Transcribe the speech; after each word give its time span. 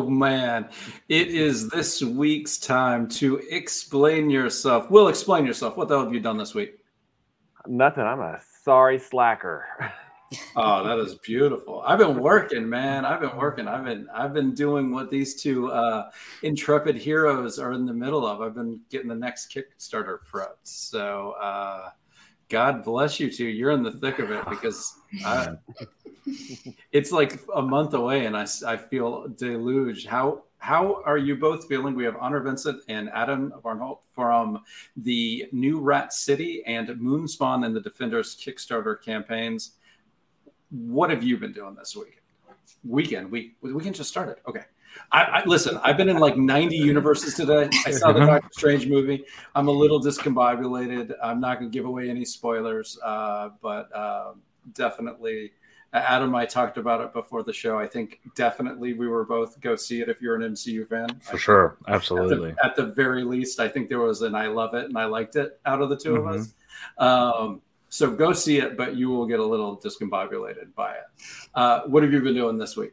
Oh 0.00 0.08
man, 0.08 0.70
it 1.10 1.28
is 1.28 1.68
this 1.68 2.00
week's 2.00 2.56
time 2.56 3.06
to 3.08 3.36
explain 3.50 4.30
yourself. 4.30 4.90
Will 4.90 5.08
explain 5.08 5.44
yourself. 5.44 5.76
What 5.76 5.88
the 5.88 5.94
hell 5.96 6.04
have 6.04 6.14
you 6.14 6.20
done 6.20 6.38
this 6.38 6.54
week? 6.54 6.78
Nothing. 7.66 8.04
I'm 8.04 8.20
a 8.20 8.40
sorry 8.64 8.98
slacker. 8.98 9.66
Oh, 10.56 10.84
that 10.84 10.98
is 10.98 11.16
beautiful. 11.16 11.82
I've 11.84 11.98
been 11.98 12.18
working, 12.18 12.66
man. 12.66 13.04
I've 13.04 13.20
been 13.20 13.36
working. 13.36 13.68
I've 13.68 13.84
been 13.84 14.08
I've 14.14 14.32
been 14.32 14.54
doing 14.54 14.90
what 14.90 15.10
these 15.10 15.34
two 15.42 15.70
uh, 15.70 16.10
intrepid 16.42 16.96
heroes 16.96 17.58
are 17.58 17.72
in 17.72 17.84
the 17.84 17.92
middle 17.92 18.26
of. 18.26 18.40
I've 18.40 18.54
been 18.54 18.80
getting 18.88 19.08
the 19.08 19.14
next 19.14 19.54
Kickstarter 19.54 20.20
prepped. 20.26 20.62
So 20.62 21.32
uh, 21.32 21.90
God 22.50 22.84
bless 22.84 23.20
you 23.20 23.30
two. 23.30 23.46
You're 23.46 23.70
in 23.70 23.82
the 23.82 23.92
thick 23.92 24.18
of 24.18 24.30
it 24.32 24.44
because 24.50 24.98
I, 25.24 25.54
it's 26.92 27.12
like 27.12 27.40
a 27.54 27.62
month 27.62 27.94
away, 27.94 28.26
and 28.26 28.36
I, 28.36 28.46
I 28.66 28.76
feel 28.76 29.28
deluged. 29.28 30.06
How 30.06 30.42
how 30.58 31.00
are 31.06 31.16
you 31.16 31.36
both 31.36 31.68
feeling? 31.68 31.94
We 31.94 32.04
have 32.04 32.16
Honor 32.20 32.40
Vincent 32.40 32.82
and 32.88 33.08
Adam 33.10 33.54
Barnhardt 33.64 34.00
from 34.14 34.62
the 34.96 35.48
new 35.52 35.80
Rat 35.80 36.12
City 36.12 36.62
and 36.66 36.88
Moonspawn 36.88 37.64
and 37.64 37.74
the 37.74 37.80
Defenders 37.80 38.36
Kickstarter 38.36 39.00
campaigns. 39.00 39.76
What 40.70 41.08
have 41.08 41.22
you 41.22 41.38
been 41.38 41.52
doing 41.52 41.76
this 41.76 41.96
week? 41.96 42.18
Weekend, 42.84 43.30
week, 43.30 43.56
weekend 43.62 43.94
just 43.94 44.10
started. 44.10 44.36
Okay. 44.46 44.64
I, 45.12 45.22
I, 45.22 45.44
listen. 45.44 45.78
I've 45.82 45.96
been 45.96 46.08
in 46.08 46.18
like 46.18 46.36
90 46.36 46.76
universes 46.76 47.34
today. 47.34 47.68
I 47.86 47.90
saw 47.90 48.12
the 48.12 48.20
Doctor 48.26 48.48
Strange 48.52 48.86
movie. 48.86 49.24
I'm 49.54 49.68
a 49.68 49.72
little 49.72 50.00
discombobulated. 50.00 51.14
I'm 51.22 51.40
not 51.40 51.58
going 51.58 51.70
to 51.70 51.76
give 51.76 51.86
away 51.86 52.08
any 52.08 52.24
spoilers, 52.24 52.98
uh, 53.04 53.50
but 53.60 53.94
uh, 53.94 54.32
definitely 54.74 55.52
Adam, 55.92 56.34
I 56.36 56.46
talked 56.46 56.78
about 56.78 57.00
it 57.00 57.12
before 57.12 57.42
the 57.42 57.52
show. 57.52 57.78
I 57.78 57.86
think 57.86 58.20
definitely 58.36 58.92
we 58.92 59.08
were 59.08 59.24
both 59.24 59.60
go 59.60 59.74
see 59.74 60.00
it 60.00 60.08
if 60.08 60.22
you're 60.22 60.36
an 60.36 60.42
MCU 60.52 60.88
fan. 60.88 61.08
For 61.20 61.36
sure, 61.36 61.78
absolutely. 61.88 62.50
At 62.50 62.56
the, 62.56 62.64
at 62.64 62.76
the, 62.76 62.86
very 62.94 63.24
least, 63.24 63.58
I 63.58 63.68
think 63.68 63.88
there 63.88 63.98
was 63.98 64.22
an 64.22 64.34
I 64.36 64.46
love 64.46 64.74
it 64.74 64.84
and 64.84 64.96
I 64.96 65.06
liked 65.06 65.34
it 65.34 65.58
out 65.66 65.82
of 65.82 65.88
the 65.88 65.96
2 65.96 66.10
mm-hmm. 66.10 66.28
of 66.28 66.36
us. 66.36 66.54
Um, 66.98 67.62
so 67.88 68.08
go 68.08 68.32
see 68.32 68.58
it, 68.58 68.76
but 68.76 68.94
you 68.94 69.08
will 69.08 69.26
get 69.26 69.40
a 69.40 69.44
little 69.44 69.76
discombobulated 69.76 70.74
by 70.76 70.92
it. 70.92 71.04
Uh, 71.56 71.80
what 71.86 72.04
have 72.04 72.12
you 72.12 72.20
been 72.20 72.34
doing 72.34 72.56
this 72.56 72.76
week? 72.76 72.92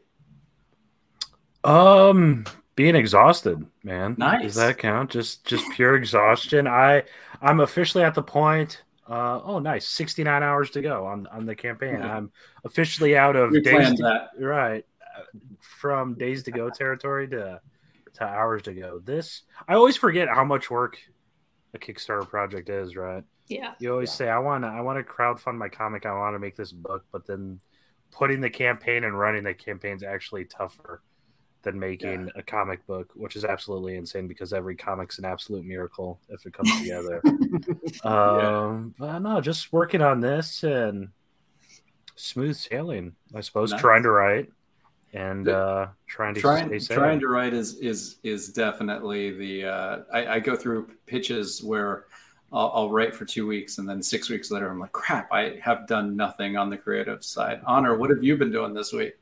Um, 1.67 2.45
being 2.75 2.95
exhausted, 2.95 3.65
man. 3.83 4.15
Nice. 4.17 4.43
Does 4.43 4.55
that 4.55 4.77
count? 4.77 5.11
Just 5.11 5.45
just 5.45 5.65
pure 5.71 5.95
exhaustion. 5.95 6.67
I 6.67 7.03
I'm 7.41 7.59
officially 7.59 8.03
at 8.03 8.15
the 8.15 8.23
point 8.23 8.83
uh, 9.09 9.39
oh, 9.43 9.59
nice. 9.59 9.87
69 9.87 10.43
hours 10.43 10.69
to 10.71 10.81
go 10.81 11.05
on, 11.05 11.27
on 11.27 11.45
the 11.45 11.55
campaign. 11.55 11.95
Yeah. 11.99 12.17
I'm 12.17 12.31
officially 12.65 13.15
out 13.15 13.37
of 13.37 13.51
we 13.51 13.61
days 13.61 13.95
to, 13.95 14.03
that. 14.03 14.29
right 14.37 14.85
from 15.61 16.15
days 16.15 16.43
to 16.43 16.51
go 16.51 16.69
territory 16.75 17.27
to 17.29 17.61
to 18.15 18.23
hours 18.23 18.63
to 18.63 18.73
go. 18.73 18.99
This 18.99 19.43
I 19.67 19.75
always 19.75 19.97
forget 19.97 20.27
how 20.27 20.43
much 20.43 20.69
work 20.69 20.97
a 21.73 21.77
Kickstarter 21.77 22.27
project 22.27 22.69
is. 22.69 22.95
Right? 22.95 23.23
Yeah. 23.47 23.73
You 23.79 23.91
always 23.91 24.09
yeah. 24.09 24.15
say 24.15 24.29
I 24.29 24.39
want 24.39 24.63
to 24.63 24.67
I 24.67 24.81
want 24.81 25.05
to 25.05 25.11
crowdfund 25.13 25.57
my 25.57 25.69
comic. 25.69 26.05
I 26.05 26.13
want 26.13 26.35
to 26.35 26.39
make 26.39 26.55
this 26.55 26.71
book, 26.71 27.05
but 27.11 27.25
then 27.25 27.59
putting 28.11 28.41
the 28.41 28.49
campaign 28.49 29.03
and 29.03 29.17
running 29.17 29.43
the 29.43 29.53
campaign 29.53 29.95
is 29.95 30.03
actually 30.03 30.45
tougher 30.45 31.01
than 31.67 31.77
making 31.77 32.27
yeah. 32.27 32.31
a 32.35 32.41
comic 32.41 32.85
book, 32.87 33.11
which 33.13 33.35
is 33.35 33.43
absolutely 33.43 33.97
insane 33.97 34.25
because 34.25 34.53
every 34.53 34.73
comic's 34.73 35.19
an 35.19 35.25
absolute 35.25 35.65
miracle 35.65 36.17
if 36.29 36.45
it 36.45 36.53
comes 36.53 36.71
together. 36.79 37.21
um, 38.05 38.95
yeah. 38.97 39.05
but 39.05 39.19
no, 39.19 39.41
just 39.41 39.73
working 39.73 40.01
on 40.01 40.21
this 40.21 40.63
and 40.63 41.09
smooth 42.15 42.55
sailing, 42.55 43.15
I 43.35 43.41
suppose. 43.41 43.71
Nice. 43.71 43.81
Trying 43.81 44.03
to 44.03 44.11
write 44.11 44.49
and 45.13 45.49
uh, 45.49 45.87
trying 46.07 46.35
to 46.35 46.39
trying, 46.39 46.79
trying 46.79 47.19
to 47.19 47.27
write 47.27 47.53
is 47.53 47.75
is 47.79 48.19
is 48.23 48.47
definitely 48.53 49.31
the. 49.31 49.65
Uh, 49.65 49.97
I, 50.13 50.27
I, 50.35 50.39
go 50.39 50.55
through 50.55 50.89
pitches 51.05 51.61
where. 51.61 52.05
I'll, 52.53 52.71
I'll 52.73 52.89
write 52.89 53.13
for 53.13 53.25
two 53.25 53.45
weeks 53.45 53.77
and 53.77 53.89
then 53.89 54.01
six 54.01 54.29
weeks 54.29 54.51
later, 54.51 54.69
I'm 54.69 54.79
like, 54.79 54.93
crap, 54.93 55.33
I 55.33 55.59
have 55.61 55.85
done 55.85 56.15
nothing 56.15 56.55
on 56.55 56.69
the 56.69 56.77
creative 56.77 57.21
side. 57.21 57.59
Honor, 57.65 57.97
what 57.97 58.09
have 58.09 58.23
you 58.23 58.37
been 58.37 58.53
doing 58.53 58.73
this 58.73 58.93
week? 58.93 59.15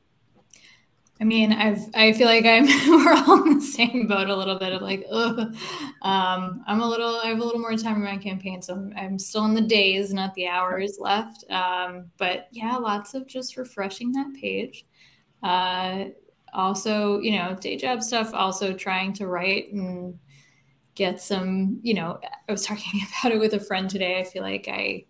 I 1.18 1.24
mean, 1.24 1.52
I've 1.52 1.80
I 1.94 2.12
feel 2.12 2.26
like 2.26 2.44
I'm 2.44 2.66
we're 2.88 3.14
all 3.14 3.42
in 3.44 3.58
the 3.58 3.64
same 3.64 4.06
boat 4.06 4.28
a 4.28 4.36
little 4.36 4.58
bit 4.58 4.72
of 4.72 4.82
like. 4.82 5.06
Um, 6.02 6.62
I'm 6.66 6.80
a 6.80 6.88
little 6.88 7.20
I 7.20 7.28
have 7.28 7.40
a 7.40 7.44
little 7.44 7.60
more 7.60 7.74
time 7.76 7.96
in 7.96 8.04
my 8.04 8.18
campaign, 8.18 8.60
so 8.60 8.74
I'm, 8.74 8.92
I'm 8.96 9.18
still 9.18 9.44
in 9.46 9.54
the 9.54 9.62
days, 9.62 10.12
not 10.12 10.34
the 10.34 10.46
hours 10.46 10.98
left. 11.00 11.50
Um, 11.50 12.10
but 12.18 12.48
yeah, 12.50 12.76
lots 12.76 13.14
of 13.14 13.26
just 13.26 13.56
refreshing 13.56 14.12
that 14.12 14.34
page. 14.38 14.84
Uh, 15.42 16.06
also, 16.52 17.18
you 17.20 17.32
know, 17.32 17.56
day 17.60 17.76
job 17.76 18.02
stuff. 18.02 18.34
Also 18.34 18.74
trying 18.74 19.12
to 19.14 19.26
write 19.26 19.72
and 19.72 20.18
get 20.94 21.20
some. 21.20 21.80
You 21.82 21.94
know, 21.94 22.20
I 22.48 22.52
was 22.52 22.66
talking 22.66 23.00
about 23.20 23.32
it 23.32 23.40
with 23.40 23.54
a 23.54 23.60
friend 23.60 23.88
today. 23.88 24.18
I 24.20 24.24
feel 24.24 24.42
like 24.42 24.68
I 24.68 25.06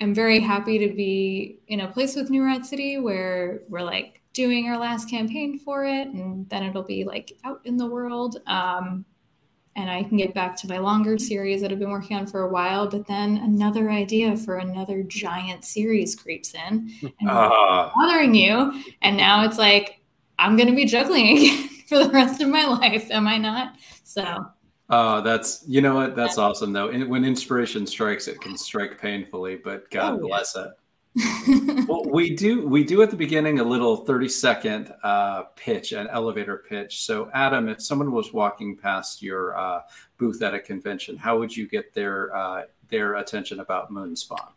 am 0.00 0.14
very 0.14 0.40
happy 0.40 0.78
to 0.78 0.94
be 0.94 1.60
in 1.68 1.80
a 1.80 1.88
place 1.88 2.16
with 2.16 2.30
New 2.30 2.44
Rat 2.44 2.64
City 2.64 2.98
where 2.98 3.60
we're 3.68 3.82
like 3.82 4.22
doing 4.36 4.68
our 4.68 4.78
last 4.78 5.08
campaign 5.08 5.58
for 5.58 5.86
it, 5.86 6.08
and 6.08 6.46
then 6.50 6.62
it'll 6.62 6.82
be 6.82 7.04
like 7.04 7.32
out 7.44 7.60
in 7.64 7.78
the 7.78 7.86
world. 7.86 8.36
Um, 8.46 9.04
and 9.76 9.90
I 9.90 10.04
can 10.04 10.16
get 10.16 10.34
back 10.34 10.56
to 10.56 10.68
my 10.68 10.78
longer 10.78 11.18
series 11.18 11.60
that 11.60 11.72
I've 11.72 11.78
been 11.78 11.90
working 11.90 12.16
on 12.16 12.26
for 12.26 12.42
a 12.42 12.48
while. 12.48 12.88
But 12.88 13.06
then 13.06 13.38
another 13.38 13.90
idea 13.90 14.36
for 14.36 14.56
another 14.56 15.02
giant 15.02 15.64
series 15.64 16.14
creeps 16.14 16.54
in 16.54 16.90
and 17.20 17.30
uh. 17.30 17.90
bothering 17.94 18.34
you. 18.34 18.82
And 19.02 19.16
now 19.16 19.44
it's 19.44 19.58
like, 19.58 20.00
I'm 20.38 20.56
going 20.56 20.68
to 20.68 20.76
be 20.76 20.84
juggling 20.84 21.36
again 21.36 21.68
for 21.88 21.98
the 21.98 22.10
rest 22.10 22.40
of 22.40 22.48
my 22.48 22.64
life. 22.66 23.10
Am 23.10 23.26
I 23.26 23.38
not? 23.38 23.76
So. 24.04 24.46
Oh, 24.88 25.20
that's 25.20 25.64
you 25.66 25.80
know 25.80 25.96
what? 25.96 26.14
That's 26.14 26.38
awesome 26.38 26.72
though. 26.72 26.88
when 27.06 27.24
inspiration 27.24 27.86
strikes, 27.86 28.28
it 28.28 28.40
can 28.40 28.56
strike 28.56 29.00
painfully, 29.00 29.56
but 29.56 29.90
God 29.90 30.14
oh, 30.14 30.28
bless 30.28 30.54
yeah. 30.54 30.66
it. 30.66 30.68
well, 31.86 32.04
we 32.04 32.34
do 32.34 32.66
we 32.68 32.84
do 32.84 33.00
at 33.00 33.10
the 33.10 33.16
beginning 33.16 33.58
a 33.58 33.64
little 33.64 33.96
30 33.96 34.28
second 34.28 34.94
uh, 35.02 35.44
pitch, 35.54 35.92
an 35.92 36.08
elevator 36.08 36.64
pitch. 36.68 37.02
So, 37.04 37.30
Adam, 37.32 37.68
if 37.70 37.80
someone 37.80 38.12
was 38.12 38.34
walking 38.34 38.76
past 38.76 39.22
your 39.22 39.56
uh, 39.56 39.80
booth 40.18 40.42
at 40.42 40.52
a 40.52 40.60
convention, 40.60 41.16
how 41.16 41.38
would 41.38 41.56
you 41.56 41.68
get 41.68 41.94
their 41.94 42.36
uh, 42.36 42.62
their 42.88 43.14
attention 43.14 43.60
about 43.60 43.90
Moonspawn? 43.90 44.50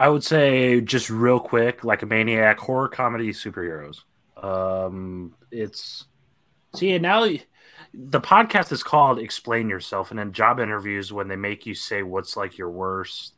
I 0.00 0.08
would 0.08 0.24
say 0.24 0.80
just 0.80 1.10
real 1.10 1.38
quick, 1.38 1.84
like 1.84 2.02
a 2.02 2.06
maniac 2.06 2.58
horror 2.58 2.88
comedy 2.88 3.32
superheroes. 3.32 4.02
Um, 4.36 5.36
it's 5.52 6.06
see 6.74 6.98
now 6.98 7.28
the 7.94 8.20
podcast 8.20 8.72
is 8.72 8.82
called 8.82 9.20
"Explain 9.20 9.68
Yourself," 9.68 10.10
and 10.10 10.18
in 10.18 10.32
job 10.32 10.58
interviews, 10.58 11.12
when 11.12 11.28
they 11.28 11.36
make 11.36 11.66
you 11.66 11.74
say 11.74 12.02
what's 12.02 12.36
like 12.36 12.58
your 12.58 12.70
worst 12.70 13.34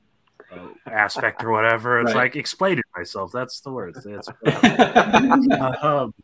aspect 0.87 1.43
or 1.45 1.51
whatever, 1.51 2.01
it's 2.01 2.09
Right. 2.15 2.23
like 2.25 2.37
explaining 2.37 2.85
myself. 2.97 3.33
That's 3.33 3.61
the 3.61 3.71
word. 3.71 3.97
It's, 4.05 4.29
um, 5.83 6.15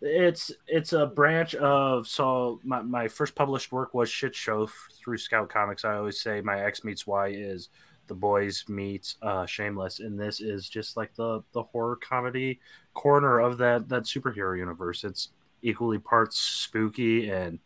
it's 0.00 0.52
it's 0.68 0.92
a 0.92 1.06
branch 1.06 1.54
of 1.56 2.06
so 2.06 2.60
my, 2.62 2.80
my 2.82 3.08
first 3.08 3.34
published 3.34 3.72
work 3.72 3.94
was 3.94 4.08
shit 4.08 4.32
show 4.34 4.68
through 5.02 5.18
scout 5.18 5.48
comics 5.48 5.84
i 5.84 5.96
always 5.96 6.20
say 6.20 6.40
my 6.40 6.60
x 6.64 6.84
meets 6.84 7.04
y 7.04 7.30
is 7.34 7.68
the 8.06 8.14
boys 8.14 8.64
meets 8.68 9.16
uh 9.22 9.44
shameless 9.44 9.98
and 9.98 10.16
this 10.16 10.40
is 10.40 10.68
just 10.68 10.96
like 10.96 11.12
the 11.16 11.42
the 11.52 11.64
horror 11.64 11.96
comedy 11.96 12.60
corner 12.94 13.40
of 13.40 13.58
that 13.58 13.88
that 13.88 14.04
superhero 14.04 14.56
universe 14.56 15.02
it's 15.02 15.30
equally 15.62 15.98
parts 15.98 16.38
spooky 16.38 17.28
and 17.28 17.58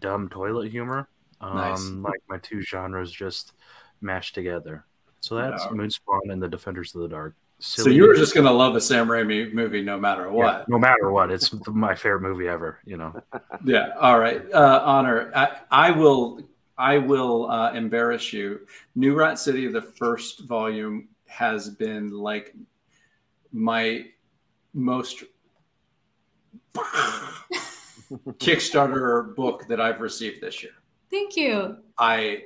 dumb 0.00 0.28
toilet 0.28 0.72
humor 0.72 1.08
um 1.40 1.54
Nice. 1.54 1.88
like 2.12 2.20
my 2.28 2.38
two 2.38 2.60
genres 2.60 3.12
just 3.12 3.52
mashed 4.00 4.34
together 4.34 4.84
so 5.20 5.34
that's 5.36 5.64
Yeah. 5.64 5.70
moonspawn 5.72 6.30
and 6.32 6.42
the 6.42 6.48
defenders 6.48 6.94
of 6.94 7.02
the 7.02 7.08
dark 7.08 7.34
so 7.60 7.88
you 7.88 8.06
were 8.06 8.14
just 8.14 8.34
gonna 8.36 8.52
love 8.52 8.76
a 8.76 8.80
Sam 8.80 9.08
Raimi 9.08 9.52
movie 9.52 9.82
no 9.82 9.98
matter 9.98 10.24
Yeah, 10.26 10.30
what. 10.30 10.68
no 10.68 10.78
matter 10.78 11.10
what, 11.10 11.32
it's 11.32 11.52
my 11.66 11.92
favorite 11.92 12.20
movie 12.22 12.46
ever. 12.46 12.78
You 12.84 12.98
know, 12.98 13.20
Yeah. 13.64 13.94
All 13.98 14.20
right. 14.20 14.44
Uh, 14.52 14.80
honor. 14.84 15.32
I, 15.34 15.56
I 15.70 15.90
will. 15.90 16.40
I 16.78 16.98
will 16.98 17.50
uh, 17.50 17.72
embarrass 17.72 18.32
you. 18.32 18.60
New 18.94 19.16
Rat 19.16 19.40
City, 19.40 19.66
the 19.66 19.82
first 19.82 20.44
volume, 20.46 21.08
has 21.26 21.68
been 21.68 22.12
like 22.12 22.54
my 23.52 24.04
most 24.72 25.24
Kickstarter 28.38 29.34
book 29.34 29.66
that 29.68 29.80
I've 29.80 30.00
received 30.00 30.40
this 30.40 30.62
year. 30.62 30.72
Thank 31.10 31.36
you. 31.36 31.78
I 31.98 32.44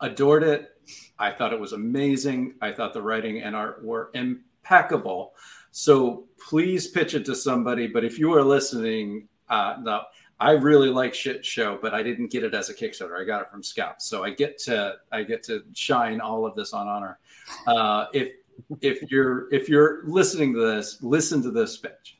adored 0.00 0.42
it. 0.42 0.72
I 1.18 1.32
thought 1.32 1.52
it 1.52 1.60
was 1.60 1.72
amazing. 1.72 2.54
I 2.60 2.72
thought 2.72 2.92
the 2.92 3.02
writing 3.02 3.42
and 3.42 3.54
art 3.54 3.84
were 3.84 4.10
impeccable. 4.14 5.34
So 5.70 6.24
please 6.48 6.88
pitch 6.88 7.14
it 7.14 7.24
to 7.26 7.34
somebody. 7.34 7.86
But 7.86 8.04
if 8.04 8.18
you 8.18 8.32
are 8.34 8.42
listening, 8.42 9.28
uh, 9.48 9.76
no, 9.80 10.02
I 10.40 10.52
really 10.52 10.88
like 10.88 11.12
shit 11.12 11.44
show, 11.44 11.78
but 11.80 11.92
I 11.92 12.02
didn't 12.02 12.30
get 12.30 12.42
it 12.44 12.54
as 12.54 12.70
a 12.70 12.74
Kickstarter. 12.74 13.20
I 13.20 13.24
got 13.24 13.42
it 13.42 13.50
from 13.50 13.62
Scouts, 13.62 14.06
so 14.06 14.24
I 14.24 14.30
get 14.30 14.58
to 14.60 14.94
I 15.12 15.22
get 15.22 15.42
to 15.44 15.62
shine 15.74 16.20
all 16.20 16.46
of 16.46 16.54
this 16.56 16.72
on 16.72 16.88
honor. 16.88 17.18
Uh, 17.66 18.06
if 18.14 18.32
if 18.80 19.10
you're 19.10 19.52
if 19.52 19.68
you're 19.68 20.02
listening 20.06 20.54
to 20.54 20.60
this, 20.60 21.02
listen 21.02 21.42
to 21.42 21.50
this 21.50 21.76
pitch. 21.76 22.18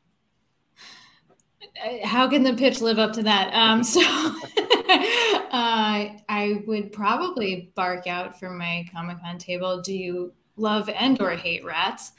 Uh, 1.82 2.06
How 2.06 2.28
can 2.28 2.42
the 2.42 2.52
pitch 2.52 2.82
live 2.82 2.98
up 2.98 3.14
to 3.14 3.22
that? 3.22 3.54
Um, 3.54 3.82
so 3.82 4.00
uh, 5.50 6.08
I 6.28 6.62
would 6.66 6.92
probably 6.92 7.72
bark 7.74 8.06
out 8.06 8.38
from 8.38 8.58
my 8.58 8.86
Comic 8.92 9.20
Con 9.20 9.38
table. 9.38 9.80
Do 9.80 9.96
you 9.96 10.32
love 10.56 10.88
and 10.88 11.20
or 11.20 11.30
hate 11.30 11.64
rats? 11.64 12.12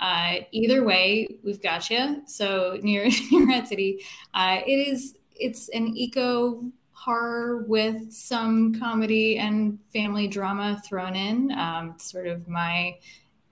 Uh, 0.00 0.36
either 0.52 0.84
way, 0.84 1.28
we've 1.42 1.62
got 1.62 1.90
you. 1.90 2.22
So 2.26 2.78
near, 2.82 3.10
Rat 3.46 3.68
City, 3.68 4.04
uh, 4.34 4.60
it 4.66 4.88
is 4.88 5.16
it's 5.34 5.68
an 5.68 5.96
eco 5.96 6.64
horror 6.92 7.64
with 7.68 8.12
some 8.12 8.74
comedy 8.78 9.38
and 9.38 9.78
family 9.92 10.26
drama 10.26 10.82
thrown 10.84 11.14
in. 11.14 11.52
Um, 11.52 11.94
sort 11.98 12.26
of 12.26 12.48
my 12.48 12.98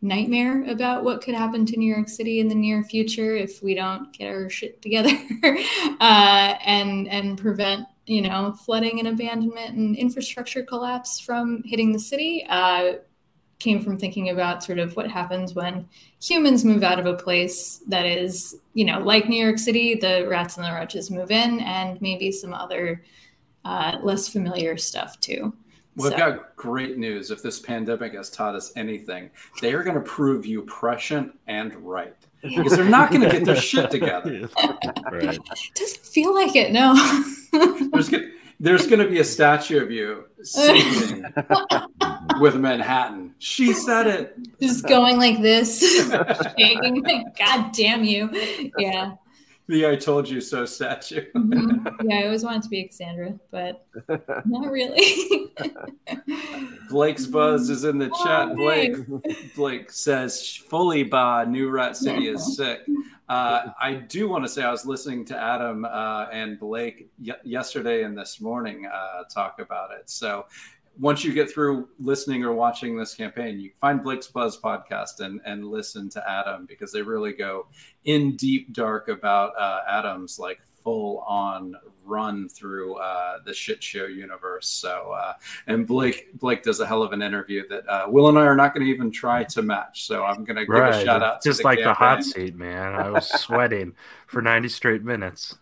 nightmare 0.03 0.65
about 0.65 1.05
what 1.05 1.23
could 1.23 1.35
happen 1.35 1.65
to 1.67 1.77
New 1.77 1.93
York 1.93 2.09
City 2.09 2.41
in 2.41 2.49
the 2.49 2.55
near 2.55 2.83
future 2.83 3.37
if 3.37 3.63
we 3.63 3.75
don't 3.75 4.13
get 4.13 4.29
our 4.29 4.49
shit 4.49 4.83
together 4.83 5.11
uh, 6.01 6.55
and 6.65 7.09
and 7.09 7.39
prevent 7.39 7.87
you 8.07 8.23
know 8.23 8.53
flooding 8.53 8.99
and 8.99 9.09
abandonment 9.09 9.77
and 9.77 9.97
infrastructure 9.97 10.63
collapse 10.63 11.21
from 11.21 11.63
hitting 11.65 11.93
the 11.93 11.99
city. 11.99 12.47
Uh, 12.49 12.95
came 13.59 13.83
from 13.83 13.99
thinking 13.99 14.29
about 14.29 14.63
sort 14.63 14.79
of 14.79 14.95
what 14.97 15.11
happens 15.11 15.55
when 15.55 15.89
humans 16.23 16.63
move 16.63 16.83
out 16.83 16.99
of 16.99 17.07
a 17.07 17.15
place 17.15 17.81
that 17.89 18.05
is 18.05 18.57
you 18.75 18.85
know 18.85 18.99
like 19.01 19.29
New 19.29 19.43
York 19.43 19.59
City, 19.59 19.95
the 19.95 20.27
rats 20.29 20.57
and 20.57 20.67
the 20.67 20.73
roaches 20.73 21.11
move 21.11 21.31
in, 21.31 21.61
and 21.61 22.01
maybe 22.01 22.31
some 22.31 22.53
other 22.53 23.03
uh, 23.65 23.99
less 24.03 24.29
familiar 24.29 24.77
stuff 24.77 25.19
too. 25.21 25.55
We've 25.97 26.13
So- 26.13 26.17
got 26.19 26.57
great 26.57 26.99
news. 26.99 27.31
If 27.31 27.43
this 27.43 27.59
pandemic 27.59 28.13
has 28.15 28.29
taught 28.29 28.55
us 28.55 28.71
anything, 28.77 29.31
they 29.63 29.73
are 29.73 29.83
going 29.83 29.97
to 29.97 30.03
prove 30.03 30.45
you 30.45 30.63
prescient 30.63 31.33
and 31.47 31.75
right 31.77 32.15
because 32.55 32.77
they're 32.77 32.85
not 32.85 33.11
going 33.11 33.23
to 33.23 33.31
get 33.31 33.45
their 33.45 33.57
shit 33.57 33.91
together. 33.91 34.49
right? 35.13 35.39
doesn't 35.75 36.07
feel 36.07 36.35
like 36.35 36.55
it. 36.57 36.73
No. 36.73 36.95
There's 37.93 38.09
going 38.09 38.33
there's 38.59 38.87
going 38.87 39.01
to 39.01 39.09
be 39.09 39.19
a 39.19 39.25
statue 39.25 39.83
of 39.83 39.91
you 39.91 40.25
singing 40.43 41.27
with 42.41 42.57
Manhattan. 42.57 43.35
She 43.39 43.75
said 43.75 44.07
it. 44.07 44.35
just 44.61 44.89
going 44.89 45.19
like 45.19 45.43
this, 45.43 45.81
shaking. 46.59 47.03
Like, 47.03 47.37
God 47.37 47.73
damn 47.73 48.03
you! 48.03 48.31
Yeah, 48.79 49.17
The 49.69 49.87
"I 49.89 49.97
told 49.97 50.29
you 50.29 50.41
so" 50.41 50.65
statue. 50.65 51.25
Mhm. 51.35 51.97
yeah. 52.05 52.21
I 52.21 52.25
always 52.27 52.45
wanted 52.45 52.63
to 52.63 52.69
be 52.69 52.85
Cassandra, 52.85 53.35
but 53.51 53.85
not 54.45 54.71
really. 54.71 55.51
Blake's 56.89 57.27
buzz 57.27 57.69
is 57.71 57.85
in 57.85 57.99
the 57.99 58.11
Oh, 58.13 58.25
chat. 58.25 58.55
Blake 58.57 58.97
Blake 59.57 59.91
says 59.91 60.55
fully 60.55 61.03
by 61.03 61.45
New 61.45 61.69
Rat 61.71 61.97
City 61.97 62.29
is 62.29 62.57
sick. 62.57 62.81
Uh, 63.29 63.73
I 63.81 63.95
do 63.95 64.29
want 64.29 64.45
to 64.45 64.49
say 64.49 64.63
I 64.63 64.71
was 64.71 64.87
listening 64.87 65.25
to 65.27 65.37
Adam 65.37 65.85
uh, 65.85 66.27
and 66.31 66.61
Blake 66.61 67.11
y- 67.21 67.35
yesterday 67.43 68.05
and 68.05 68.17
this 68.17 68.41
morning 68.41 68.87
uh, 68.87 69.25
talk 69.25 69.59
about 69.59 69.91
it. 69.91 70.09
So 70.09 70.47
once 70.99 71.25
you 71.25 71.33
get 71.33 71.51
through 71.51 71.89
listening 71.99 72.45
or 72.45 72.53
watching 72.53 72.97
this 72.97 73.15
campaign, 73.15 73.61
you 73.61 73.71
find 73.81 74.03
Blake's 74.03 74.29
Buzz 74.29 74.59
podcast 74.59 75.21
and 75.21 75.41
and 75.45 75.67
listen 75.67 76.09
to 76.11 76.31
Adam 76.31 76.67
because 76.67 76.93
they 76.93 77.03
really 77.03 77.33
go 77.33 77.67
in 78.05 78.37
deep 78.37 78.73
dark 78.73 79.09
about 79.09 79.53
uh, 79.59 79.81
Adam's 79.89 80.39
like 80.39 80.61
full 80.83 81.19
on 81.27 81.75
run 82.05 82.49
through 82.49 82.95
uh, 82.95 83.39
the 83.45 83.53
shit 83.53 83.83
show 83.83 84.07
universe. 84.07 84.69
So 84.69 85.13
uh, 85.13 85.35
and 85.67 85.87
Blake 85.87 86.39
Blake 86.39 86.63
does 86.63 86.81
a 86.81 86.87
hell 86.87 87.03
of 87.03 87.13
an 87.13 87.23
interview 87.23 87.67
that 87.69 87.89
uh, 87.89 88.07
Will 88.09 88.29
and 88.29 88.39
I 88.39 88.43
are 88.43 88.57
not 88.57 88.73
going 88.75 88.87
to 88.87 88.93
even 88.93 89.11
try 89.11 89.45
to 89.45 89.63
match. 89.63 90.07
So 90.07 90.25
I'm 90.25 90.45
going 90.45 90.57
to 90.57 90.67
give 90.67 90.77
a 90.77 91.05
shout 91.05 91.23
out. 91.23 91.43
Just 91.43 91.65
like 91.65 91.81
the 91.81 91.93
hot 91.93 92.25
seat, 92.25 92.55
man. 92.55 92.95
I 92.95 93.11
was 93.11 93.29
sweating 93.41 93.95
for 94.27 94.41
90 94.41 94.69
straight 94.69 95.03
minutes. 95.03 95.57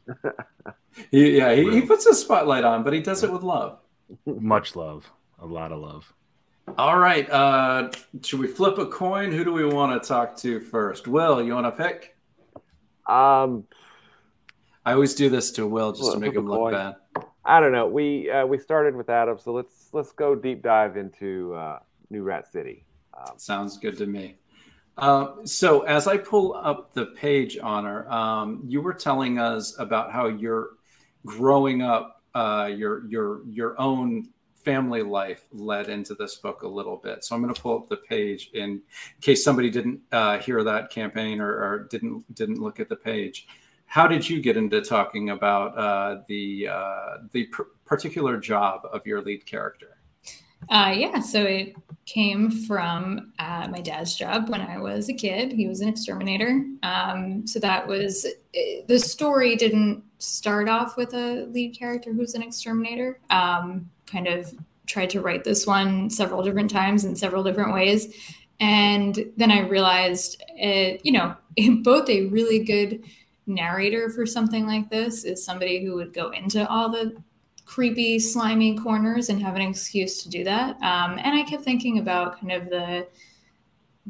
He, 1.10 1.38
yeah, 1.38 1.52
he, 1.52 1.68
he 1.72 1.80
puts 1.80 2.06
a 2.06 2.14
spotlight 2.14 2.62
on, 2.62 2.84
but 2.84 2.92
he 2.92 3.00
does 3.00 3.24
it 3.24 3.32
with 3.32 3.42
love. 3.42 3.78
Much 4.26 4.76
love. 4.76 5.10
A 5.44 5.46
lot 5.46 5.72
of 5.72 5.80
love. 5.80 6.10
All 6.78 6.98
right, 6.98 7.28
uh, 7.28 7.90
should 8.22 8.40
we 8.40 8.46
flip 8.46 8.78
a 8.78 8.86
coin? 8.86 9.30
Who 9.30 9.44
do 9.44 9.52
we 9.52 9.66
want 9.66 10.02
to 10.02 10.08
talk 10.08 10.36
to 10.38 10.58
first? 10.58 11.06
Will, 11.06 11.42
you 11.42 11.54
want 11.54 11.66
to 11.66 11.84
pick? 11.84 12.16
Um, 13.06 13.64
I 14.86 14.94
always 14.94 15.14
do 15.14 15.28
this 15.28 15.52
to 15.52 15.66
Will 15.66 15.92
just 15.92 16.12
to 16.12 16.18
make 16.18 16.34
him 16.34 16.48
look 16.48 16.58
coin. 16.60 16.72
bad. 16.72 16.94
I 17.44 17.60
don't 17.60 17.72
know. 17.72 17.86
We 17.86 18.30
uh, 18.30 18.46
we 18.46 18.56
started 18.56 18.96
with 18.96 19.10
Adam, 19.10 19.38
so 19.38 19.52
let's 19.52 19.90
let's 19.92 20.12
go 20.12 20.34
deep 20.34 20.62
dive 20.62 20.96
into 20.96 21.52
uh, 21.52 21.80
New 22.08 22.22
Rat 22.22 22.50
City. 22.50 22.86
Um, 23.12 23.34
Sounds 23.38 23.76
good 23.76 23.98
to 23.98 24.06
me. 24.06 24.38
Uh, 24.96 25.44
so, 25.44 25.82
as 25.82 26.06
I 26.06 26.16
pull 26.16 26.54
up 26.54 26.94
the 26.94 27.06
page, 27.06 27.58
Honor, 27.62 28.08
um, 28.08 28.62
you 28.66 28.80
were 28.80 28.94
telling 28.94 29.38
us 29.38 29.78
about 29.78 30.10
how 30.10 30.28
you're 30.28 30.70
growing 31.26 31.82
up, 31.82 32.22
uh, 32.34 32.70
your 32.74 33.06
your 33.08 33.42
your 33.46 33.78
own 33.78 34.30
family 34.64 35.02
life 35.02 35.46
led 35.52 35.88
into 35.88 36.14
this 36.14 36.36
book 36.36 36.62
a 36.62 36.68
little 36.68 36.96
bit. 36.96 37.24
So, 37.24 37.34
I'm 37.34 37.42
going 37.42 37.54
to 37.54 37.60
pull 37.60 37.78
up 37.78 37.88
the 37.88 37.96
page 37.96 38.50
in 38.54 38.82
case 39.20 39.44
somebody 39.44 39.70
didn't 39.70 40.00
uh, 40.12 40.38
hear 40.38 40.64
that 40.64 40.90
campaign 40.90 41.40
or, 41.40 41.50
or 41.50 41.88
didn't 41.90 42.34
didn't 42.34 42.60
look 42.60 42.80
at 42.80 42.88
the 42.88 42.96
page. 42.96 43.46
How 43.86 44.08
did 44.08 44.28
you 44.28 44.40
get 44.40 44.56
into 44.56 44.80
talking 44.80 45.30
about 45.30 45.78
uh, 45.78 46.22
the 46.26 46.68
uh, 46.68 47.16
the 47.32 47.44
pr- 47.46 47.62
particular 47.84 48.38
job 48.38 48.82
of 48.92 49.06
your 49.06 49.20
lead 49.22 49.46
character? 49.46 49.98
Uh, 50.70 50.94
yeah, 50.96 51.20
so 51.20 51.42
it 51.42 51.74
came 52.06 52.50
from 52.50 53.32
uh, 53.38 53.68
my 53.70 53.80
dad's 53.80 54.14
job 54.14 54.48
when 54.48 54.60
I 54.60 54.78
was 54.78 55.08
a 55.08 55.14
kid. 55.14 55.52
He 55.52 55.66
was 55.66 55.80
an 55.80 55.88
exterminator. 55.88 56.64
Um, 56.82 57.46
so 57.46 57.58
that 57.60 57.86
was 57.86 58.26
eh, 58.54 58.80
the 58.86 58.98
story 58.98 59.56
didn't 59.56 60.02
start 60.18 60.68
off 60.68 60.96
with 60.96 61.14
a 61.14 61.46
lead 61.50 61.76
character 61.78 62.12
who's 62.12 62.34
an 62.34 62.42
exterminator. 62.42 63.20
Um, 63.30 63.90
kind 64.14 64.28
of 64.28 64.54
tried 64.86 65.10
to 65.10 65.20
write 65.20 65.44
this 65.44 65.66
one 65.66 66.08
several 66.08 66.42
different 66.42 66.70
times 66.70 67.04
in 67.04 67.16
several 67.16 67.42
different 67.42 67.74
ways. 67.74 68.14
And 68.60 69.32
then 69.36 69.50
I 69.50 69.60
realized, 69.60 70.42
uh, 70.62 70.92
you 71.02 71.12
know, 71.12 71.36
both 71.82 72.08
a 72.08 72.26
really 72.28 72.60
good 72.60 73.02
narrator 73.46 74.08
for 74.08 74.24
something 74.24 74.66
like 74.66 74.88
this 74.88 75.24
is 75.24 75.44
somebody 75.44 75.84
who 75.84 75.94
would 75.96 76.14
go 76.14 76.30
into 76.30 76.66
all 76.68 76.88
the 76.88 77.16
creepy, 77.66 78.18
slimy 78.18 78.78
corners 78.78 79.28
and 79.28 79.42
have 79.42 79.56
an 79.56 79.62
excuse 79.62 80.22
to 80.22 80.28
do 80.28 80.44
that. 80.44 80.76
Um, 80.82 81.18
and 81.18 81.34
I 81.34 81.42
kept 81.42 81.64
thinking 81.64 81.98
about 81.98 82.40
kind 82.40 82.52
of 82.52 82.70
the 82.70 83.06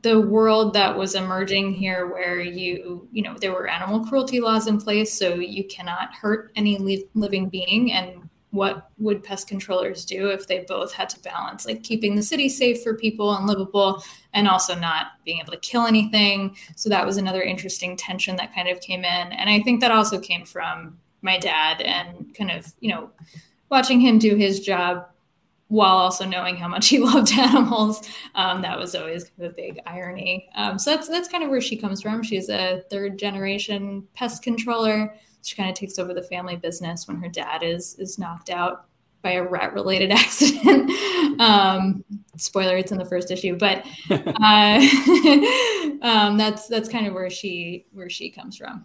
the 0.03 0.21
world 0.21 0.75
that 0.75 0.99
was 0.99 1.15
emerging 1.15 1.73
here 1.73 2.09
where 2.09 2.41
you 2.41 3.09
you 3.13 3.23
know 3.23 3.37
there 3.41 3.53
were 3.53 3.69
animal 3.69 4.05
cruelty 4.05 4.41
laws 4.41 4.67
in 4.67 4.77
place 4.77 5.17
so 5.17 5.37
you 5.37 5.63
cannot 5.69 6.13
hurt 6.13 6.51
any 6.57 6.77
li- 6.79 7.07
living 7.15 7.49
being 7.49 7.93
and 7.93 8.24
what 8.55 8.91
would 8.99 9.25
pest 9.25 9.49
controllers 9.49 10.05
do 10.05 10.29
if 10.29 10.47
they 10.47 10.61
both 10.61 10.93
had 10.93 11.09
to 11.09 11.19
balance 11.21 11.67
like 11.67 11.83
keeping 11.83 12.15
the 12.15 12.23
city 12.23 12.49
safe 12.49 12.85
for 12.85 12.95
people 12.95 13.35
and 13.35 13.49
livable 13.49 14.01
and 14.33 14.47
also 14.47 14.77
not 14.77 15.09
being 15.25 15.41
able 15.41 15.51
to 15.51 15.59
kill 15.59 15.87
anything. 15.87 16.57
So 16.77 16.89
that 16.89 17.05
was 17.05 17.17
another 17.17 17.43
interesting 17.43 17.97
tension 17.97 18.37
that 18.37 18.55
kind 18.55 18.69
of 18.69 18.81
came 18.81 19.01
in. 19.01 19.33
And 19.33 19.51
i 19.51 19.61
think 19.61 19.81
that 19.81 19.91
also 19.91 20.21
came 20.21 20.45
from 20.45 20.99
my 21.23 21.37
dad 21.39 21.81
and 21.81 22.33
kind 22.35 22.51
of 22.51 22.73
you 22.81 22.91
know 22.91 23.11
watching 23.71 24.01
him 24.01 24.19
do 24.19 24.37
his 24.37 24.61
job 24.61 25.07
while 25.69 25.97
also 25.97 26.25
knowing 26.25 26.57
how 26.57 26.69
much 26.69 26.89
he 26.89 26.99
loved 27.11 27.33
animals 27.33 28.09
um, 28.37 28.63
that 28.63 28.79
was 28.79 28.95
always 28.95 29.25
kind 29.25 29.47
of 29.47 29.53
a 29.53 29.55
big 29.55 29.81
irony. 29.87 30.49
Um, 30.55 30.79
so 30.79 30.91
that's 30.91 31.09
that's 31.09 31.29
kind 31.29 31.43
of 31.43 31.51
where 31.51 31.61
she 31.61 31.77
comes 31.77 32.01
from. 32.01 32.23
She's 32.23 32.49
a 32.49 32.85
third 32.89 33.19
generation 33.19 34.07
pest 34.15 34.45
controller 34.45 35.17
she 35.45 35.57
kind 35.57 35.69
of 35.69 35.77
takes 35.77 35.99
over 35.99 36.15
the 36.15 36.23
family 36.23 36.57
business 36.57 37.07
when 37.07 37.19
her 37.19 37.29
dad 37.29 37.63
is 37.63 37.97
is 37.99 38.19
knocked 38.19 38.51
out 38.51 38.87
by 39.23 39.33
a 39.33 39.43
rat 39.43 39.75
related 39.75 40.11
accident. 40.13 40.91
um, 41.41 42.05
spoiler, 42.37 42.77
it's 42.77 42.93
in 42.93 42.99
the 42.99 43.05
first 43.05 43.31
issue, 43.31 43.57
but 43.57 43.85
uh, 44.11 44.87
um, 46.03 46.37
that's 46.37 46.69
that's 46.69 46.89
kind 46.89 47.07
of 47.07 47.15
where 47.15 47.31
she 47.31 47.87
where 47.93 48.11
she 48.11 48.31
comes 48.31 48.57
from. 48.57 48.85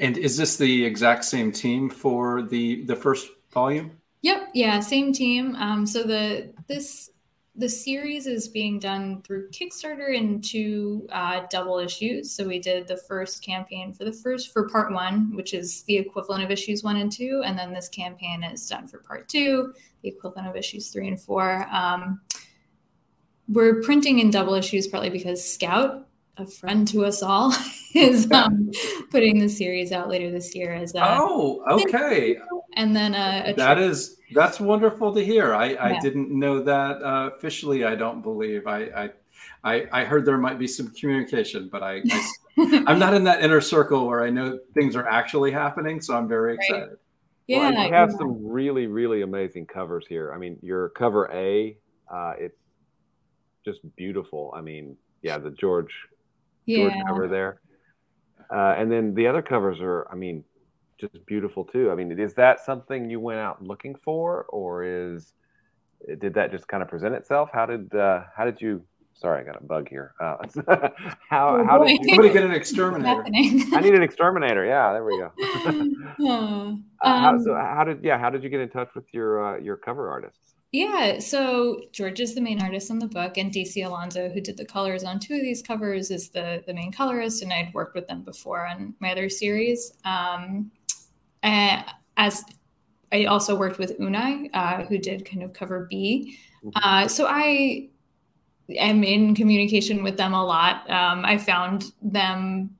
And 0.00 0.18
is 0.18 0.36
this 0.36 0.56
the 0.56 0.84
exact 0.84 1.24
same 1.24 1.52
team 1.52 1.88
for 1.88 2.42
the 2.42 2.84
the 2.84 2.96
first 2.96 3.28
volume? 3.52 3.92
Yep, 4.22 4.50
yeah, 4.54 4.80
same 4.80 5.12
team. 5.12 5.54
Um, 5.56 5.86
so 5.86 6.02
the 6.02 6.52
this 6.66 7.10
the 7.56 7.68
series 7.68 8.26
is 8.26 8.48
being 8.48 8.80
done 8.80 9.22
through 9.22 9.48
Kickstarter 9.50 10.12
in 10.12 10.40
two 10.40 11.06
uh, 11.12 11.42
double 11.50 11.78
issues. 11.78 12.32
So 12.32 12.46
we 12.46 12.58
did 12.58 12.88
the 12.88 12.96
first 12.96 13.44
campaign 13.44 13.92
for 13.92 14.04
the 14.04 14.12
first 14.12 14.52
for 14.52 14.68
part 14.68 14.92
one, 14.92 15.34
which 15.36 15.54
is 15.54 15.84
the 15.84 15.96
equivalent 15.96 16.42
of 16.42 16.50
issues 16.50 16.82
one 16.82 16.96
and 16.96 17.12
two, 17.12 17.42
and 17.44 17.56
then 17.56 17.72
this 17.72 17.88
campaign 17.88 18.42
is 18.42 18.66
done 18.68 18.88
for 18.88 18.98
part 18.98 19.28
two, 19.28 19.72
the 20.02 20.08
equivalent 20.08 20.48
of 20.48 20.56
issues 20.56 20.88
three 20.88 21.06
and 21.06 21.20
four. 21.20 21.68
Um, 21.70 22.20
we're 23.48 23.82
printing 23.82 24.18
in 24.18 24.30
double 24.30 24.54
issues 24.54 24.88
partly 24.88 25.10
because 25.10 25.44
Scout, 25.44 26.08
a 26.36 26.46
friend 26.46 26.86
to 26.88 27.04
us 27.04 27.22
all, 27.22 27.54
is 27.94 28.30
um, 28.32 28.70
putting 29.10 29.38
the 29.38 29.48
series 29.48 29.92
out 29.92 30.08
later 30.08 30.30
this 30.30 30.54
year 30.54 30.72
as 30.74 30.94
a, 30.94 31.00
oh 31.02 31.62
okay 31.70 32.36
and 32.76 32.94
then 32.94 33.14
a, 33.14 33.50
a 33.50 33.54
that 33.54 33.78
is 33.78 34.18
that's 34.32 34.58
wonderful 34.58 35.14
to 35.14 35.24
hear. 35.24 35.54
I, 35.54 35.76
I 35.78 36.00
didn't 36.00 36.30
know 36.30 36.62
that 36.62 37.02
uh, 37.02 37.30
officially. 37.36 37.84
I 37.84 37.94
don't 37.94 38.22
believe. 38.22 38.66
I, 38.66 39.10
I 39.64 39.86
I 39.92 40.04
heard 40.04 40.24
there 40.24 40.38
might 40.38 40.58
be 40.58 40.66
some 40.66 40.90
communication, 40.90 41.68
but 41.70 41.82
I, 41.82 42.02
I 42.58 42.84
am 42.86 42.98
not 42.98 43.14
in 43.14 43.24
that 43.24 43.42
inner 43.42 43.60
circle 43.60 44.06
where 44.06 44.22
I 44.22 44.30
know 44.30 44.58
things 44.74 44.96
are 44.96 45.08
actually 45.08 45.52
happening. 45.52 46.00
So 46.00 46.16
I'm 46.16 46.28
very 46.28 46.54
excited. 46.54 46.88
Right. 46.88 46.98
Yeah, 47.46 47.58
well, 47.70 47.72
you 47.72 47.92
have 47.92 48.10
yeah. 48.10 48.18
some 48.18 48.46
really 48.46 48.86
really 48.86 49.22
amazing 49.22 49.66
covers 49.66 50.04
here. 50.08 50.32
I 50.34 50.38
mean, 50.38 50.58
your 50.62 50.90
cover 50.90 51.30
A, 51.32 51.76
uh, 52.12 52.32
it's 52.38 52.58
just 53.64 53.80
beautiful. 53.96 54.52
I 54.54 54.60
mean, 54.60 54.96
yeah, 55.22 55.38
the 55.38 55.50
George 55.50 55.92
yeah. 56.66 56.88
George 56.88 56.94
cover 57.06 57.28
there, 57.28 57.60
uh, 58.50 58.74
and 58.78 58.90
then 58.90 59.14
the 59.14 59.26
other 59.26 59.42
covers 59.42 59.80
are. 59.80 60.06
I 60.10 60.14
mean, 60.14 60.44
just 60.98 61.26
beautiful 61.26 61.64
too. 61.64 61.90
I 61.90 61.94
mean, 61.94 62.18
is 62.18 62.34
that 62.34 62.64
something 62.64 63.10
you 63.10 63.20
went 63.20 63.40
out 63.40 63.62
looking 63.62 63.94
for, 63.94 64.44
or 64.44 64.84
is 64.84 65.34
did 66.18 66.34
that 66.34 66.50
just 66.50 66.68
kind 66.68 66.82
of 66.82 66.88
present 66.88 67.14
itself? 67.14 67.50
How 67.52 67.66
did 67.66 67.94
uh, 67.94 68.24
how 68.34 68.44
did 68.44 68.60
you? 68.60 68.84
Sorry, 69.16 69.40
I 69.40 69.44
got 69.44 69.60
a 69.60 69.64
bug 69.64 69.88
here. 69.88 70.12
Uh, 70.20 70.36
how 71.30 71.56
oh, 71.56 71.64
how 71.64 71.84
did 71.84 71.90
you, 71.90 72.08
somebody 72.08 72.32
get 72.32 72.44
an 72.44 72.50
exterminator? 72.50 73.24
I 73.24 73.80
need 73.80 73.94
an 73.94 74.02
exterminator. 74.02 74.64
Yeah, 74.64 74.92
there 74.92 75.04
we 75.04 75.18
go. 75.18 76.28
um, 76.28 76.84
how, 77.02 77.38
so 77.38 77.54
how 77.54 77.84
did 77.84 78.02
yeah? 78.02 78.18
How 78.18 78.30
did 78.30 78.42
you 78.42 78.48
get 78.48 78.60
in 78.60 78.68
touch 78.68 78.90
with 78.94 79.04
your 79.12 79.56
uh, 79.56 79.58
your 79.58 79.76
cover 79.76 80.10
artists? 80.10 80.53
Yeah, 80.74 81.20
so 81.20 81.82
George 81.92 82.18
is 82.18 82.34
the 82.34 82.40
main 82.40 82.60
artist 82.60 82.90
on 82.90 82.98
the 82.98 83.06
book, 83.06 83.38
and 83.38 83.52
DC 83.52 83.86
Alonso, 83.86 84.28
who 84.28 84.40
did 84.40 84.56
the 84.56 84.64
colors 84.64 85.04
on 85.04 85.20
two 85.20 85.36
of 85.36 85.40
these 85.40 85.62
covers, 85.62 86.10
is 86.10 86.30
the 86.30 86.64
the 86.66 86.74
main 86.74 86.90
colorist, 86.90 87.44
and 87.44 87.52
I'd 87.52 87.72
worked 87.72 87.94
with 87.94 88.08
them 88.08 88.22
before 88.22 88.66
on 88.66 88.92
my 88.98 89.12
other 89.12 89.28
series. 89.28 89.92
Um, 90.04 90.72
uh, 91.44 91.84
as 92.16 92.44
I 93.12 93.26
also 93.26 93.54
worked 93.54 93.78
with 93.78 93.96
Unai, 94.00 94.50
uh, 94.52 94.82
who 94.86 94.98
did 94.98 95.24
kind 95.24 95.44
of 95.44 95.52
cover 95.52 95.86
B. 95.88 96.38
Mm-hmm. 96.64 96.70
Uh, 96.74 97.06
so 97.06 97.28
I 97.30 97.90
am 98.76 99.04
in 99.04 99.36
communication 99.36 100.02
with 100.02 100.16
them 100.16 100.34
a 100.34 100.44
lot. 100.44 100.90
Um, 100.90 101.24
I 101.24 101.38
found 101.38 101.92
them 102.02 102.76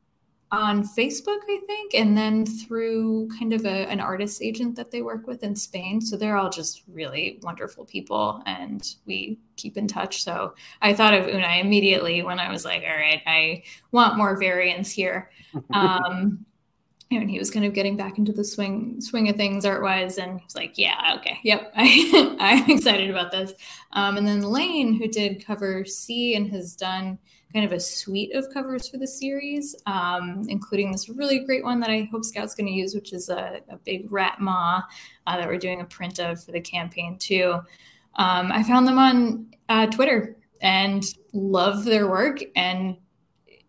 on 0.61 0.85
Facebook, 0.85 1.41
I 1.49 1.61
think, 1.67 1.95
and 1.95 2.17
then 2.17 2.47
through 2.47 3.29
kind 3.39 3.53
of 3.53 3.65
a, 3.65 3.89
an 3.91 4.01
artist 4.01 4.43
agent 4.43 4.77
that 4.77 4.91
they 4.91 5.03
work 5.03 5.27
with 5.27 5.43
in 5.43 5.57
Spain. 5.57 6.01
So 6.01 6.17
they're 6.17 6.37
all 6.37 6.51
just 6.51 6.83
really 6.89 7.39
wonderful 7.43 7.85
people, 7.85 8.43
and 8.47 8.87
we 9.07 9.39
keep 9.57 9.77
in 9.77 9.87
touch. 9.87 10.23
So 10.23 10.55
I 10.83 10.95
thought 10.95 11.15
of 11.15 11.27
Unai 11.27 11.61
immediately 11.61 12.23
when 12.23 12.39
I 12.39 12.51
was 12.51 12.65
like, 12.65 12.83
all 12.83 12.97
right, 12.97 13.23
I 13.27 13.63
want 13.93 14.17
more 14.17 14.37
variants 14.39 14.91
here. 14.91 15.31
Um, 15.73 16.45
and 17.11 17.31
he 17.31 17.39
was 17.39 17.51
kind 17.51 17.65
of 17.65 17.75
getting 17.75 17.97
back 17.97 18.19
into 18.19 18.33
the 18.33 18.45
swing 18.45 19.01
swing 19.01 19.29
of 19.29 19.37
things 19.37 19.65
art 19.65 19.83
wise 19.83 20.19
and 20.19 20.41
he 20.41 20.45
was 20.45 20.55
like 20.55 20.77
yeah 20.77 21.15
okay 21.17 21.39
yep 21.45 21.73
I, 21.77 22.37
i'm 22.41 22.71
excited 22.71 23.11
about 23.11 23.31
this 23.31 23.53
um, 23.93 24.17
and 24.17 24.27
then 24.27 24.43
lane 24.43 24.95
who 24.95 25.09
did 25.09 25.45
cover 25.45 25.85
c 25.85 26.35
and 26.35 26.51
has 26.51 26.75
done 26.75 27.19
kind 27.55 27.65
of 27.65 27.73
a 27.73 27.81
suite 27.81 28.35
of 28.35 28.53
covers 28.53 28.89
for 28.89 28.99
the 28.99 29.07
series 29.07 29.75
um, 29.87 30.45
including 30.49 30.93
this 30.93 31.09
really 31.09 31.39
great 31.39 31.65
one 31.65 31.81
that 31.81 31.91
i 31.91 32.07
hope 32.11 32.25
scout's 32.25 32.55
going 32.55 32.67
to 32.67 32.73
use 32.73 32.95
which 32.95 33.13
is 33.13 33.29
a, 33.31 33.61
a 33.71 33.77
big 33.79 34.11
rat 34.13 34.41
maw 34.41 34.83
uh, 35.27 35.37
that 35.37 35.49
we're 35.49 35.57
doing 35.57 35.81
a 35.81 35.85
print 35.85 36.19
of 36.19 36.43
for 36.43 36.53
the 36.53 36.61
campaign 36.61 37.17
too 37.19 37.55
um, 38.17 38.53
i 38.53 38.63
found 38.63 38.87
them 38.87 38.99
on 38.99 39.47
uh, 39.69 39.87
twitter 39.87 40.37
and 40.61 41.05
love 41.33 41.85
their 41.85 42.09
work 42.09 42.41
and 42.57 42.97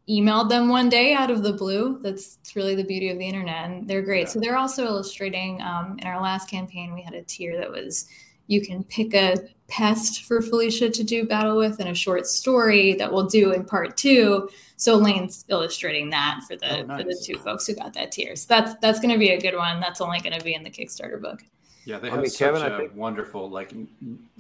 emailed 0.10 0.50
them 0.50 0.70
one 0.70 0.90
day 0.90 1.14
out 1.14 1.32
of 1.32 1.44
the 1.44 1.54
blue. 1.54 2.00
That's 2.02 2.38
really 2.56 2.76
the 2.76 2.84
beauty 2.84 3.10
of 3.10 3.18
the 3.18 3.26
internet, 3.26 3.66
and 3.66 3.88
they're 3.88 4.02
great. 4.02 4.28
Yeah. 4.28 4.34
So 4.34 4.40
they're 4.40 4.58
also 4.58 4.86
illustrating. 4.86 5.62
Um, 5.62 5.98
in 6.00 6.08
our 6.08 6.22
last 6.22 6.50
campaign, 6.50 6.94
we 6.94 7.02
had 7.02 7.14
a 7.14 7.24
tier 7.24 7.58
that 7.58 7.72
was 7.72 8.08
you 8.48 8.62
can 8.62 8.84
pick 8.84 9.14
a 9.14 9.36
pest 9.68 10.24
for 10.26 10.42
Felicia 10.42 10.90
to 10.90 11.04
do 11.04 11.26
battle 11.26 11.58
with 11.58 11.80
in 11.80 11.88
a 11.88 11.96
short 11.96 12.28
story 12.28 12.94
that 12.94 13.12
we'll 13.12 13.26
do 13.26 13.52
in 13.52 13.66
part 13.66 13.98
two. 13.98 14.50
So 14.78 14.96
Lane's 14.96 15.46
illustrating 15.50 16.10
that 16.12 16.42
for 16.48 16.56
the 16.56 16.82
oh, 16.82 16.84
nice. 16.84 17.02
for 17.02 17.08
the 17.08 17.22
two 17.24 17.38
folks 17.40 17.66
who 17.66 17.76
got 17.76 17.94
that 17.94 18.12
tier. 18.12 18.36
So 18.36 18.46
that's 18.50 18.76
that's 18.82 19.00
going 19.00 19.14
to 19.14 19.20
be 19.20 19.30
a 19.30 19.40
good 19.40 19.56
one. 19.56 19.80
That's 19.80 20.02
only 20.02 20.20
going 20.20 20.38
to 20.38 20.44
be 20.44 20.54
in 20.54 20.64
the 20.64 20.70
Kickstarter 20.70 21.22
book. 21.22 21.44
Yeah, 21.86 22.00
they 22.00 22.10
have 22.10 22.20
I 22.20 22.22
mean, 22.24 22.32
such 22.32 22.40
Kevin, 22.40 22.72
a 22.72 22.78
think... 22.78 22.96
wonderful 22.96 23.50
like 23.50 23.74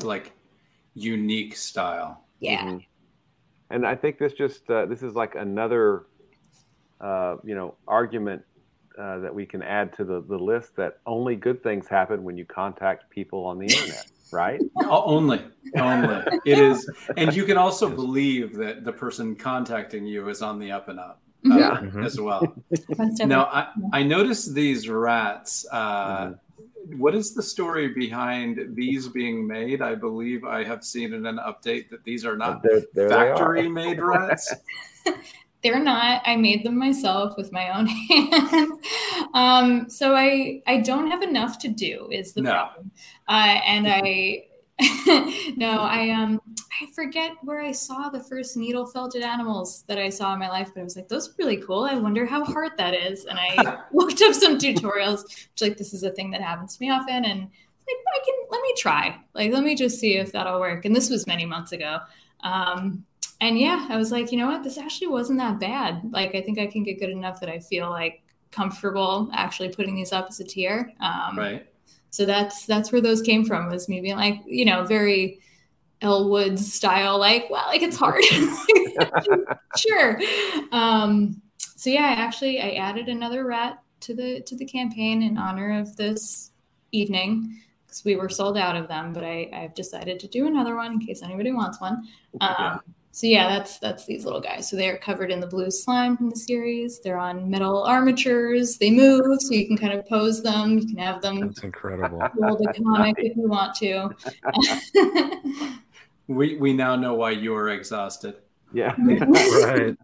like 0.03 0.31
unique 0.93 1.55
style. 1.55 2.23
Yeah. 2.39 2.65
Mm-hmm 2.65 2.77
and 3.69 3.85
I 3.85 3.95
think 3.95 4.17
this 4.17 4.33
just 4.33 4.69
uh, 4.69 4.85
this 4.85 5.01
is 5.01 5.15
like 5.15 5.35
another 5.35 6.03
uh, 7.01 7.37
you 7.43 7.55
know 7.55 7.75
argument 7.87 8.43
uh, 8.97 9.19
that 9.19 9.33
we 9.33 9.45
can 9.45 9.61
add 9.61 9.93
to 9.97 10.05
the, 10.05 10.21
the 10.21 10.37
list 10.37 10.75
that 10.77 10.99
only 11.05 11.35
good 11.35 11.61
things 11.63 11.87
happen 11.87 12.23
when 12.23 12.37
you 12.37 12.45
contact 12.45 13.09
people 13.09 13.45
on 13.45 13.57
the 13.57 13.65
internet, 13.73 14.07
right? 14.31 14.61
only, 14.85 15.41
only 15.77 16.23
it 16.45 16.59
is, 16.59 16.89
and 17.17 17.35
you 17.35 17.45
can 17.45 17.57
also 17.57 17.89
believe 17.89 18.55
that 18.55 18.83
the 18.83 18.93
person 18.93 19.35
contacting 19.35 20.05
you 20.05 20.29
is 20.29 20.41
on 20.41 20.59
the 20.59 20.71
up 20.71 20.87
and 20.87 20.99
up. 20.99 21.21
Uh, 21.47 21.57
yeah. 21.59 21.77
Mm-hmm. 21.79 22.03
as 22.03 22.19
well. 22.19 22.55
now, 23.19 23.45
I, 23.45 23.67
I 23.93 24.01
noticed 24.01 24.55
these 24.55 24.89
rats. 24.89 25.63
Uh, 25.71 26.17
mm-hmm 26.17 26.33
what 26.97 27.15
is 27.15 27.33
the 27.33 27.41
story 27.41 27.89
behind 27.89 28.75
these 28.75 29.07
being 29.07 29.47
made? 29.47 29.81
I 29.81 29.95
believe 29.95 30.43
I 30.43 30.63
have 30.63 30.83
seen 30.83 31.13
in 31.13 31.25
an 31.25 31.37
update 31.37 31.89
that 31.89 32.03
these 32.03 32.25
are 32.25 32.37
not 32.37 32.63
factory 32.95 33.67
made 33.67 33.99
rats. 33.99 34.53
They're 35.63 35.79
not. 35.79 36.21
I 36.25 36.35
made 36.35 36.63
them 36.63 36.77
myself 36.77 37.35
with 37.37 37.51
my 37.51 37.75
own 37.75 37.87
hands. 37.87 38.71
Um, 39.33 39.89
so 39.89 40.15
I 40.15 40.61
I 40.67 40.77
don't 40.77 41.09
have 41.09 41.23
enough 41.23 41.57
to 41.59 41.67
do 41.67 42.07
is 42.11 42.33
the 42.33 42.41
no. 42.41 42.51
problem, 42.51 42.91
uh, 43.27 43.59
and 43.65 43.87
I 43.87 44.45
no 45.55 45.79
I 45.79 46.09
um 46.09 46.41
I 46.81 46.91
forget 46.93 47.31
where 47.43 47.61
I 47.61 47.71
saw 47.71 48.09
the 48.09 48.21
first 48.21 48.57
needle 48.57 48.85
felted 48.85 49.23
animals 49.23 49.85
that 49.87 49.97
I 49.97 50.09
saw 50.09 50.33
in 50.33 50.39
my 50.39 50.49
life, 50.49 50.71
but 50.73 50.81
I 50.81 50.83
was 50.83 50.97
like, 50.97 51.07
those 51.07 51.29
are 51.29 51.33
really 51.39 51.57
cool. 51.57 51.85
I 51.85 51.95
wonder 51.95 52.25
how 52.25 52.43
hard 52.43 52.73
that 52.77 52.93
is. 52.93 53.25
And 53.25 53.39
I 53.39 53.77
looked 53.93 54.21
up 54.21 54.33
some 54.33 54.57
tutorials, 54.57 55.23
which 55.23 55.61
like 55.61 55.77
this 55.77 55.93
is 55.93 56.03
a 56.03 56.11
thing 56.11 56.31
that 56.31 56.41
happens 56.41 56.75
to 56.75 56.83
me 56.83 56.91
often. 56.91 57.23
And 57.23 57.41
like, 57.41 57.97
I 58.13 58.25
can 58.25 58.35
let 58.49 58.61
me 58.61 58.73
try. 58.77 59.17
Like, 59.33 59.53
let 59.53 59.63
me 59.63 59.75
just 59.75 59.99
see 59.99 60.17
if 60.17 60.31
that'll 60.31 60.59
work. 60.59 60.85
And 60.85 60.95
this 60.95 61.09
was 61.09 61.27
many 61.27 61.45
months 61.45 61.71
ago. 61.71 61.99
Um, 62.41 63.05
and 63.41 63.59
yeah, 63.59 63.87
I 63.89 63.97
was 63.97 64.11
like, 64.11 64.31
you 64.31 64.37
know 64.37 64.47
what? 64.47 64.63
This 64.63 64.77
actually 64.77 65.07
wasn't 65.07 65.39
that 65.39 65.59
bad. 65.59 66.01
Like, 66.11 66.35
I 66.35 66.41
think 66.41 66.59
I 66.59 66.67
can 66.67 66.83
get 66.83 66.99
good 66.99 67.09
enough 67.09 67.39
that 67.41 67.49
I 67.49 67.59
feel 67.59 67.89
like 67.89 68.23
comfortable 68.51 69.29
actually 69.33 69.69
putting 69.69 69.95
these 69.95 70.11
up 70.11 70.27
as 70.29 70.39
a 70.39 70.43
tier. 70.43 70.91
Um, 70.99 71.37
right. 71.37 71.67
So 72.15 72.25
that's 72.25 72.65
that's 72.65 72.93
where 72.93 73.01
those 73.01 73.21
came 73.21 73.43
from. 73.43 73.69
Was 73.69 73.89
me 73.89 73.99
being 73.99 74.15
like, 74.15 74.41
you 74.45 74.63
know, 74.63 74.85
very 74.85 75.41
Elle 76.01 76.29
Woods 76.29 76.73
style, 76.73 77.19
like, 77.19 77.49
well, 77.49 77.65
like 77.67 77.81
it's 77.81 77.97
hard. 77.97 78.23
sure. 79.77 80.19
Um, 80.71 81.41
so 81.57 81.89
yeah, 81.89 82.03
I 82.03 82.11
actually 82.11 82.61
I 82.61 82.71
added 82.75 83.09
another 83.09 83.45
rat 83.45 83.79
to 84.01 84.15
the 84.15 84.41
to 84.41 84.55
the 84.55 84.65
campaign 84.65 85.23
in 85.23 85.37
honor 85.37 85.77
of 85.77 85.97
this 85.97 86.51
evening 86.93 87.61
because 87.85 88.05
we 88.05 88.15
were 88.15 88.29
sold 88.29 88.57
out 88.57 88.77
of 88.77 88.87
them, 88.87 89.11
but 89.11 89.25
I, 89.25 89.49
I've 89.53 89.75
decided 89.75 90.17
to 90.21 90.27
do 90.27 90.47
another 90.47 90.75
one 90.77 90.93
in 90.93 90.99
case 90.99 91.21
anybody 91.21 91.51
wants 91.51 91.81
one. 91.81 92.07
Um, 92.39 92.79
so 93.15 93.27
yeah, 93.27 93.47
that's 93.47 93.79
that's 93.79 94.05
these 94.05 94.25
little 94.25 94.41
guys. 94.41 94.69
So 94.69 94.75
they 94.75 94.89
are 94.89 94.97
covered 94.97 95.31
in 95.31 95.39
the 95.39 95.47
blue 95.47 95.71
slime 95.71 96.17
from 96.17 96.31
the 96.31 96.35
series. 96.35 96.99
They're 96.99 97.17
on 97.17 97.49
metal 97.49 97.83
armatures. 97.83 98.77
They 98.77 98.91
move, 98.91 99.41
so 99.41 99.53
you 99.53 99.65
can 99.67 99.77
kind 99.77 99.93
of 99.93 100.05
pose 100.05 100.43
them. 100.43 100.79
You 100.79 100.85
can 100.85 100.97
have 100.97 101.21
them. 101.21 101.39
That's 101.39 101.63
incredible. 101.63 102.19
Hold 102.43 102.67
a 102.67 102.73
comic 102.73 103.15
if 103.19 103.37
you 103.37 103.47
want 103.47 103.73
to. 103.75 104.09
we 106.27 106.57
we 106.57 106.73
now 106.73 106.97
know 106.97 107.13
why 107.13 107.31
you 107.31 107.55
are 107.55 107.69
exhausted. 107.69 108.35
Yeah. 108.73 108.93
right. 108.99 109.95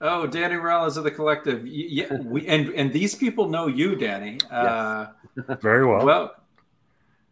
Oh, 0.00 0.26
Danny 0.26 0.56
Morales 0.56 0.96
of 0.96 1.04
the 1.04 1.12
collective. 1.12 1.64
Yeah, 1.64 2.14
we 2.14 2.48
and 2.48 2.70
and 2.70 2.92
these 2.92 3.14
people 3.14 3.48
know 3.48 3.68
you, 3.68 3.94
Danny. 3.94 4.38
Uh, 4.50 5.06
Very 5.60 5.86
well. 5.86 6.04
well, 6.04 6.34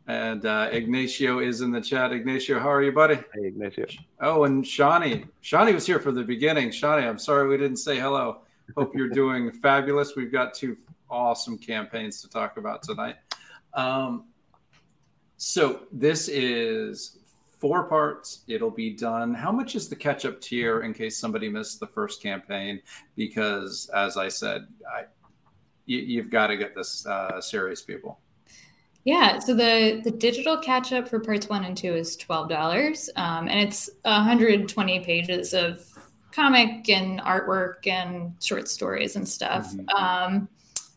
and 0.07 0.47
uh, 0.47 0.69
Ignacio 0.71 1.41
is 1.41 1.61
in 1.61 1.71
the 1.71 1.81
chat. 1.81 2.13
Ignacio, 2.13 2.61
how 2.61 2.71
are 2.71 2.83
you, 2.83 2.93
buddy? 2.93 3.17
Hey, 3.35 3.47
Ignacio. 3.49 3.87
Oh, 4.21 4.45
and 4.45 4.67
Shawnee. 4.67 5.25
Shawnee 5.41 5.73
was 5.73 5.87
here 5.87 5.99
from 5.99 6.15
the 6.15 6.23
beginning. 6.23 6.71
Shawnee, 6.71 7.07
I'm 7.07 7.19
sorry 7.19 7.49
we 7.49 7.57
didn't 7.57 7.79
say 7.79 7.99
hello. 7.99 8.43
Hope 8.77 8.95
you're 8.95 9.09
doing 9.09 9.51
fabulous. 9.63 10.15
We've 10.17 10.31
got 10.31 10.55
two 10.55 10.77
awesome 11.11 11.59
campaigns 11.59 12.21
to 12.23 12.29
talk 12.29 12.57
about 12.57 12.83
tonight. 12.83 13.17
Um, 13.75 14.27
so 15.37 15.83
this 15.93 16.29
is 16.29 17.19
four 17.59 17.85
parts. 17.85 18.43
It'll 18.47 18.71
be 18.71 18.91
done. 18.91 19.35
How 19.35 19.51
much 19.51 19.75
is 19.75 19.89
the 19.89 19.97
catch 19.97 20.25
up 20.25 20.41
tier 20.41 20.83
in 20.83 20.95
case 20.95 21.19
somebody 21.19 21.49
missed 21.49 21.81
the 21.81 21.87
first 21.87 22.23
campaign? 22.23 22.81
Because 23.17 23.91
as 23.95 24.17
I 24.17 24.29
said, 24.29 24.67
I, 24.89 25.05
you, 25.87 26.21
have 26.21 26.31
got 26.31 26.49
to 26.49 26.57
get 26.57 26.75
this 26.75 27.07
uh, 27.07 27.41
series, 27.41 27.83
people. 27.83 28.21
Yeah, 29.07 29.39
so 29.39 29.55
the 29.55 30.01
the 30.03 30.11
digital 30.11 30.59
catch 30.59 30.93
up 30.93 31.07
for 31.07 31.21
parts 31.21 31.49
one 31.49 31.65
and 31.65 31.77
two 31.77 31.95
is 31.95 32.17
twelve 32.17 32.49
dollars, 32.49 33.09
um, 33.15 33.47
and 33.47 33.61
it's 33.61 33.89
hundred 34.05 34.69
twenty 34.69 34.99
pages 34.99 35.55
of 35.55 35.87
comic 36.33 36.89
and 36.89 37.21
artwork 37.21 37.87
and 37.87 38.35
short 38.43 38.69
stories 38.69 39.15
and 39.15 39.27
stuff. 39.27 39.73
Mm-hmm. 39.73 39.89
Um, 39.91 40.49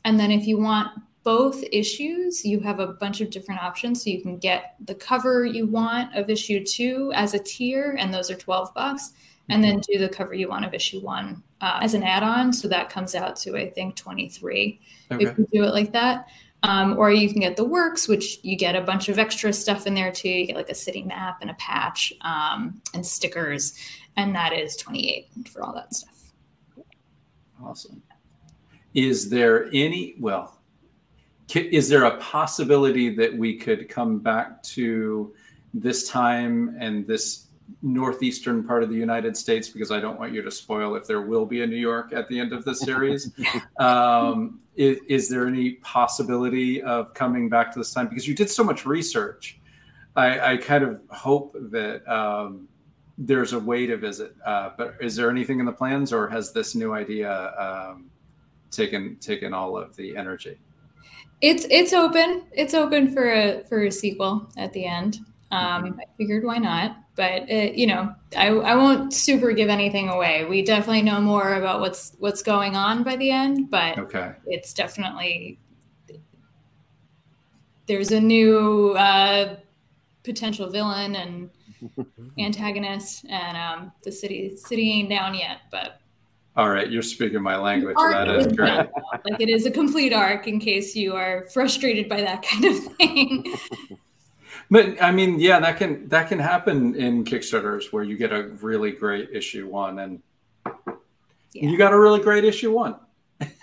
and 0.05 0.19
then 0.19 0.31
if 0.31 0.47
you 0.47 0.57
want 0.57 0.89
both 1.23 1.63
issues, 1.71 2.43
you 2.43 2.59
have 2.61 2.79
a 2.79 2.87
bunch 2.87 3.21
of 3.21 3.29
different 3.29 3.61
options. 3.61 4.03
So 4.03 4.09
you 4.09 4.23
can 4.23 4.39
get 4.39 4.73
the 4.83 4.95
cover 4.95 5.45
you 5.45 5.67
want 5.67 6.15
of 6.15 6.31
issue 6.31 6.65
two 6.65 7.11
as 7.13 7.35
a 7.35 7.39
tier, 7.39 7.95
and 7.99 8.11
those 8.11 8.31
are 8.31 8.35
12 8.35 8.73
bucks. 8.73 9.13
And 9.51 9.63
then 9.63 9.79
mm-hmm. 9.79 9.93
do 9.93 9.99
the 9.99 10.09
cover 10.09 10.33
you 10.33 10.49
want 10.49 10.65
of 10.65 10.75
issue 10.75 10.99
one 10.99 11.41
uh, 11.61 11.79
as 11.81 11.95
an 11.95 12.03
add 12.03 12.21
on. 12.21 12.53
So 12.53 12.67
that 12.67 12.89
comes 12.89 13.15
out 13.15 13.35
to, 13.37 13.57
I 13.57 13.69
think, 13.69 13.95
23 13.95 14.79
okay. 15.11 15.25
if 15.25 15.37
you 15.37 15.47
do 15.51 15.63
it 15.63 15.73
like 15.73 15.91
that. 15.93 16.27
Um, 16.63 16.97
or 16.97 17.09
you 17.09 17.29
can 17.29 17.39
get 17.39 17.55
the 17.55 17.63
works, 17.63 18.07
which 18.07 18.39
you 18.43 18.57
get 18.57 18.75
a 18.75 18.81
bunch 18.81 19.07
of 19.07 19.17
extra 19.17 19.53
stuff 19.53 19.87
in 19.87 19.93
there 19.93 20.11
too. 20.11 20.29
You 20.29 20.45
get 20.45 20.57
like 20.57 20.69
a 20.69 20.75
city 20.75 21.03
map 21.03 21.37
and 21.41 21.49
a 21.49 21.53
patch 21.53 22.11
um, 22.21 22.81
and 22.93 23.05
stickers, 23.05 23.73
and 24.17 24.35
that 24.35 24.51
is 24.51 24.75
28 24.75 25.29
for 25.47 25.63
all 25.63 25.73
that 25.73 25.93
stuff. 25.93 26.33
Awesome. 27.63 28.01
Is 28.93 29.29
there 29.29 29.69
any, 29.73 30.15
well, 30.19 30.59
is 31.55 31.89
there 31.89 32.03
a 32.03 32.17
possibility 32.17 33.15
that 33.15 33.35
we 33.35 33.57
could 33.57 33.87
come 33.89 34.19
back 34.19 34.61
to 34.63 35.33
this 35.73 36.09
time 36.09 36.75
and 36.79 37.05
this 37.05 37.47
northeastern 37.81 38.63
part 38.63 38.83
of 38.83 38.89
the 38.89 38.95
United 38.95 39.35
States 39.35 39.69
because 39.69 39.91
I 39.91 39.99
don't 39.99 40.19
want 40.19 40.33
you 40.33 40.41
to 40.41 40.51
spoil 40.51 40.95
if 40.95 41.05
there 41.05 41.21
will 41.21 41.45
be 41.45 41.61
a 41.61 41.67
New 41.67 41.77
York 41.77 42.13
at 42.13 42.27
the 42.27 42.39
end 42.39 42.53
of 42.53 42.65
the 42.65 42.73
series. 42.73 43.31
um, 43.79 44.59
is, 44.75 44.99
is, 45.07 45.29
there 45.29 45.47
any 45.47 45.73
possibility 45.73 46.81
of 46.81 47.13
coming 47.13 47.49
back 47.49 47.71
to 47.73 47.79
this 47.79 47.93
time 47.93 48.07
because 48.07 48.27
you 48.27 48.35
did 48.35 48.49
so 48.49 48.63
much 48.63 48.85
research? 48.85 49.59
I, 50.15 50.53
I 50.53 50.57
kind 50.57 50.83
of 50.83 51.01
hope 51.09 51.55
that 51.71 52.07
um, 52.11 52.67
there's 53.17 53.53
a 53.53 53.59
way 53.59 53.85
to 53.85 53.97
visit. 53.97 54.35
Uh, 54.45 54.71
but 54.77 54.95
is 54.99 55.15
there 55.15 55.29
anything 55.29 55.59
in 55.59 55.65
the 55.65 55.71
plans, 55.71 56.11
or 56.11 56.27
has 56.29 56.51
this 56.51 56.75
new 56.75 56.93
idea 56.93 57.53
um, 57.57 58.09
taken 58.71 59.17
taken 59.17 59.53
all 59.53 59.77
of 59.77 59.95
the 59.95 60.15
energy? 60.17 60.57
It's 61.41 61.65
it's 61.69 61.93
open. 61.93 62.43
It's 62.51 62.73
open 62.73 63.13
for 63.13 63.31
a 63.31 63.63
for 63.65 63.83
a 63.83 63.91
sequel 63.91 64.49
at 64.57 64.73
the 64.73 64.85
end. 64.85 65.19
Um, 65.51 65.83
mm-hmm. 65.83 65.99
I 65.99 66.03
figured 66.17 66.43
why 66.43 66.57
not, 66.57 66.97
but 67.15 67.49
it, 67.49 67.75
you 67.75 67.87
know, 67.87 68.13
I, 68.37 68.49
I 68.49 68.75
won't 68.75 69.13
super 69.13 69.51
give 69.51 69.69
anything 69.69 70.09
away. 70.09 70.45
We 70.45 70.61
definitely 70.61 71.01
know 71.01 71.19
more 71.19 71.55
about 71.55 71.79
what's 71.79 72.15
what's 72.19 72.43
going 72.43 72.75
on 72.75 73.03
by 73.03 73.15
the 73.15 73.31
end, 73.31 73.69
but 73.71 73.97
okay. 73.97 74.33
it's 74.45 74.73
definitely 74.73 75.59
there's 77.87 78.11
a 78.11 78.21
new 78.21 78.91
uh, 78.91 79.55
potential 80.23 80.69
villain 80.69 81.15
and 81.15 81.49
antagonist, 82.39 83.25
and 83.27 83.57
um, 83.57 83.91
the 84.03 84.11
city 84.11 84.55
city 84.55 84.91
ain't 84.91 85.09
down 85.09 85.33
yet, 85.33 85.61
but 85.71 85.99
all 86.55 86.69
right, 86.69 86.91
you're 86.91 87.01
speaking 87.01 87.41
my 87.41 87.57
language. 87.57 87.95
That 87.97 88.27
is 88.27 88.47
great. 88.47 88.87
Like 89.23 89.39
it 89.39 89.49
is 89.49 89.65
a 89.65 89.71
complete 89.71 90.13
arc 90.13 90.47
in 90.47 90.59
case 90.59 90.95
you 90.95 91.15
are 91.15 91.47
frustrated 91.53 92.09
by 92.09 92.21
that 92.21 92.43
kind 92.43 92.65
of 92.65 92.83
thing. 92.95 93.55
but 94.69 95.01
I 95.01 95.11
mean, 95.11 95.39
yeah, 95.39 95.59
that 95.59 95.77
can 95.77 96.07
that 96.09 96.29
can 96.29 96.39
happen 96.39 96.95
in 96.95 97.23
Kickstarters 97.23 97.91
where 97.91 98.03
you 98.03 98.17
get 98.17 98.31
a 98.31 98.49
really 98.61 98.91
great 98.91 99.29
issue 99.31 99.67
one 99.67 99.99
and 99.99 100.21
yeah. 101.53 101.69
you 101.69 101.77
got 101.77 101.93
a 101.93 101.99
really 101.99 102.21
great 102.21 102.43
issue 102.43 102.71
one. 102.71 102.95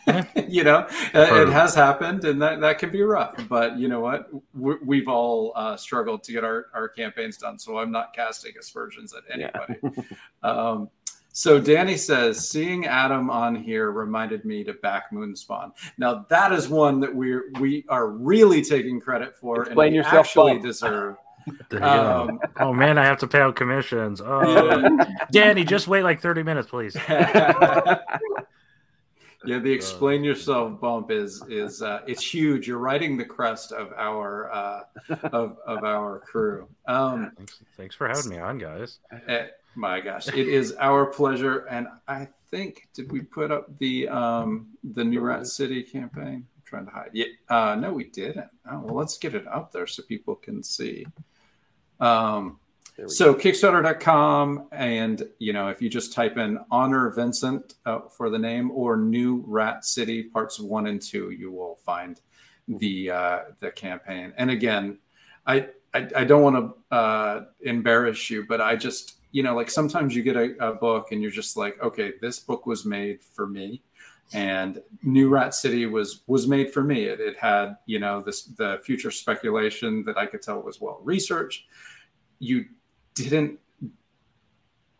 you 0.49 0.65
know, 0.65 0.87
it 1.13 1.49
has 1.49 1.75
happened, 1.75 2.25
and 2.25 2.41
that, 2.41 2.61
that 2.61 2.79
can 2.79 2.91
be 2.91 3.03
rough. 3.03 3.37
But 3.49 3.77
you 3.77 3.89
know 3.89 4.01
what? 4.01 4.31
we 4.55 5.01
have 5.01 5.09
all 5.09 5.53
uh, 5.55 5.77
struggled 5.77 6.23
to 6.25 6.33
get 6.33 6.45
our, 6.45 6.67
our 6.73 6.89
campaigns 6.89 7.37
done, 7.37 7.59
so 7.59 7.79
I'm 7.79 7.91
not 7.91 8.15
casting 8.15 8.53
aspersions 8.59 9.13
at 9.15 9.25
anybody. 9.31 9.75
Yeah. 9.83 10.03
um, 10.49 10.91
so 11.37 11.61
Danny 11.61 11.99
says, 11.99 12.49
seeing 12.49 12.87
Adam 12.87 13.29
on 13.29 13.55
here 13.55 13.91
reminded 13.91 14.47
me 14.47 14.65
to 14.65 14.73
back 14.73 15.13
Moonspawn. 15.13 15.73
Now 15.99 16.25
that 16.31 16.51
is 16.51 16.67
one 16.71 16.99
that 17.01 17.15
we 17.15 17.37
we 17.61 17.85
are 17.91 18.09
really 18.09 18.63
taking 18.63 18.99
credit 18.99 19.37
for 19.37 19.65
Explain 19.65 19.89
and 19.89 19.97
yourself 19.97 20.29
actually 20.29 20.53
up. 20.53 20.63
deserve. 20.63 21.17
Um, 21.81 22.41
oh 22.59 22.73
man, 22.73 22.99
I 22.99 23.05
have 23.05 23.19
to 23.19 23.29
pay 23.29 23.39
out 23.39 23.55
commissions. 23.55 24.21
Oh, 24.21 24.43
yeah. 24.99 25.05
Danny, 25.31 25.63
just 25.63 25.87
wait 25.87 26.03
like 26.03 26.21
thirty 26.21 26.43
minutes, 26.43 26.69
please. 26.69 26.97
yeah, 27.09 28.01
the 29.45 29.71
explain 29.71 30.25
yourself 30.25 30.81
bump 30.81 31.13
is 31.13 31.45
is 31.49 31.83
uh, 31.83 32.01
it's 32.09 32.25
huge. 32.35 32.67
You're 32.67 32.79
riding 32.79 33.17
the 33.17 33.27
crest 33.27 33.71
of 33.71 33.93
our 33.97 34.51
uh, 34.53 34.81
of 35.25 35.59
of 35.65 35.85
our 35.85 36.19
crew. 36.21 36.67
Um, 36.89 37.31
thanks, 37.37 37.63
thanks 37.77 37.95
for 37.95 38.09
having 38.09 38.29
me 38.29 38.39
on, 38.39 38.59
guys. 38.59 38.99
My 39.77 40.01
gosh, 40.01 40.29
it 40.29 40.49
is 40.49 40.75
our 40.81 41.05
pleasure, 41.05 41.67
and 41.67 41.87
I 42.09 42.29
think 42.51 42.89
did 42.95 43.13
we 43.13 43.21
put 43.21 43.53
up 43.53 43.79
the 43.79 44.09
um 44.09 44.69
the 44.83 45.05
New 45.05 45.21
Rat 45.21 45.47
City 45.47 45.83
campaign? 45.83 46.47
I'm 46.57 46.63
trying 46.65 46.87
to 46.87 46.91
hide. 46.91 47.11
Yeah, 47.13 47.27
uh, 47.51 47.77
no, 47.79 47.93
we 47.93 48.05
didn't. 48.05 48.49
Oh, 48.71 48.81
well, 48.81 48.95
let's 48.95 49.19
get 49.19 49.35
it 49.35 49.47
up 49.47 49.73
there 49.73 49.87
so 49.87 50.03
people 50.05 50.35
can 50.35 50.63
see. 50.63 51.07
Um, 52.01 52.59
so 53.07 53.35
go. 53.35 53.39
Kickstarter.com, 53.39 54.69
and 54.73 55.29
you 55.39 55.53
know, 55.53 55.69
if 55.69 55.83
you 55.83 55.91
just 55.91 56.15
type 56.15 56.39
in 56.39 56.59
Honor 56.71 57.11
Vincent 57.11 57.75
uh, 57.85 58.01
for 58.09 58.31
the 58.31 58.39
name 58.39 58.71
or 58.71 58.97
New 58.97 59.45
Rat 59.47 59.85
City 59.85 60.23
Parts 60.23 60.59
One 60.59 60.87
and 60.87 61.03
Two, 61.03 61.33
you 61.33 61.53
will 61.53 61.77
find 61.85 62.19
the 62.67 63.11
uh, 63.11 63.39
the 63.61 63.71
campaign. 63.73 64.33
And 64.39 64.51
again, 64.51 65.01
I 65.47 65.69
I, 65.93 66.09
I 66.17 66.25
don't 66.25 66.43
want 66.43 66.57
to 66.57 66.97
uh, 66.97 67.45
embarrass 67.61 68.31
you, 68.31 68.47
but 68.49 68.63
I 68.63 68.77
just 68.77 69.17
you 69.33 69.43
know, 69.43 69.55
like 69.55 69.71
sometimes 69.71 70.15
you 70.15 70.23
get 70.23 70.37
a, 70.37 70.55
a 70.61 70.75
book 70.75 71.13
and 71.13 71.21
you're 71.21 71.31
just 71.31 71.57
like, 71.57 71.81
okay, 71.83 72.13
this 72.21 72.39
book 72.39 72.67
was 72.67 72.85
made 72.85 73.23
for 73.23 73.47
me 73.47 73.83
and 74.33 74.83
New 75.03 75.29
Rat 75.29 75.55
City 75.55 75.87
was 75.87 76.23
was 76.27 76.47
made 76.47 76.73
for 76.73 76.83
me. 76.83 77.05
It, 77.05 77.21
it, 77.21 77.37
had 77.37 77.77
you 77.87 77.99
know 77.99 78.23
this 78.23 78.45
the 78.45 78.81
future 78.85 79.11
speculation 79.11 80.05
that 80.05 80.19
I 80.19 80.27
could 80.27 80.43
tell 80.43 80.61
was 80.61 80.81
well 80.81 81.01
researched. 81.03 81.65
You 82.39 82.67
didn't 83.15 83.59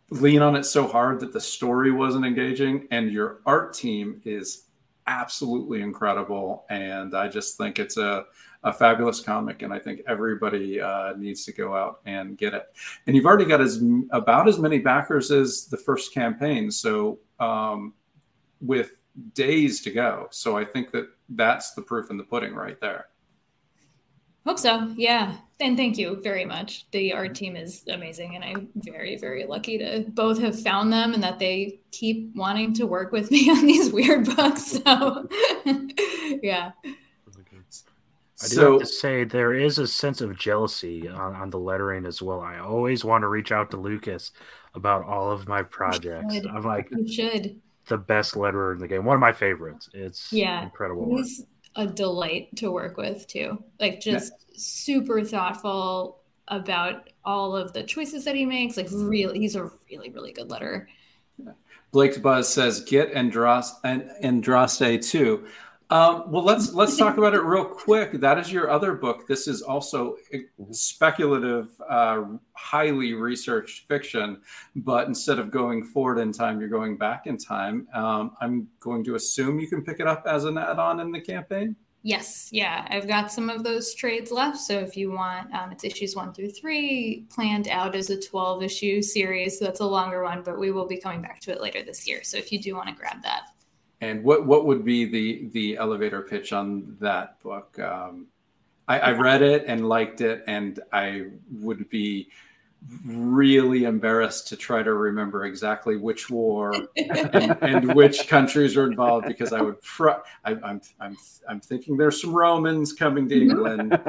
lean 0.09 0.41
on 0.41 0.55
it 0.55 0.63
so 0.63 0.87
hard 0.87 1.19
that 1.19 1.33
the 1.33 1.41
story 1.41 1.91
wasn't 1.91 2.25
engaging, 2.25 2.87
and 2.91 3.11
your 3.11 3.41
art 3.45 3.73
team 3.73 4.21
is 4.23 4.63
absolutely 5.07 5.81
incredible. 5.81 6.65
And 6.69 7.15
I 7.15 7.27
just 7.27 7.57
think 7.57 7.79
it's 7.79 7.97
a 7.97 8.25
a 8.63 8.73
fabulous 8.73 9.19
comic, 9.19 9.61
and 9.61 9.73
I 9.73 9.79
think 9.79 10.01
everybody 10.07 10.81
uh, 10.81 11.13
needs 11.17 11.45
to 11.45 11.51
go 11.51 11.75
out 11.75 12.01
and 12.05 12.37
get 12.37 12.53
it. 12.53 12.63
And 13.05 13.15
you've 13.15 13.25
already 13.25 13.45
got 13.45 13.61
as 13.61 13.81
about 14.11 14.47
as 14.47 14.59
many 14.59 14.79
backers 14.79 15.31
as 15.31 15.65
the 15.65 15.77
first 15.77 16.13
campaign, 16.13 16.71
so 16.71 17.19
um, 17.39 17.93
with 18.61 18.99
days 19.33 19.81
to 19.81 19.91
go. 19.91 20.27
So 20.31 20.57
I 20.57 20.65
think 20.65 20.91
that 20.91 21.09
that's 21.29 21.73
the 21.73 21.81
proof 21.81 22.09
in 22.09 22.17
the 22.17 22.23
pudding 22.23 22.53
right 22.53 22.79
there. 22.79 23.07
Hope 24.45 24.59
so. 24.59 24.93
Yeah. 24.95 25.35
And 25.59 25.75
thank 25.75 25.97
you 25.97 26.21
very 26.21 26.45
much. 26.45 26.89
The 26.91 27.11
art 27.11 27.35
team 27.35 27.57
is 27.57 27.83
amazing. 27.89 28.35
And 28.35 28.45
I'm 28.45 28.69
very, 28.75 29.17
very 29.17 29.45
lucky 29.45 29.77
to 29.77 30.05
both 30.07 30.39
have 30.39 30.57
found 30.57 30.93
them 30.93 31.13
and 31.13 31.21
that 31.21 31.37
they 31.37 31.81
keep 31.91 32.33
wanting 32.33 32.73
to 32.75 32.87
work 32.87 33.11
with 33.11 33.29
me 33.29 33.49
on 33.51 33.65
these 33.65 33.91
weird 33.91 34.23
books. 34.35 34.79
So, 34.83 35.27
yeah. 36.41 36.71
I 38.41 38.47
do 38.47 38.55
so, 38.55 38.71
have 38.73 38.81
to 38.81 38.85
say 38.85 39.23
there 39.23 39.53
is 39.53 39.79
a 39.79 39.87
sense 39.87 40.21
of 40.21 40.37
jealousy 40.37 41.07
on, 41.07 41.35
on, 41.35 41.49
the 41.49 41.57
lettering 41.57 42.05
as 42.05 42.21
well. 42.21 42.41
I 42.41 42.59
always 42.59 43.03
want 43.03 43.23
to 43.23 43.27
reach 43.27 43.51
out 43.51 43.71
to 43.71 43.77
Lucas 43.77 44.31
about 44.75 45.05
all 45.05 45.31
of 45.31 45.47
my 45.47 45.63
projects. 45.63 46.35
I'm 46.53 46.61
like, 46.61 46.87
you 46.91 47.11
should. 47.11 47.59
The 47.87 47.97
best 47.97 48.35
letterer 48.35 48.73
in 48.73 48.79
the 48.79 48.87
game. 48.87 49.05
One 49.05 49.15
of 49.15 49.21
my 49.21 49.33
favorites. 49.33 49.89
It's 49.93 50.31
yeah, 50.31 50.61
incredible. 50.61 51.17
He's 51.17 51.45
a 51.75 51.87
delight 51.87 52.55
to 52.57 52.69
work 52.69 52.97
with 52.97 53.25
too. 53.27 53.63
Like 53.79 54.01
just 54.01 54.33
yeah. 54.49 54.55
super 54.57 55.23
thoughtful 55.23 56.19
about 56.49 57.09
all 57.25 57.55
of 57.55 57.73
the 57.73 57.83
choices 57.83 58.25
that 58.25 58.35
he 58.35 58.45
makes. 58.45 58.77
Like 58.77 58.89
really, 58.91 59.39
he's 59.39 59.55
a 59.55 59.71
really, 59.89 60.09
really 60.09 60.31
good 60.31 60.49
letterer. 60.49 60.85
Blake's 61.91 62.17
Buzz 62.17 62.47
says 62.49 62.81
get 62.83 63.13
Andros 63.13 63.73
and 63.83 64.09
Andraste 64.23 65.09
too. 65.09 65.47
Um, 65.89 66.31
well, 66.31 66.43
let's 66.43 66.73
let's 66.73 66.97
talk 66.97 67.17
about 67.17 67.33
it 67.33 67.41
real 67.41 67.65
quick. 67.65 68.13
That 68.13 68.37
is 68.37 68.51
your 68.51 68.69
other 68.69 68.93
book. 68.93 69.27
This 69.27 69.47
is 69.47 69.61
also 69.61 70.17
speculative, 70.71 71.69
uh, 71.87 72.23
highly 72.53 73.13
researched 73.13 73.87
fiction, 73.87 74.41
but 74.75 75.07
instead 75.07 75.39
of 75.39 75.51
going 75.51 75.83
forward 75.83 76.19
in 76.19 76.31
time, 76.31 76.59
you're 76.59 76.69
going 76.69 76.97
back 76.97 77.27
in 77.27 77.37
time. 77.37 77.87
Um, 77.93 78.31
I'm 78.41 78.67
going 78.79 79.03
to 79.05 79.15
assume 79.15 79.59
you 79.59 79.67
can 79.67 79.83
pick 79.83 79.99
it 79.99 80.07
up 80.07 80.25
as 80.27 80.45
an 80.45 80.57
add-on 80.57 80.99
in 80.99 81.11
the 81.11 81.21
campaign. 81.21 81.75
Yes, 82.03 82.47
yeah, 82.53 82.87
I've 82.89 83.07
got 83.07 83.31
some 83.31 83.49
of 83.49 83.63
those 83.63 83.93
trades 83.93 84.31
left. 84.31 84.57
So 84.59 84.77
if 84.79 84.95
you 84.95 85.11
want, 85.11 85.53
um, 85.53 85.71
it's 85.71 85.83
issues 85.83 86.15
one 86.15 86.31
through 86.33 86.51
three, 86.51 87.25
planned 87.29 87.67
out 87.67 87.95
as 87.95 88.09
a 88.09 88.21
12 88.21 88.63
issue 88.63 89.01
series. 89.01 89.59
So 89.59 89.65
that's 89.65 89.81
a 89.81 89.85
longer 89.85 90.23
one, 90.23 90.41
but 90.41 90.57
we 90.57 90.71
will 90.71 90.87
be 90.87 90.97
coming 90.97 91.21
back 91.21 91.41
to 91.41 91.51
it 91.51 91.59
later 91.59 91.83
this 91.83 92.07
year. 92.07 92.23
So 92.23 92.37
if 92.37 92.51
you 92.51 92.61
do 92.61 92.75
want 92.75 92.87
to 92.87 92.95
grab 92.95 93.21
that. 93.23 93.47
And 93.99 94.23
what 94.23 94.45
what 94.45 94.65
would 94.65 94.85
be 94.85 95.05
the 95.05 95.49
the 95.53 95.77
elevator 95.77 96.21
pitch 96.21 96.53
on 96.53 96.97
that 96.99 97.39
book? 97.41 97.79
Um, 97.79 98.27
I, 98.87 98.99
I 98.99 99.11
read 99.11 99.41
it 99.41 99.65
and 99.67 99.89
liked 99.89 100.21
it, 100.21 100.43
and 100.47 100.79
I 100.93 101.27
would 101.51 101.89
be 101.89 102.29
really 103.05 103.85
embarrassed 103.85 104.47
to 104.49 104.55
try 104.55 104.83
to 104.83 104.93
remember 104.93 105.45
exactly 105.45 105.97
which 105.97 106.29
war 106.29 106.73
and, 106.95 107.57
and, 107.61 107.95
which 107.95 108.27
countries 108.27 108.75
were 108.75 108.85
involved 108.87 109.27
because 109.27 109.51
I 109.51 109.61
would. 109.61 109.83
Fr- 109.83 110.21
I, 110.45 110.51
I'm 110.63 110.81
I'm 110.99 111.17
I'm 111.49 111.59
thinking 111.59 111.97
there's 111.97 112.21
some 112.21 112.33
Romans 112.33 112.93
coming 112.93 113.27
to 113.29 113.35
mm-hmm. 113.35 113.51
England. 113.51 113.99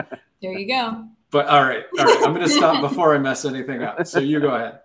There 0.40 0.52
you 0.52 0.68
go. 0.68 1.08
But 1.30 1.46
all 1.46 1.62
right, 1.62 1.84
all 1.98 2.04
right. 2.06 2.22
I'm 2.24 2.32
going 2.32 2.46
to 2.46 2.52
stop 2.52 2.80
before 2.88 3.14
I 3.14 3.18
mess 3.18 3.44
anything 3.44 3.82
up. 3.82 4.06
So 4.06 4.18
you 4.18 4.40
go 4.40 4.54
ahead. 4.54 4.80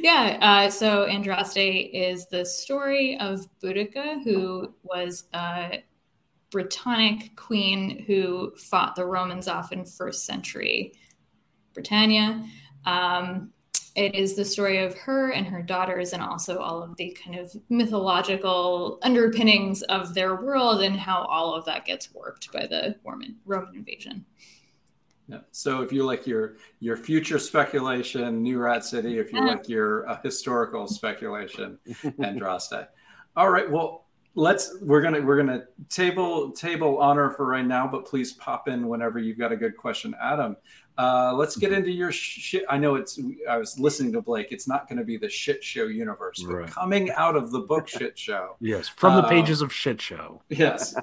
Yeah. 0.00 0.38
Uh, 0.40 0.70
so 0.70 1.06
Andraste 1.06 1.90
is 1.92 2.26
the 2.26 2.44
story 2.44 3.16
of 3.18 3.46
Boudica, 3.62 4.22
who 4.24 4.74
was 4.82 5.24
a 5.32 5.84
Britannic 6.50 7.36
queen 7.36 8.04
who 8.06 8.52
fought 8.56 8.96
the 8.96 9.04
Romans 9.04 9.48
off 9.48 9.72
in 9.72 9.84
first 9.84 10.26
century 10.26 10.92
Britannia. 11.74 12.44
Um, 12.84 13.52
it 13.94 14.16
is 14.16 14.34
the 14.34 14.44
story 14.44 14.78
of 14.84 14.94
her 14.98 15.30
and 15.30 15.46
her 15.46 15.62
daughters, 15.62 16.12
and 16.12 16.22
also 16.22 16.58
all 16.58 16.82
of 16.82 16.96
the 16.96 17.16
kind 17.22 17.38
of 17.38 17.54
mythological 17.68 18.98
underpinnings 19.02 19.82
of 19.82 20.14
their 20.14 20.34
world 20.34 20.82
and 20.82 20.96
how 20.96 21.22
all 21.24 21.54
of 21.54 21.64
that 21.66 21.84
gets 21.84 22.12
warped 22.12 22.52
by 22.52 22.66
the 22.66 22.96
Roman 23.04 23.36
Roman 23.44 23.76
invasion. 23.76 24.24
Yeah. 25.28 25.38
So 25.52 25.82
if 25.82 25.92
you 25.92 26.04
like 26.04 26.26
your 26.26 26.56
your 26.80 26.96
future 26.96 27.38
speculation, 27.38 28.42
New 28.42 28.58
Rat 28.58 28.84
City. 28.84 29.18
If 29.18 29.32
you 29.32 29.46
like 29.46 29.68
your 29.68 30.08
uh, 30.08 30.20
historical 30.22 30.86
speculation, 30.86 31.78
Andraste. 31.88 32.88
All 33.36 33.50
right. 33.50 33.70
Well, 33.70 34.04
let's 34.34 34.76
we're 34.82 35.00
gonna 35.00 35.22
we're 35.22 35.36
gonna 35.36 35.64
table 35.88 36.50
table 36.52 36.98
honor 36.98 37.30
for 37.30 37.46
right 37.46 37.64
now, 37.64 37.86
but 37.86 38.04
please 38.04 38.32
pop 38.34 38.68
in 38.68 38.86
whenever 38.88 39.18
you've 39.18 39.38
got 39.38 39.52
a 39.52 39.56
good 39.56 39.76
question, 39.76 40.14
Adam. 40.22 40.56
Uh, 40.96 41.32
let's 41.34 41.56
get 41.56 41.70
mm-hmm. 41.70 41.78
into 41.78 41.90
your 41.90 42.12
shit. 42.12 42.64
I 42.68 42.78
know 42.78 42.94
it's. 42.94 43.18
I 43.48 43.56
was 43.56 43.78
listening 43.78 44.12
to 44.12 44.22
Blake. 44.22 44.48
It's 44.50 44.68
not 44.68 44.88
going 44.88 44.98
to 44.98 45.04
be 45.04 45.16
the 45.16 45.28
shit 45.28 45.62
show 45.62 45.86
universe, 45.86 46.42
but 46.46 46.54
right. 46.54 46.70
coming 46.70 47.10
out 47.12 47.34
of 47.34 47.50
the 47.50 47.60
book 47.60 47.88
shit 47.98 48.16
show. 48.18 48.56
yes, 48.60 48.88
from 48.88 49.14
the 49.14 49.22
uh, 49.22 49.28
pages 49.28 49.60
of 49.60 49.72
shit 49.72 50.00
show. 50.00 50.42
Yes, 50.48 50.94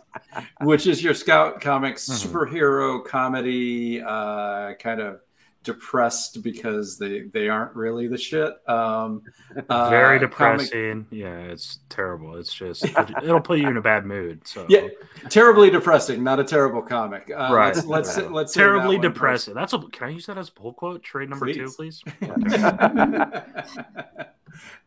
which 0.62 0.88
is 0.88 1.04
your 1.04 1.14
Scout 1.14 1.60
Comics 1.60 2.08
mm-hmm. 2.08 2.38
superhero 2.38 3.04
comedy, 3.06 4.02
uh, 4.02 4.74
kind 4.76 5.02
of 5.02 5.20
depressed 5.64 6.42
because 6.42 6.98
they 6.98 7.22
they 7.22 7.48
aren't 7.48 7.76
really 7.76 8.08
the 8.08 8.18
shit. 8.18 8.54
Um, 8.68 9.24
uh, 9.70 9.90
Very 9.90 10.20
depressing. 10.20 11.06
Comic... 11.06 11.08
Yeah, 11.12 11.38
it's 11.40 11.80
terrible. 11.90 12.38
It's 12.38 12.54
just 12.54 12.86
it'll 12.86 13.42
put 13.42 13.60
you 13.60 13.68
in 13.68 13.78
a 13.78 13.82
bad 13.82 14.06
mood. 14.06 14.48
So 14.48 14.66
yeah, 14.70 14.88
terribly 15.30 15.70
depressing. 15.70 16.24
Not 16.24 16.40
a 16.40 16.44
terrible 16.44 16.82
comic. 16.82 17.30
Uh, 17.32 17.54
right. 17.54 17.76
Let's 17.76 17.86
let's, 17.86 18.18
right. 18.18 18.32
let's 18.32 18.54
terribly 18.54 18.98
that 18.98 19.04
depressing. 19.04 19.54
That's 19.54 19.74
a. 19.74 19.80
Can 19.80 20.08
I 20.08 20.12
use 20.12 20.26
that 20.26 20.38
as 20.38 20.50
a 20.50 20.52
pull 20.52 20.74
quote? 20.74 21.04
Trade 21.04 21.30
number 21.30 21.46
please. 21.46 21.56
two, 21.56 21.72
please. 21.72 22.04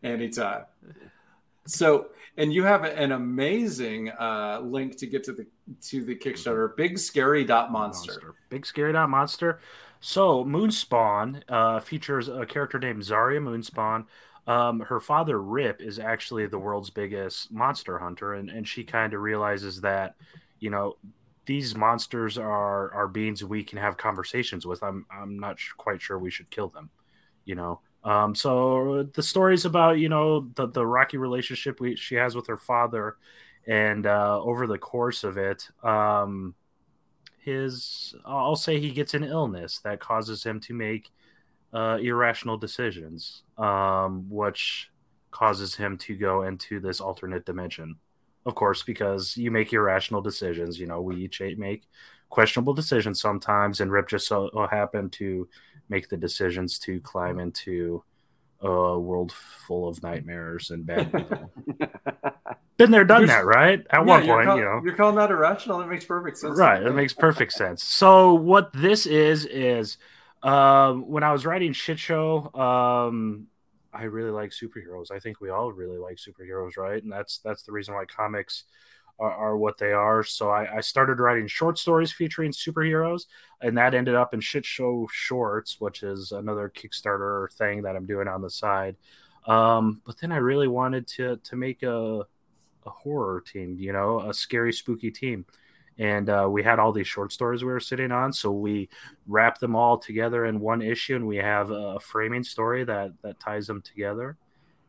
Anytime. 0.02 0.64
So, 1.66 2.08
and 2.36 2.52
you 2.52 2.64
have 2.64 2.84
an 2.84 3.12
amazing 3.12 4.10
uh, 4.10 4.60
link 4.62 4.98
to 4.98 5.06
get 5.06 5.24
to 5.24 5.32
the 5.32 5.46
to 5.88 6.04
the 6.04 6.14
Kickstarter, 6.14 6.76
Big 6.76 6.98
Scary 6.98 7.44
Dot 7.44 7.72
Monster. 7.72 8.12
Monster. 8.12 8.34
Big 8.50 8.66
Scary 8.66 8.92
Dot 8.92 9.08
Monster. 9.08 9.60
So 10.06 10.44
Moonspawn 10.44 11.42
uh, 11.48 11.80
features 11.80 12.28
a 12.28 12.44
character 12.44 12.78
named 12.78 13.00
Zarya 13.00 13.40
Moonspawn. 13.40 14.04
Um, 14.46 14.80
her 14.80 15.00
father 15.00 15.40
Rip 15.40 15.80
is 15.80 15.98
actually 15.98 16.44
the 16.46 16.58
world's 16.58 16.90
biggest 16.90 17.50
monster 17.50 17.98
hunter, 17.98 18.34
and, 18.34 18.50
and 18.50 18.68
she 18.68 18.84
kind 18.84 19.14
of 19.14 19.22
realizes 19.22 19.80
that, 19.80 20.16
you 20.60 20.68
know, 20.68 20.98
these 21.46 21.74
monsters 21.74 22.36
are 22.36 22.92
are 22.92 23.08
beings 23.08 23.44
we 23.44 23.64
can 23.64 23.78
have 23.78 23.96
conversations 23.96 24.66
with. 24.66 24.82
I'm 24.82 25.06
I'm 25.10 25.38
not 25.38 25.56
quite 25.78 26.02
sure 26.02 26.18
we 26.18 26.30
should 26.30 26.50
kill 26.50 26.68
them, 26.68 26.90
you 27.46 27.54
know. 27.54 27.80
Um, 28.04 28.34
so 28.34 29.08
the 29.14 29.22
story 29.22 29.54
is 29.54 29.64
about 29.64 29.98
you 29.98 30.10
know 30.10 30.50
the 30.54 30.66
the 30.68 30.86
rocky 30.86 31.16
relationship 31.16 31.80
we, 31.80 31.96
she 31.96 32.16
has 32.16 32.36
with 32.36 32.46
her 32.48 32.58
father, 32.58 33.16
and 33.66 34.06
uh, 34.06 34.38
over 34.42 34.66
the 34.66 34.76
course 34.76 35.24
of 35.24 35.38
it, 35.38 35.66
um, 35.82 36.54
his 37.44 38.14
I'll 38.24 38.56
say 38.56 38.80
he 38.80 38.90
gets 38.90 39.14
an 39.14 39.24
illness 39.24 39.80
that 39.84 40.00
causes 40.00 40.42
him 40.42 40.60
to 40.60 40.74
make 40.74 41.10
uh, 41.72 41.98
irrational 42.00 42.56
decisions, 42.56 43.42
um, 43.58 44.26
which 44.30 44.90
causes 45.30 45.74
him 45.74 45.98
to 45.98 46.16
go 46.16 46.42
into 46.42 46.80
this 46.80 47.00
alternate 47.00 47.44
dimension. 47.44 47.96
Of 48.46 48.54
course, 48.54 48.82
because 48.82 49.36
you 49.36 49.50
make 49.50 49.72
irrational 49.72 50.20
decisions. 50.20 50.78
You 50.78 50.86
know, 50.86 51.00
we 51.00 51.16
each 51.16 51.40
make 51.40 51.84
questionable 52.30 52.74
decisions 52.74 53.20
sometimes, 53.20 53.80
and 53.80 53.90
Rip 53.90 54.08
just 54.08 54.26
so 54.26 54.50
happened 54.70 55.12
to 55.14 55.48
make 55.88 56.08
the 56.08 56.16
decisions 56.16 56.78
to 56.80 57.00
climb 57.00 57.38
into 57.38 58.02
a 58.64 58.98
world 58.98 59.32
full 59.32 59.88
of 59.88 60.02
nightmares 60.02 60.70
and 60.70 60.86
bad 60.86 61.12
people. 61.12 61.50
Been 62.76 62.90
there, 62.90 63.04
done 63.04 63.20
you're, 63.20 63.28
that, 63.28 63.44
right? 63.44 63.80
At 63.90 64.00
yeah, 64.00 64.00
one 64.00 64.26
point, 64.26 64.46
call, 64.46 64.56
you 64.56 64.64
know, 64.64 64.80
you're 64.84 64.96
calling 64.96 65.14
that 65.16 65.30
irrational. 65.30 65.78
That 65.78 65.88
makes 65.88 66.04
perfect 66.04 66.38
sense. 66.38 66.58
Right, 66.58 66.82
that 66.82 66.92
makes 66.92 67.12
perfect 67.12 67.52
sense. 67.52 67.84
So, 67.84 68.34
what 68.34 68.72
this 68.72 69.06
is 69.06 69.46
is, 69.46 69.96
um, 70.42 71.06
when 71.08 71.22
I 71.22 71.32
was 71.32 71.46
writing 71.46 71.72
shit 71.72 72.00
show, 72.00 72.52
um, 72.52 73.46
I 73.92 74.04
really 74.04 74.30
like 74.30 74.50
superheroes. 74.50 75.12
I 75.12 75.20
think 75.20 75.40
we 75.40 75.50
all 75.50 75.70
really 75.70 75.98
like 75.98 76.16
superheroes, 76.16 76.76
right? 76.76 77.00
And 77.00 77.12
that's 77.12 77.38
that's 77.38 77.62
the 77.62 77.70
reason 77.70 77.94
why 77.94 78.06
comics 78.06 78.64
are, 79.18 79.32
are 79.32 79.56
what 79.56 79.78
they 79.78 79.92
are. 79.92 80.22
So 80.22 80.50
I, 80.50 80.76
I, 80.76 80.80
started 80.80 81.20
writing 81.20 81.46
short 81.46 81.78
stories 81.78 82.12
featuring 82.12 82.52
superheroes, 82.52 83.26
and 83.60 83.76
that 83.78 83.94
ended 83.94 84.14
up 84.14 84.34
in 84.34 84.40
Shit 84.40 84.64
Show 84.64 85.08
Shorts, 85.12 85.80
which 85.80 86.02
is 86.02 86.32
another 86.32 86.72
Kickstarter 86.74 87.52
thing 87.52 87.82
that 87.82 87.96
I'm 87.96 88.06
doing 88.06 88.28
on 88.28 88.42
the 88.42 88.50
side. 88.50 88.96
Um, 89.46 90.00
but 90.04 90.18
then 90.18 90.32
I 90.32 90.38
really 90.38 90.68
wanted 90.68 91.06
to 91.08 91.36
to 91.36 91.56
make 91.56 91.82
a 91.82 92.26
a 92.86 92.90
horror 92.90 93.40
team, 93.40 93.76
you 93.78 93.92
know, 93.92 94.20
a 94.20 94.34
scary, 94.34 94.72
spooky 94.72 95.10
team. 95.10 95.46
And 95.96 96.28
uh, 96.28 96.48
we 96.50 96.62
had 96.62 96.78
all 96.78 96.92
these 96.92 97.06
short 97.06 97.32
stories 97.32 97.62
we 97.62 97.70
were 97.70 97.80
sitting 97.80 98.10
on, 98.10 98.32
so 98.32 98.50
we 98.50 98.88
wrapped 99.28 99.60
them 99.60 99.76
all 99.76 99.96
together 99.96 100.44
in 100.46 100.58
one 100.58 100.82
issue, 100.82 101.14
and 101.14 101.26
we 101.26 101.36
have 101.36 101.70
a 101.70 102.00
framing 102.00 102.42
story 102.42 102.84
that 102.84 103.12
that 103.22 103.38
ties 103.38 103.68
them 103.68 103.80
together 103.80 104.36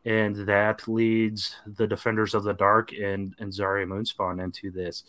and 0.06 0.36
that 0.48 0.88
leads 0.88 1.56
the 1.66 1.88
defenders 1.88 2.34
of 2.34 2.44
the 2.44 2.54
dark 2.54 2.94
and 2.94 3.36
and 3.40 3.52
Zarya 3.52 3.86
Moonspawn 3.86 4.44
into 4.44 4.72
this 4.72 5.04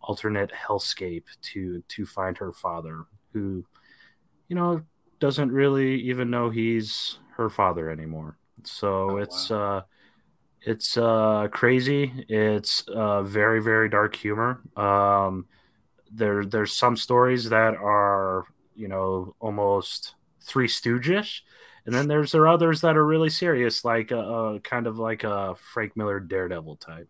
alternate 0.00 0.52
hellscape 0.52 1.24
to 1.42 1.82
to 1.88 2.06
find 2.06 2.36
her 2.38 2.52
father, 2.52 3.04
who, 3.32 3.64
you 4.48 4.56
know, 4.56 4.82
doesn't 5.20 5.52
really 5.52 6.00
even 6.02 6.30
know 6.30 6.50
he's 6.50 7.18
her 7.36 7.48
father 7.48 7.90
anymore. 7.90 8.36
So 8.64 9.12
oh, 9.12 9.16
it's 9.18 9.50
wow. 9.50 9.76
uh 9.78 9.82
it's 10.62 10.96
uh 10.96 11.48
crazy. 11.50 12.24
It's 12.28 12.82
uh 12.88 13.22
very 13.22 13.62
very 13.62 13.88
dark 13.88 14.14
humor. 14.14 14.60
Um 14.76 15.46
there 16.10 16.44
there's 16.44 16.72
some 16.72 16.96
stories 16.96 17.48
that 17.48 17.74
are 17.74 18.44
you 18.74 18.88
know, 18.88 19.34
almost 19.40 20.14
Three 20.40 20.68
Stooges. 20.68 21.40
And 21.84 21.94
then 21.94 22.06
there's 22.06 22.32
there 22.32 22.42
are 22.42 22.48
others 22.48 22.80
that 22.82 22.96
are 22.96 23.04
really 23.04 23.30
serious, 23.30 23.84
like 23.84 24.10
a, 24.12 24.18
a 24.18 24.60
kind 24.60 24.86
of 24.86 24.98
like 24.98 25.24
a 25.24 25.56
Frank 25.56 25.96
Miller 25.96 26.20
Daredevil 26.20 26.76
type. 26.76 27.08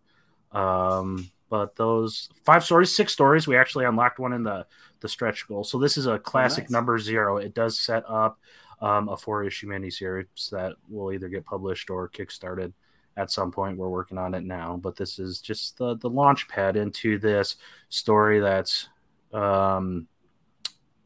Um, 0.52 1.30
but 1.50 1.76
those 1.76 2.30
five 2.46 2.64
stories, 2.64 2.94
six 2.94 3.12
stories, 3.12 3.46
we 3.46 3.56
actually 3.56 3.84
unlocked 3.84 4.18
one 4.18 4.32
in 4.32 4.42
the 4.42 4.66
the 5.00 5.08
stretch 5.08 5.46
goal. 5.46 5.64
So 5.64 5.78
this 5.78 5.96
is 5.96 6.06
a 6.06 6.18
classic 6.18 6.62
oh, 6.62 6.64
nice. 6.64 6.70
number 6.70 6.98
zero. 6.98 7.36
It 7.36 7.54
does 7.54 7.78
set 7.78 8.04
up 8.08 8.38
um, 8.80 9.08
a 9.08 9.16
four 9.16 9.44
issue 9.44 9.68
miniseries 9.68 10.50
that 10.50 10.72
will 10.88 11.12
either 11.12 11.28
get 11.28 11.44
published 11.44 11.90
or 11.90 12.08
kickstarted 12.08 12.72
at 13.16 13.30
some 13.30 13.52
point. 13.52 13.76
We're 13.76 13.90
working 13.90 14.16
on 14.16 14.34
it 14.34 14.44
now, 14.44 14.78
but 14.82 14.96
this 14.96 15.18
is 15.18 15.40
just 15.40 15.76
the 15.76 15.96
the 15.96 16.08
launch 16.08 16.48
pad 16.48 16.76
into 16.76 17.18
this 17.18 17.56
story 17.90 18.40
that's 18.40 18.88
um, 19.34 20.08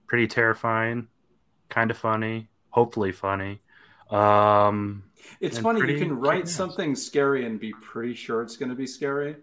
pretty 0.07 0.29
terrifying, 0.29 1.09
kind 1.69 1.91
of 1.91 1.99
funny, 1.99 2.49
hopefully 2.77 3.13
funny. 3.13 3.61
Um, 4.11 5.03
it's 5.41 5.59
funny 5.59 5.81
you 5.93 5.99
can 5.99 6.17
write 6.17 6.49
something 6.49 6.95
scary 6.95 7.45
and 7.45 7.59
be 7.59 7.73
pretty 7.73 8.15
sure 8.15 8.43
it's 8.43 8.57
going 8.57 8.69
to 8.69 8.77
be 8.77 8.87
scary 8.87 9.35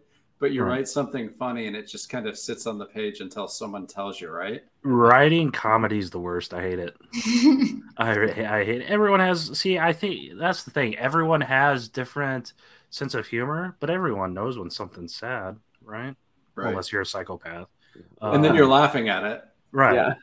but 0.43 0.51
you 0.51 0.61
right. 0.61 0.71
write 0.71 0.87
something 0.89 1.29
funny 1.29 1.67
and 1.67 1.75
it 1.77 1.87
just 1.87 2.09
kind 2.09 2.27
of 2.27 2.37
sits 2.37 2.67
on 2.67 2.77
the 2.77 2.85
page 2.85 3.21
until 3.21 3.47
someone 3.47 3.87
tells 3.87 4.19
you, 4.19 4.29
right? 4.29 4.61
Writing 4.83 5.51
comedy 5.51 5.99
is 5.99 6.09
the 6.09 6.19
worst. 6.19 6.53
I 6.53 6.61
hate 6.61 6.79
it. 6.79 6.97
I, 7.97 8.11
I 8.11 8.65
hate 8.65 8.81
it. 8.81 8.89
Everyone 8.89 9.21
has, 9.21 9.57
see, 9.57 9.79
I 9.79 9.93
think 9.93 10.37
that's 10.37 10.63
the 10.65 10.71
thing. 10.71 10.97
Everyone 10.97 11.39
has 11.39 11.87
different 11.87 12.51
sense 12.89 13.15
of 13.15 13.25
humor, 13.25 13.77
but 13.79 13.89
everyone 13.89 14.33
knows 14.33 14.57
when 14.57 14.69
something's 14.69 15.15
sad, 15.15 15.55
right? 15.81 16.13
right. 16.55 16.69
Unless 16.71 16.91
you're 16.91 17.03
a 17.03 17.05
psychopath. 17.05 17.69
And 17.95 18.05
uh, 18.19 18.37
then 18.39 18.53
you're 18.53 18.67
laughing 18.67 19.07
at 19.07 19.23
it. 19.23 19.45
Right. 19.71 19.95
Yeah. 19.95 20.15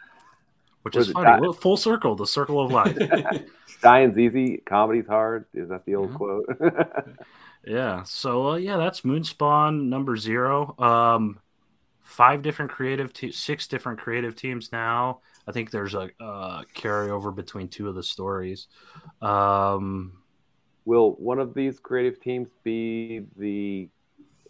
Which 0.82 0.96
is 0.96 1.10
funny. 1.10 1.46
Die? 1.46 1.52
Full 1.60 1.76
circle, 1.76 2.16
the 2.16 2.26
circle 2.26 2.64
of 2.64 2.72
life. 2.72 2.96
Dying's 3.82 4.18
easy, 4.18 4.62
comedy's 4.64 5.06
hard. 5.06 5.46
Is 5.52 5.68
that 5.68 5.84
the 5.84 5.94
old 5.94 6.10
mm-hmm. 6.10 6.16
quote? 6.16 7.08
Yeah. 7.66 8.04
So 8.04 8.50
uh, 8.52 8.56
yeah, 8.56 8.76
that's 8.76 9.02
Moonspawn 9.02 9.88
number 9.88 10.16
zero. 10.16 10.74
Um, 10.78 11.40
five 12.00 12.42
different 12.42 12.70
creative, 12.70 13.12
te- 13.12 13.32
six 13.32 13.66
different 13.66 13.98
creative 13.98 14.34
teams 14.34 14.72
now. 14.72 15.20
I 15.46 15.52
think 15.52 15.70
there's 15.70 15.94
a 15.94 16.10
uh, 16.20 16.62
carryover 16.74 17.34
between 17.34 17.68
two 17.68 17.88
of 17.88 17.94
the 17.94 18.02
stories. 18.02 18.68
Um, 19.20 20.22
Will 20.84 21.12
one 21.12 21.38
of 21.38 21.54
these 21.54 21.78
creative 21.78 22.20
teams 22.20 22.48
be 22.62 23.26
the? 23.36 23.88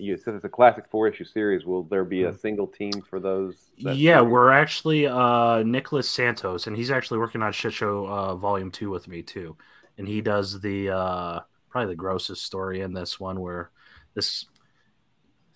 You 0.01 0.17
said 0.17 0.35
it's 0.35 0.45
a 0.45 0.49
classic 0.49 0.85
four 0.91 1.09
issue 1.09 1.25
series. 1.25 1.65
Will 1.65 1.83
there 1.85 2.05
be 2.05 2.25
a 2.25 2.31
hmm. 2.31 2.37
single 2.37 2.67
team 2.67 3.03
for 3.03 3.21
those? 3.21 3.71
Yeah, 3.77 4.19
series? 4.19 4.33
we're 4.33 4.51
actually 4.51 5.07
uh, 5.07 5.63
Nicholas 5.63 6.09
Santos, 6.09 6.67
and 6.67 6.77
he's 6.77 6.91
actually 6.91 7.19
working 7.19 7.43
on 7.43 7.53
Shit 7.53 7.73
Show 7.73 8.07
uh, 8.07 8.35
Volume 8.37 8.71
Two 8.71 8.91
with 8.91 9.09
me 9.09 9.23
too, 9.23 9.57
and 9.99 10.09
he 10.09 10.21
does 10.21 10.61
the 10.61 10.91
uh, 10.91 11.41
probably 11.69 11.93
the 11.93 11.97
grossest 11.97 12.45
story 12.45 12.81
in 12.81 12.93
this 12.93 13.21
one 13.21 13.41
where 13.41 13.71
this 14.15 14.47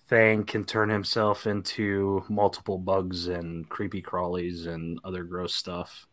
thing 0.07 0.43
can 0.43 0.63
turn 0.63 0.89
himself 0.89 1.47
into 1.47 2.23
multiple 2.29 2.77
bugs 2.77 3.27
and 3.27 3.67
creepy 3.69 4.01
crawlies 4.01 4.67
and 4.67 4.99
other 5.03 5.23
gross 5.23 5.55
stuff 5.55 6.07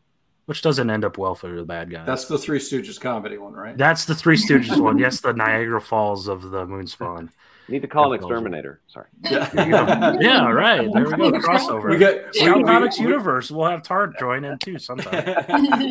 which 0.47 0.63
doesn't 0.63 0.91
end 0.91 1.05
up 1.05 1.19
well 1.19 1.35
for 1.35 1.55
the 1.55 1.65
bad 1.65 1.91
guy. 1.91 2.05
That's 2.05 2.25
the 2.25 2.39
Three 2.39 2.59
Stooges 2.59 3.01
comedy 3.01 3.39
one, 3.39 3.53
right? 3.53 3.77
That's 3.77 4.05
the 4.05 4.15
Three 4.15 4.37
Stooges 4.37 4.79
one. 4.79 4.99
Yes, 4.99 5.21
the 5.21 5.33
Niagara 5.33 5.81
Falls 5.81 6.29
of 6.29 6.43
the 6.51 6.67
Moonspawn. 6.67 7.31
You 7.69 7.75
need 7.75 7.83
to 7.83 7.89
call 7.89 8.13
an 8.13 8.19
exterminator. 8.19 8.81
Sorry. 8.89 9.07
Yeah. 9.31 10.17
yeah, 10.21 10.51
right. 10.51 10.89
There 10.93 11.05
we 11.05 11.17
go. 11.17 11.31
Crossover. 11.39 11.91
We 11.91 11.97
got 11.97 12.35
Scout 12.35 12.65
Comics 12.67 12.99
we, 12.99 13.07
Universe. 13.07 13.51
We'll 13.51 13.69
have 13.69 13.83
Tart 13.83 14.19
join 14.19 14.45
in 14.45 14.59
too 14.59 14.79
sometime. 14.79 15.25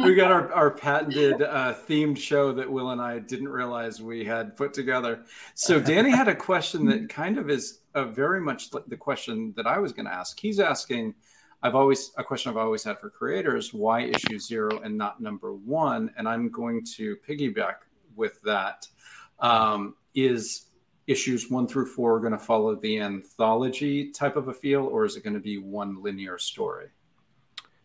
we 0.04 0.14
got 0.16 0.32
our, 0.32 0.52
our 0.54 0.72
patented 0.72 1.42
uh, 1.42 1.74
themed 1.88 2.18
show 2.18 2.52
that 2.54 2.70
Will 2.70 2.92
and 2.92 3.02
I 3.02 3.20
didn't 3.20 3.48
realize 3.48 4.02
we 4.02 4.26
had 4.26 4.56
put 4.58 4.74
together. 4.74 5.24
So 5.56 5.80
Danny 5.80 6.12
had 6.12 6.28
a 6.28 6.36
question 6.36 6.86
that 6.88 7.10
kind 7.10 7.38
of 7.38 7.50
is 7.50 7.80
a 7.96 8.06
very 8.06 8.42
much 8.42 8.70
the 8.70 8.98
question 8.98 9.54
that 9.56 9.66
I 9.66 9.78
was 9.78 9.94
going 9.94 10.06
to 10.06 10.14
ask. 10.14 10.40
He's 10.40 10.60
asking, 10.60 11.16
I've 11.64 11.76
always 11.76 12.12
a 12.18 12.24
question 12.24 12.52
I've 12.52 12.58
always 12.58 12.84
had 12.84 13.00
for 13.00 13.10
creators: 13.10 13.74
Why 13.74 14.02
issue 14.02 14.40
zero 14.40 14.80
and 14.82 14.98
not 14.98 15.22
number 15.22 15.54
one? 15.54 16.12
And 16.18 16.28
I'm 16.28 16.50
going 16.50 16.86
to 16.98 17.16
piggyback 17.28 17.76
with 18.16 18.42
that. 18.44 18.88
Um, 19.40 19.96
is 20.14 20.66
issues 21.08 21.50
one 21.50 21.68
through 21.68 21.88
four 21.88 22.16
are 22.16 22.20
going 22.20 22.32
to 22.32 22.38
follow 22.40 22.76
the 22.76 23.00
anthology 23.00 24.12
type 24.12 24.36
of 24.36 24.48
a 24.48 24.54
feel, 24.54 24.86
or 24.86 25.06
is 25.06 25.16
it 25.16 25.24
going 25.24 25.34
to 25.34 25.40
be 25.40 25.58
one 25.58 26.02
linear 26.02 26.38
story? 26.38 26.88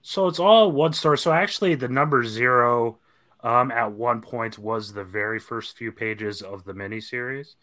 So 0.02 0.28
it's 0.28 0.38
all 0.38 0.70
one 0.70 0.92
story. 0.92 1.18
So 1.18 1.32
actually, 1.32 1.74
the 1.74 1.88
number 1.88 2.24
zero 2.24 2.98
um, 3.42 3.70
at 3.70 3.90
one 3.90 4.20
point 4.20 4.58
was 4.58 4.92
the 4.92 5.04
very 5.04 5.38
first 5.38 5.76
few 5.76 5.92
pages 5.92 6.42
of 6.42 6.64
the 6.64 6.72
miniseries, 6.72 7.54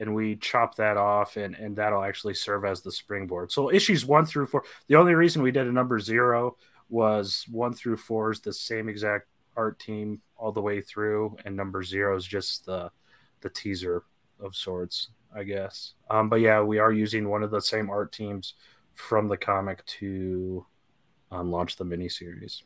and 0.00 0.14
we 0.14 0.36
chopped 0.36 0.76
that 0.78 0.96
off, 0.96 1.36
and 1.36 1.54
and 1.54 1.76
that'll 1.76 2.02
actually 2.02 2.34
serve 2.34 2.64
as 2.64 2.82
the 2.82 2.92
springboard. 2.92 3.52
So 3.52 3.70
issues 3.70 4.04
one 4.04 4.26
through 4.26 4.46
four. 4.46 4.64
The 4.88 4.96
only 4.96 5.14
reason 5.14 5.42
we 5.42 5.52
did 5.52 5.66
a 5.66 5.72
number 5.72 6.00
zero 6.00 6.56
was 6.88 7.46
one 7.50 7.72
through 7.72 7.96
four 7.96 8.32
is 8.32 8.40
the 8.40 8.52
same 8.52 8.88
exact 8.88 9.28
art 9.56 9.78
team 9.78 10.20
all 10.36 10.52
the 10.52 10.60
way 10.60 10.80
through, 10.80 11.36
and 11.44 11.56
number 11.56 11.82
zero 11.82 12.16
is 12.16 12.26
just 12.26 12.66
the 12.66 12.90
the 13.42 13.50
teaser 13.50 14.02
of 14.42 14.56
sorts, 14.56 15.08
I 15.34 15.44
guess. 15.44 15.94
Um, 16.10 16.28
but 16.28 16.40
yeah, 16.40 16.60
we 16.60 16.78
are 16.78 16.92
using 16.92 17.28
one 17.28 17.42
of 17.42 17.50
the 17.50 17.60
same 17.60 17.90
art 17.90 18.12
teams 18.12 18.54
from 18.94 19.28
the 19.28 19.36
comic 19.36 19.84
to 19.86 20.66
um, 21.30 21.50
launch 21.50 21.76
the 21.76 21.84
miniseries. 21.84 22.62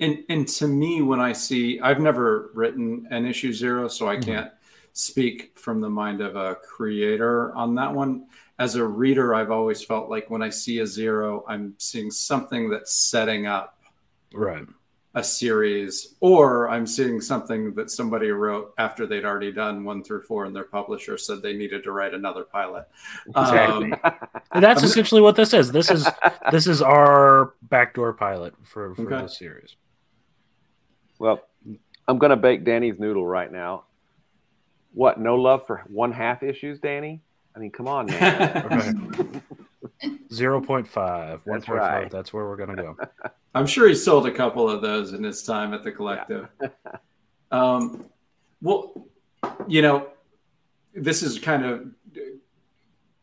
And 0.00 0.24
and 0.28 0.48
to 0.48 0.66
me, 0.66 1.02
when 1.02 1.20
I 1.20 1.32
see, 1.32 1.78
I've 1.80 2.00
never 2.00 2.50
written 2.54 3.06
an 3.10 3.26
issue 3.26 3.52
zero, 3.52 3.88
so 3.88 4.08
I 4.08 4.16
mm-hmm. 4.16 4.30
can't 4.30 4.50
speak 4.94 5.58
from 5.58 5.80
the 5.80 5.90
mind 5.90 6.20
of 6.20 6.36
a 6.36 6.54
creator 6.56 7.54
on 7.54 7.74
that 7.74 7.92
one. 7.92 8.26
As 8.58 8.74
a 8.74 8.84
reader, 8.84 9.34
I've 9.34 9.50
always 9.50 9.84
felt 9.84 10.08
like 10.08 10.30
when 10.30 10.42
I 10.42 10.48
see 10.48 10.78
a 10.78 10.86
zero, 10.86 11.44
I'm 11.46 11.74
seeing 11.78 12.10
something 12.10 12.70
that's 12.70 12.94
setting 12.94 13.46
up 13.46 13.78
right 14.32 14.66
a 15.18 15.24
series, 15.24 16.14
or 16.20 16.70
I'm 16.70 16.86
seeing 16.86 17.20
something 17.20 17.74
that 17.74 17.90
somebody 17.90 18.30
wrote 18.30 18.72
after 18.78 19.04
they'd 19.04 19.24
already 19.24 19.50
done 19.50 19.84
one 19.84 20.04
through 20.04 20.22
four, 20.22 20.44
and 20.44 20.54
their 20.54 20.64
publisher 20.64 21.18
said 21.18 21.42
they 21.42 21.54
needed 21.54 21.82
to 21.84 21.92
write 21.92 22.14
another 22.14 22.44
pilot. 22.44 22.86
Exactly. 23.26 23.92
Um, 23.92 24.60
that's 24.60 24.84
essentially 24.84 25.20
what 25.20 25.34
this 25.34 25.52
is. 25.52 25.72
This 25.72 25.90
is 25.90 26.08
this 26.52 26.68
is 26.68 26.80
our 26.80 27.54
backdoor 27.62 28.12
pilot 28.12 28.54
for 28.62 28.94
for 28.94 29.12
okay. 29.12 29.22
the 29.22 29.28
series. 29.28 29.74
Well, 31.18 31.42
I'm 32.06 32.18
going 32.18 32.30
to 32.30 32.36
bake 32.36 32.64
Danny's 32.64 33.00
noodle 33.00 33.26
right 33.26 33.50
now. 33.50 33.84
What? 34.94 35.20
No 35.20 35.34
love 35.34 35.66
for 35.66 35.82
one 35.88 36.12
half 36.12 36.44
issues, 36.44 36.78
Danny? 36.78 37.22
I 37.56 37.58
mean, 37.58 37.72
come 37.72 37.88
on, 37.88 38.06
man. 38.06 39.42
0.5, 40.02 40.88
1.5. 40.88 41.68
Right. 41.68 42.10
That's 42.10 42.32
where 42.32 42.46
we're 42.46 42.56
going 42.56 42.76
to 42.76 42.82
go. 42.82 42.96
I'm 43.54 43.66
sure 43.66 43.88
he 43.88 43.94
sold 43.94 44.26
a 44.26 44.30
couple 44.30 44.68
of 44.68 44.82
those 44.82 45.12
in 45.12 45.22
his 45.22 45.42
time 45.42 45.74
at 45.74 45.82
the 45.82 45.92
collective. 45.92 46.48
Yeah. 46.60 46.68
um, 47.50 48.06
well, 48.60 49.06
you 49.66 49.82
know, 49.82 50.08
this 50.94 51.22
is 51.22 51.38
kind 51.38 51.64
of 51.64 51.86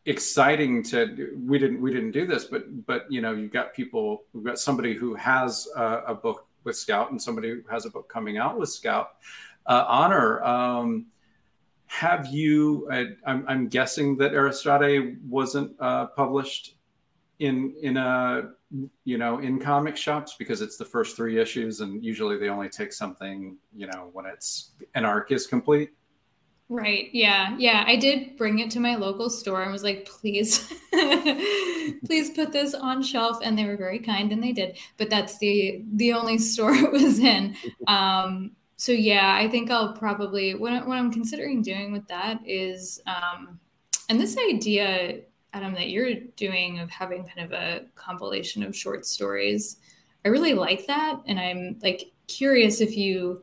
exciting 0.06 0.84
to 0.84 1.36
we 1.44 1.58
didn't 1.58 1.80
we 1.80 1.92
didn't 1.92 2.12
do 2.12 2.26
this 2.26 2.44
but 2.44 2.86
but 2.86 3.10
you 3.10 3.20
know 3.20 3.32
you've 3.32 3.52
got 3.52 3.74
people 3.74 4.22
we've 4.32 4.44
got 4.44 4.56
somebody 4.56 4.94
who 4.94 5.16
has 5.16 5.66
a, 5.76 6.02
a 6.06 6.14
book 6.14 6.46
with 6.62 6.76
scout 6.76 7.10
and 7.10 7.20
somebody 7.20 7.50
who 7.50 7.60
has 7.68 7.86
a 7.86 7.90
book 7.90 8.08
coming 8.08 8.38
out 8.38 8.56
with 8.56 8.68
scout 8.68 9.16
uh, 9.66 9.84
honor 9.88 10.42
um, 10.44 11.06
have 11.86 12.26
you 12.26 12.88
I, 12.90 13.06
am 13.26 13.68
guessing 13.68 14.16
that 14.18 14.32
Andraste 14.32 15.16
wasn't 15.26 15.72
uh, 15.80 16.06
published 16.06 16.76
in 17.38 17.74
in 17.82 17.96
a 17.96 18.50
you 19.04 19.18
know 19.18 19.38
in 19.38 19.60
comic 19.60 19.96
shops 19.96 20.34
because 20.38 20.62
it's 20.62 20.76
the 20.76 20.84
first 20.84 21.16
three 21.16 21.38
issues 21.38 21.80
and 21.80 22.02
usually 22.02 22.36
they 22.38 22.48
only 22.48 22.68
take 22.68 22.92
something 22.92 23.56
you 23.74 23.86
know 23.86 24.10
when 24.12 24.26
it's 24.26 24.72
an 24.94 25.04
arc 25.04 25.32
is 25.32 25.46
complete? 25.46 25.90
Right. 26.68 27.10
Yeah. 27.12 27.54
Yeah. 27.58 27.84
I 27.86 27.94
did 27.94 28.36
bring 28.36 28.58
it 28.58 28.72
to 28.72 28.80
my 28.80 28.96
local 28.96 29.30
store 29.30 29.62
and 29.62 29.70
was 29.70 29.84
like 29.84 30.04
please 30.04 30.72
please 32.04 32.30
put 32.30 32.50
this 32.50 32.74
on 32.74 33.02
shelf. 33.04 33.38
And 33.42 33.56
they 33.56 33.66
were 33.66 33.76
very 33.76 34.00
kind 34.00 34.32
and 34.32 34.42
they 34.42 34.52
did. 34.52 34.76
But 34.96 35.08
that's 35.08 35.38
the 35.38 35.84
the 35.94 36.12
only 36.12 36.38
store 36.38 36.74
it 36.74 36.90
was 36.90 37.20
in. 37.20 37.54
Um 37.86 38.52
so 38.76 38.92
yeah 38.92 39.34
i 39.34 39.48
think 39.48 39.70
i'll 39.70 39.92
probably 39.92 40.54
what, 40.54 40.86
what 40.86 40.98
i'm 40.98 41.12
considering 41.12 41.62
doing 41.62 41.92
with 41.92 42.06
that 42.08 42.38
is 42.44 43.00
um 43.06 43.58
and 44.08 44.20
this 44.20 44.36
idea 44.38 45.20
Adam, 45.56 45.72
that 45.72 45.88
you're 45.88 46.14
doing 46.36 46.80
of 46.80 46.90
having 46.90 47.24
kind 47.24 47.40
of 47.40 47.52
a 47.52 47.86
compilation 47.94 48.62
of 48.62 48.76
short 48.76 49.06
stories. 49.06 49.78
I 50.22 50.28
really 50.28 50.52
like 50.52 50.86
that. 50.86 51.22
And 51.26 51.40
I'm 51.40 51.78
like 51.82 52.12
curious 52.28 52.82
if 52.82 52.94
you 52.94 53.42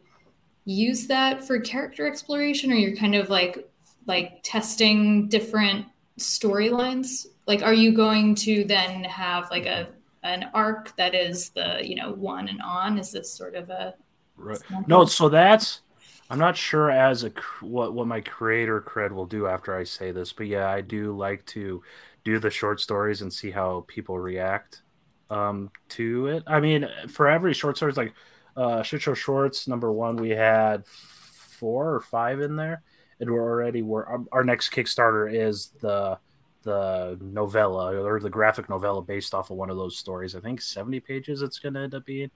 use 0.66 1.08
that 1.08 1.44
for 1.44 1.60
character 1.60 2.06
exploration 2.06 2.72
or 2.72 2.76
you're 2.76 2.96
kind 2.96 3.16
of 3.16 3.30
like 3.30 3.68
like 4.06 4.42
testing 4.44 5.28
different 5.28 5.88
storylines. 6.20 7.26
Like 7.48 7.64
are 7.64 7.74
you 7.74 7.92
going 7.92 8.36
to 8.36 8.64
then 8.64 9.04
have 9.06 9.50
like 9.50 9.66
a 9.66 9.88
an 10.22 10.52
arc 10.54 10.96
that 10.98 11.16
is 11.16 11.50
the 11.50 11.80
you 11.82 11.96
know 11.96 12.12
one 12.12 12.48
and 12.48 12.62
on? 12.62 13.00
Is 13.00 13.12
this 13.12 13.34
sort 13.34 13.56
of 13.56 13.72
a 13.72 13.96
right. 14.44 14.88
no? 14.88 15.06
So 15.06 15.30
that's 15.30 15.82
I'm 16.30 16.40
not 16.40 16.58
sure 16.58 16.90
as 16.90 17.24
a 17.24 17.32
what 17.62 17.94
what 17.94 18.08
my 18.08 18.22
creator 18.22 18.82
cred 18.82 19.12
will 19.12 19.26
do 19.26 19.48
after 19.48 19.78
I 19.78 19.84
say 19.84 20.12
this, 20.12 20.34
but 20.34 20.48
yeah, 20.48 20.70
I 20.70 20.82
do 20.82 21.16
like 21.16 21.46
to 21.48 21.84
do 22.24 22.40
the 22.40 22.50
short 22.50 22.80
stories 22.80 23.22
and 23.22 23.32
see 23.32 23.52
how 23.52 23.86
people 23.88 24.18
react 24.18 24.82
um, 25.30 25.70
to 25.90 26.28
it. 26.28 26.44
I 26.48 26.60
mean, 26.60 26.88
for 27.10 27.28
every 27.28 27.54
short 27.54 27.78
story, 27.78 27.92
like 27.94 28.14
uh, 28.56 28.84
Shit 28.84 29.02
Show 29.02 29.14
Shorts 29.14 29.68
number 29.68 29.92
one, 29.92 30.16
we 30.16 30.30
had 30.30 30.86
four 30.88 31.94
or 31.94 32.00
five 32.00 32.40
in 32.42 32.56
there, 32.56 32.82
and 33.20 33.30
we're 33.30 33.42
already 33.42 33.82
we're 33.82 34.06
our, 34.06 34.24
our 34.32 34.44
next 34.44 34.72
Kickstarter 34.72 35.32
is 35.32 35.72
the 35.82 36.18
the 36.64 37.18
novella 37.22 38.02
or 38.02 38.20
the 38.20 38.30
graphic 38.30 38.70
novella 38.70 39.02
based 39.02 39.34
off 39.34 39.52
of 39.52 39.58
one 39.58 39.70
of 39.70 39.78
those 39.78 39.98
stories. 39.98 40.36
I 40.36 40.40
think 40.40 40.62
70 40.62 41.02
pages 41.02 41.42
it's 41.42 41.60
going 41.60 41.74
to 41.74 41.82
end 41.82 41.94
up 41.94 42.06
being. 42.06 42.32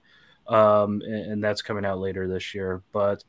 Um, 0.48 1.02
and, 1.04 1.32
and, 1.32 1.44
that's 1.44 1.60
coming 1.60 1.84
out 1.84 1.98
later 1.98 2.26
this 2.26 2.54
year. 2.54 2.82
But 2.90 3.22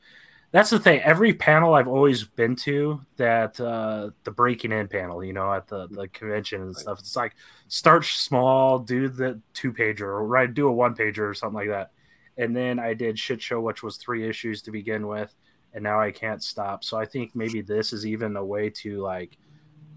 that's 0.52 0.70
the 0.70 0.80
thing. 0.80 1.02
Every 1.02 1.34
panel 1.34 1.76
I've 1.76 1.88
always 1.88 2.24
been 2.24 2.56
to 2.58 3.02
that 3.18 3.60
uh, 3.60 4.12
the 4.24 4.32
breaking 4.32 4.72
in 4.72 4.88
panel, 4.88 5.24
you 5.24 5.34
know, 5.34 5.54
at 5.54 5.68
the, 5.68 5.88
the 5.90 6.08
convention 6.08 6.62
and 6.62 6.76
stuff. 6.76 7.00
It's 7.00 7.16
like 7.16 7.36
start 7.68 8.06
small, 8.06 8.80
do 8.80 9.10
the 9.10 9.40
two 9.54 9.72
pager, 9.72 10.02
or 10.02 10.26
right, 10.26 10.52
do 10.52 10.68
a 10.68 10.72
one 10.72 10.96
pager 10.96 11.30
or 11.30 11.34
something 11.34 11.58
like 11.58 11.70
that. 11.70 11.92
And 12.38 12.56
then 12.56 12.80
I 12.80 12.94
did 12.94 13.20
shit 13.20 13.42
show, 13.42 13.60
which 13.60 13.84
was 13.84 13.98
three 13.98 14.28
issues 14.28 14.62
to 14.64 14.72
begin 14.72 15.08
with, 15.08 15.36
and 15.74 15.84
now 15.84 16.00
I 16.00 16.12
can't 16.12 16.42
stop. 16.42 16.84
So 16.84 16.98
I 16.98 17.06
think 17.06 17.36
maybe 17.36 17.62
this 17.62 17.94
is 17.94 18.06
even 18.06 18.36
a 18.38 18.46
way 18.46 18.70
to 18.82 19.02
like 19.02 19.38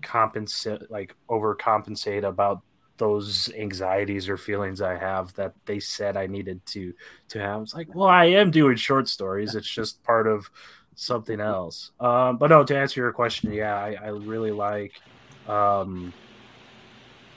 compensate, 0.02 0.90
like 0.90 1.14
overcompensate 1.30 2.24
about 2.24 2.62
those 3.02 3.50
anxieties 3.58 4.28
or 4.28 4.36
feelings 4.36 4.80
I 4.80 4.96
have 4.96 5.34
that 5.34 5.54
they 5.64 5.80
said 5.80 6.16
I 6.16 6.28
needed 6.28 6.64
to 6.66 6.94
to 7.30 7.40
have. 7.40 7.62
It's 7.62 7.74
like, 7.74 7.92
well, 7.92 8.06
I 8.06 8.26
am 8.26 8.52
doing 8.52 8.76
short 8.76 9.08
stories. 9.08 9.56
It's 9.56 9.68
just 9.68 10.04
part 10.04 10.28
of 10.28 10.48
something 10.94 11.40
else. 11.40 11.90
Um, 11.98 12.36
but 12.36 12.50
no, 12.50 12.62
to 12.62 12.78
answer 12.78 13.00
your 13.00 13.12
question, 13.12 13.52
yeah, 13.52 13.74
I, 13.74 13.96
I 14.00 14.08
really 14.10 14.52
like 14.52 15.00
um, 15.48 16.12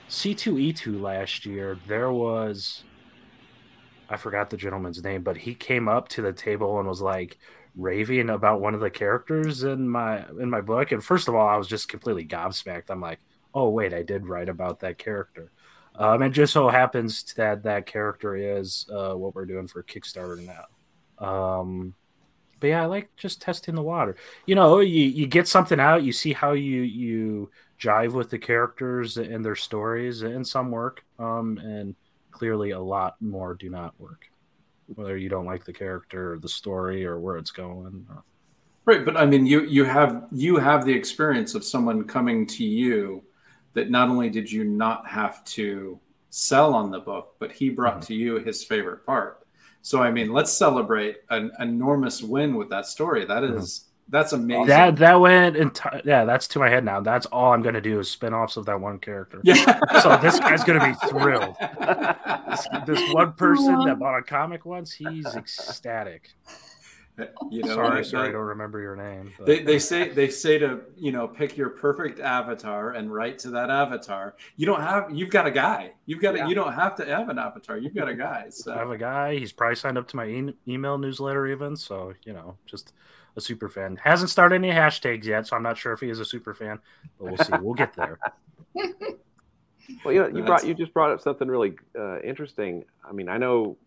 C2E2 0.08 1.01
last 1.01 1.47
year. 1.47 1.80
There 1.88 2.12
was 2.12 2.84
I 4.08 4.17
forgot 4.17 4.51
the 4.51 4.58
gentleman's 4.58 5.04
name, 5.04 5.23
but 5.23 5.36
he 5.36 5.56
came 5.56 5.88
up 5.88 6.10
to 6.10 6.21
the 6.21 6.32
table 6.32 6.78
and 6.78 6.88
was 6.88 7.01
like 7.01 7.39
raving 7.75 8.30
about 8.30 8.62
one 8.62 8.75
of 8.75 8.82
the 8.82 8.91
characters 8.91 9.63
in 9.63 9.89
my 9.89 10.25
in 10.39 10.51
my 10.51 10.62
book. 10.62 10.91
And 10.91 11.04
first 11.04 11.28
of 11.28 11.34
all, 11.34 11.47
I 11.47 11.58
was 11.58 11.67
just 11.67 11.89
completely 11.89 12.23
gobsmacked. 12.23 12.91
I'm 12.91 13.01
like, 13.01 13.19
oh 13.56 13.69
wait, 13.69 13.95
I 13.95 14.04
did 14.04 14.28
write 14.28 14.49
about 14.49 14.82
that 14.82 14.99
character. 14.99 15.51
Um, 15.97 16.21
and 16.21 16.34
just 16.34 16.53
so 16.53 16.67
happens 16.67 17.23
that 17.36 17.63
that 17.63 17.86
character 17.86 18.36
is 18.36 18.86
uh, 18.91 19.13
what 19.13 19.34
we're 19.34 19.45
doing 19.45 19.67
for 19.67 19.84
Kickstarter 19.84 20.45
now. 20.45 21.25
Um, 21.25 21.93
but 22.60 22.67
yeah, 22.67 22.84
I 22.84 22.86
like 22.86 23.15
just 23.15 23.41
testing 23.41 23.75
the 23.75 23.81
water. 23.81 24.15
You 24.45 24.55
know, 24.55 24.79
you, 24.79 25.03
you 25.03 25.27
get 25.27 25.47
something 25.47 25.79
out, 25.79 26.03
you 26.03 26.12
see 26.12 26.34
how 26.34 26.53
you 26.53 26.81
you 26.81 27.51
jive 27.79 28.13
with 28.13 28.29
the 28.29 28.39
characters 28.39 29.17
and 29.17 29.43
their 29.43 29.55
stories, 29.55 30.21
and 30.21 30.45
some 30.45 30.71
work, 30.71 31.03
um, 31.19 31.58
and 31.58 31.95
clearly 32.31 32.71
a 32.71 32.79
lot 32.79 33.15
more 33.21 33.53
do 33.53 33.69
not 33.69 33.93
work. 33.99 34.29
Whether 34.88 35.17
you 35.17 35.29
don't 35.29 35.45
like 35.45 35.65
the 35.65 35.73
character 35.73 36.34
or 36.34 36.39
the 36.39 36.49
story 36.49 37.05
or 37.05 37.19
where 37.19 37.38
it's 37.38 37.51
going. 37.51 38.05
Or... 38.10 38.23
Right, 38.86 39.03
but 39.03 39.17
I 39.17 39.25
mean, 39.25 39.45
you 39.45 39.62
you 39.65 39.84
have 39.84 40.27
you 40.31 40.58
have 40.58 40.86
the 40.86 40.93
experience 40.93 41.55
of 41.55 41.63
someone 41.63 42.03
coming 42.05 42.45
to 42.47 42.63
you 42.63 43.23
that 43.75 43.91
not 43.91 44.09
only 44.09 44.29
did 44.29 44.51
you 44.51 44.63
not 44.63 45.05
have 45.05 45.43
to 45.45 45.99
sell 46.31 46.73
on 46.73 46.91
the 46.91 46.99
book, 46.99 47.35
but 47.39 47.51
he 47.51 47.69
brought 47.69 47.95
mm-hmm. 47.95 48.07
to 48.07 48.13
you 48.15 48.35
his 48.39 48.63
favorite 48.63 49.05
part. 49.05 49.45
So 49.81 50.01
I 50.01 50.11
mean, 50.11 50.33
let's 50.33 50.51
celebrate 50.51 51.17
an 51.29 51.51
enormous 51.59 52.23
win 52.23 52.55
with 52.55 52.69
that 52.71 52.88
story. 52.88 53.23
That 53.25 53.43
is, 53.43 53.51
mm-hmm. 53.51 53.61
mm-hmm. 53.61 54.09
that's 54.09 54.33
amazing. 54.33 54.67
That 54.67 54.95
that 54.97 55.19
went 55.19 55.55
enti- 55.55 56.03
yeah, 56.03 56.25
that's 56.25 56.47
to 56.49 56.59
my 56.59 56.69
head 56.69 56.83
now. 56.83 57.01
That's 57.01 57.27
all 57.27 57.53
I'm 57.53 57.61
gonna 57.61 57.81
do 57.81 57.99
is 57.99 58.09
spin-offs 58.09 58.57
of 58.57 58.65
that 58.65 58.81
one 58.81 58.97
character. 58.97 59.41
Yeah. 59.43 59.79
so 60.01 60.17
this 60.17 60.39
guy's 60.39 60.63
gonna 60.63 60.85
be 60.85 61.07
thrilled. 61.07 61.55
this, 62.49 62.67
this 62.88 63.13
one 63.13 63.33
person 63.38 63.79
that 63.85 63.99
bought 63.99 64.17
a 64.17 64.23
comic 64.23 64.65
once, 64.65 64.91
he's 64.91 65.27
ecstatic. 65.35 66.31
You 67.51 67.62
know, 67.62 67.75
sorry, 67.75 68.04
sorry, 68.04 68.30
I 68.30 68.32
don't 68.32 68.41
remember 68.41 68.82
your 68.82 68.95
name. 68.95 69.32
But. 69.38 69.45
They, 69.45 69.63
they 69.63 69.80
say 69.80 70.10
they 70.10 70.30
say 70.30 70.58
to 70.58 70.82
you 70.97 71.12
know 71.12 71.28
pick 71.28 71.56
your 71.56 71.69
perfect 71.69 72.19
avatar 72.19 72.91
and 72.91 73.13
write 73.13 73.39
to 73.39 73.49
that 73.51 73.69
avatar. 73.69 74.36
You 74.58 74.65
don't 74.65 74.82
have 74.82 75.15
you've 75.15 75.30
got 75.30 75.47
a 75.47 75.51
guy. 75.51 75.93
You've 76.06 76.21
got 76.21 76.36
yeah. 76.36 76.45
a, 76.45 76.49
you 76.49 76.56
don't 76.56 76.73
have 76.73 76.95
to 76.95 77.06
have 77.06 77.30
an 77.30 77.39
avatar. 77.39 77.78
You've 77.78 77.95
got 77.95 78.10
a 78.10 78.15
guy. 78.15 78.47
So. 78.56 78.73
I 78.73 78.78
have 78.78 78.89
a 78.89 78.97
guy. 78.97 79.38
He's 79.38 79.51
probably 79.51 79.75
signed 79.75 79.97
up 79.97 80.08
to 80.10 80.15
my 80.15 80.25
e- 80.25 80.56
email 80.67 80.97
newsletter 80.97 81.47
even. 81.47 81.75
So 81.75 82.13
you 82.25 82.34
know, 82.34 82.58
just 82.65 82.93
a 83.36 83.41
super 83.41 83.69
fan. 83.69 83.97
Hasn't 84.01 84.30
started 84.30 84.56
any 84.56 84.71
hashtags 84.71 85.25
yet, 85.25 85.47
so 85.47 85.56
I'm 85.56 85.63
not 85.63 85.78
sure 85.78 85.93
if 85.93 85.99
he 85.99 86.10
is 86.10 86.19
a 86.19 86.25
super 86.25 86.54
fan, 86.54 86.80
but 87.19 87.25
we'll 87.25 87.38
see. 87.38 87.54
we'll 87.62 87.73
get 87.73 87.93
there. 87.93 88.17
well, 88.75 90.13
you 90.13 90.19
know, 90.21 90.28
you 90.28 90.43
brought 90.43 90.65
you 90.65 90.73
just 90.73 90.93
brought 90.93 91.12
up 91.12 91.21
something 91.21 91.47
really 91.47 91.75
uh, 91.97 92.19
interesting. 92.21 92.86
I 93.08 93.12
mean, 93.12 93.30
I 93.30 93.38
know 93.38 93.78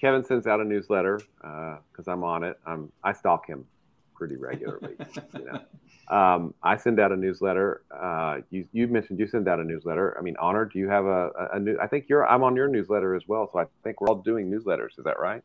Kevin 0.00 0.24
sends 0.24 0.46
out 0.46 0.60
a 0.60 0.64
newsletter 0.64 1.20
because 1.40 2.08
uh, 2.08 2.12
I'm 2.12 2.22
on 2.22 2.44
it. 2.44 2.58
I'm 2.66 2.92
I 3.02 3.12
stalk 3.12 3.46
him 3.46 3.66
pretty 4.14 4.36
regularly. 4.36 4.96
you 5.34 5.44
know, 5.44 6.16
um, 6.16 6.54
I 6.62 6.76
send 6.76 7.00
out 7.00 7.12
a 7.12 7.16
newsletter. 7.16 7.82
Uh, 7.90 8.38
you 8.50 8.66
you 8.72 8.86
mentioned 8.86 9.18
you 9.18 9.26
send 9.26 9.48
out 9.48 9.60
a 9.60 9.64
newsletter. 9.64 10.16
I 10.18 10.22
mean, 10.22 10.36
Honor, 10.38 10.64
do 10.64 10.78
you 10.78 10.88
have 10.88 11.04
a, 11.04 11.30
a, 11.30 11.48
a, 11.54 11.60
new? 11.60 11.78
I 11.80 11.86
think 11.86 12.06
you're. 12.08 12.26
I'm 12.26 12.42
on 12.42 12.54
your 12.54 12.68
newsletter 12.68 13.14
as 13.14 13.22
well. 13.26 13.48
So 13.52 13.58
I 13.58 13.64
think 13.82 14.00
we're 14.00 14.08
all 14.08 14.22
doing 14.22 14.50
newsletters. 14.50 14.98
Is 14.98 15.04
that 15.04 15.18
right? 15.18 15.42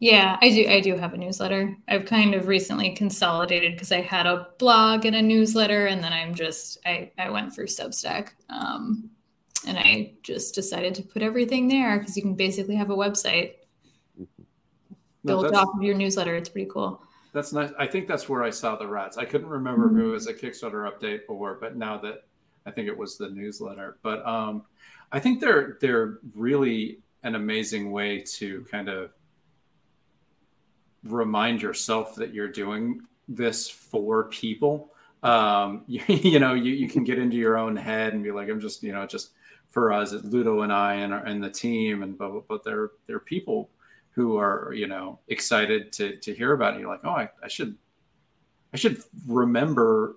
Yeah, 0.00 0.36
I 0.40 0.50
do. 0.50 0.68
I 0.68 0.80
do 0.80 0.96
have 0.96 1.12
a 1.12 1.16
newsletter. 1.16 1.76
I've 1.88 2.04
kind 2.04 2.34
of 2.34 2.46
recently 2.46 2.94
consolidated 2.94 3.72
because 3.72 3.90
I 3.90 4.00
had 4.00 4.26
a 4.26 4.46
blog 4.58 5.06
and 5.06 5.16
a 5.16 5.22
newsletter, 5.22 5.86
and 5.86 6.04
then 6.04 6.12
I'm 6.12 6.34
just 6.34 6.78
I 6.86 7.10
I 7.18 7.30
went 7.30 7.52
through 7.52 7.66
Substack. 7.66 8.30
Um, 8.48 9.10
and 9.66 9.76
I 9.76 10.12
just 10.22 10.54
decided 10.54 10.94
to 10.94 11.02
put 11.02 11.20
everything 11.20 11.66
there 11.66 11.98
because 11.98 12.16
you 12.16 12.22
can 12.22 12.34
basically 12.34 12.76
have 12.76 12.90
a 12.90 12.96
website 12.96 13.54
built 15.28 15.54
off 15.54 15.68
of 15.74 15.82
your 15.82 15.94
newsletter. 15.94 16.34
It's 16.34 16.48
pretty 16.48 16.70
cool. 16.70 17.02
That's 17.32 17.52
nice. 17.52 17.70
I 17.78 17.86
think 17.86 18.08
that's 18.08 18.28
where 18.28 18.42
I 18.42 18.50
saw 18.50 18.76
the 18.76 18.86
rats. 18.86 19.18
I 19.18 19.24
couldn't 19.24 19.48
remember 19.48 19.88
mm-hmm. 19.88 20.00
if 20.00 20.04
it 20.04 20.08
was 20.08 20.26
a 20.26 20.34
Kickstarter 20.34 20.90
update 20.90 21.20
or, 21.28 21.58
but 21.60 21.76
now 21.76 21.98
that 21.98 22.24
I 22.66 22.70
think 22.70 22.88
it 22.88 22.96
was 22.96 23.16
the 23.16 23.28
newsletter. 23.28 23.98
But 24.02 24.26
um, 24.26 24.62
I 25.12 25.20
think 25.20 25.40
they're 25.40 25.78
they're 25.80 26.18
really 26.34 27.00
an 27.22 27.34
amazing 27.34 27.90
way 27.90 28.24
to 28.36 28.64
kind 28.70 28.88
of 28.88 29.10
remind 31.04 31.62
yourself 31.62 32.14
that 32.16 32.34
you're 32.34 32.48
doing 32.48 33.00
this 33.28 33.68
for 33.68 34.24
people. 34.24 34.92
Um, 35.22 35.84
you, 35.86 36.02
you, 36.06 36.38
know, 36.38 36.54
you, 36.54 36.72
you 36.72 36.88
can 36.88 37.04
get 37.04 37.18
into 37.18 37.36
your 37.36 37.58
own 37.58 37.76
head 37.76 38.14
and 38.14 38.22
be 38.22 38.30
like, 38.30 38.48
I'm 38.48 38.60
just, 38.60 38.82
you 38.82 38.92
know, 38.92 39.06
just 39.06 39.30
for 39.68 39.92
us, 39.92 40.12
Ludo 40.12 40.62
and 40.62 40.72
I 40.72 40.94
and, 40.96 41.12
our, 41.12 41.24
and 41.24 41.42
the 41.42 41.50
team, 41.50 42.02
and 42.02 42.16
but, 42.16 42.48
but 42.48 42.64
they're 42.64 42.90
they're 43.06 43.20
people 43.20 43.70
who 44.18 44.36
are 44.36 44.72
you 44.74 44.88
know 44.88 45.20
excited 45.28 45.92
to 45.92 46.16
to 46.16 46.34
hear 46.34 46.52
about 46.52 46.74
it. 46.74 46.80
You're 46.80 46.90
like, 46.90 47.04
oh, 47.04 47.10
I, 47.10 47.28
I 47.40 47.46
should 47.46 47.76
I 48.74 48.76
should 48.76 49.00
remember 49.28 50.16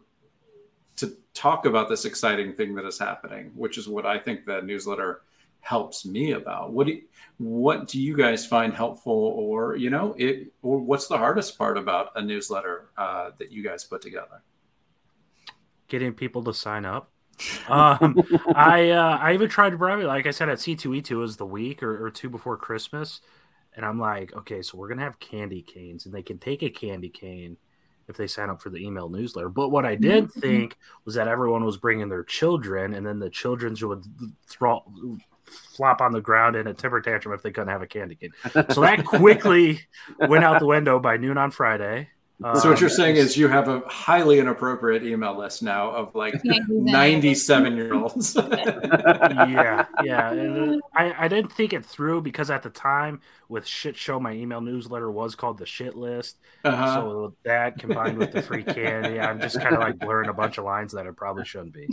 to 0.98 1.16
talk 1.36 1.68
about 1.68 1.88
this 1.88 2.04
exciting 2.04 2.54
thing 2.54 2.74
that 2.74 2.86
is 2.86 2.98
happening, 2.98 3.52
which 3.54 3.78
is 3.78 3.88
what 3.88 4.08
I 4.08 4.18
think 4.18 4.44
the 4.46 4.60
newsletter 4.64 5.22
helps 5.60 6.04
me 6.04 6.32
about. 6.32 6.74
What 6.74 6.88
do 6.88 6.94
you, 6.94 7.04
what 7.38 7.88
do 7.88 8.02
you 8.02 8.18
guys 8.18 8.44
find 8.44 8.74
helpful, 8.74 9.14
or 9.14 9.76
you 9.76 9.92
know, 9.92 10.16
it 10.18 10.52
or 10.64 10.80
what's 10.80 11.06
the 11.06 11.20
hardest 11.20 11.56
part 11.56 11.78
about 11.78 12.10
a 12.16 12.24
newsletter 12.24 12.90
uh, 12.98 13.30
that 13.38 13.52
you 13.52 13.64
guys 13.64 13.84
put 13.84 14.02
together? 14.02 14.42
Getting 15.90 16.14
people 16.14 16.44
to 16.46 16.56
sign 16.56 16.86
up. 16.86 17.12
um, 17.70 18.20
I 18.56 18.90
uh, 18.90 19.18
I 19.22 19.36
even 19.36 19.48
tried 19.48 19.70
to 19.70 19.78
probably 19.78 20.06
like 20.06 20.26
I 20.26 20.32
said 20.32 20.50
at 20.50 20.60
C 20.60 20.76
two 20.76 20.96
E 20.96 21.04
two 21.04 21.20
was 21.20 21.38
the 21.38 21.46
week 21.46 21.84
or, 21.84 22.04
or 22.04 22.10
two 22.10 22.32
before 22.32 22.58
Christmas 22.58 23.22
and 23.76 23.86
I'm 23.86 24.00
like, 24.00 24.34
okay, 24.36 24.62
so 24.62 24.78
we're 24.78 24.90
gonna 24.90 25.04
have 25.04 25.20
candy 25.20 25.62
canes, 25.62 26.06
and 26.06 26.14
they 26.14 26.24
can 26.24 26.38
take 26.38 26.64
a 26.64 26.70
candy 26.70 27.10
cane 27.10 27.58
if 28.08 28.18
they 28.18 28.28
sign 28.28 28.50
up 28.50 28.62
for 28.62 28.70
the 28.70 28.86
email 28.86 29.10
newsletter. 29.10 29.50
But 29.50 29.70
what 29.70 29.86
I 29.86 29.96
did 29.96 30.26
mm-hmm. 30.26 30.40
think 30.40 30.78
was 31.06 31.16
that 31.16 31.28
everyone 31.28 31.64
was 31.64 31.78
bringing 31.78 32.10
their 32.10 32.24
children, 32.24 32.94
and 32.94 33.06
then 33.06 33.20
the 33.20 33.30
children 33.30 33.76
would 33.82 34.06
throw 34.48 34.84
flop 35.46 36.02
on 36.02 36.12
the 36.12 36.22
ground 36.22 36.56
in 36.56 36.68
a 36.68 36.74
temper 36.74 37.02
tantrum 37.02 37.34
if 37.34 37.42
they 37.42 37.52
couldn't 37.52 37.70
have 37.70 37.82
a 37.82 37.88
candy 37.88 38.16
cane. 38.16 38.32
So 38.70 38.82
that 38.82 39.06
quickly 39.06 39.82
went 40.18 40.44
out 40.44 40.60
the 40.60 40.66
window 40.66 41.00
by 41.00 41.18
noon 41.18 41.38
on 41.38 41.52
Friday. 41.52 42.10
So 42.42 42.70
what 42.70 42.82
you're 42.82 42.90
um, 42.90 42.96
saying 42.96 43.18
is 43.18 43.38
you 43.38 43.48
have 43.48 43.68
a 43.68 43.82
highly 43.88 44.40
inappropriate 44.40 45.04
email 45.04 45.38
list 45.38 45.62
now 45.62 45.92
of 45.92 46.16
like 46.16 46.34
97 46.44 47.76
year 47.76 47.94
olds. 47.94 48.36
yeah, 48.52 49.86
yeah. 50.04 50.78
I, 50.96 51.14
I 51.18 51.28
didn't 51.28 51.52
think 51.52 51.74
it 51.74 51.86
through 51.86 52.22
because 52.22 52.50
at 52.50 52.64
the 52.64 52.72
time 52.72 53.22
with 53.48 53.68
shit 53.68 53.96
show, 53.96 54.20
my 54.20 54.32
email 54.32 54.60
newsletter 54.60 55.12
was 55.12 55.36
called 55.36 55.60
the 55.60 55.68
shit 55.68 55.96
list. 55.96 56.38
Uh-huh. 56.64 56.96
So 56.96 57.36
that 57.44 57.78
combined 57.78 58.18
with 58.18 58.32
the 58.32 58.42
free 58.42 58.64
candy, 58.64 59.20
I'm 59.20 59.40
just 59.40 59.62
kind 59.62 59.76
of 59.76 59.80
like 59.82 60.00
blurring 60.00 60.30
a 60.30 60.34
bunch 60.34 60.58
of 60.58 60.64
lines 60.64 60.94
that 60.94 61.06
it 61.06 61.16
probably 61.16 61.46
shouldn't 61.46 61.74
be. 61.74 61.88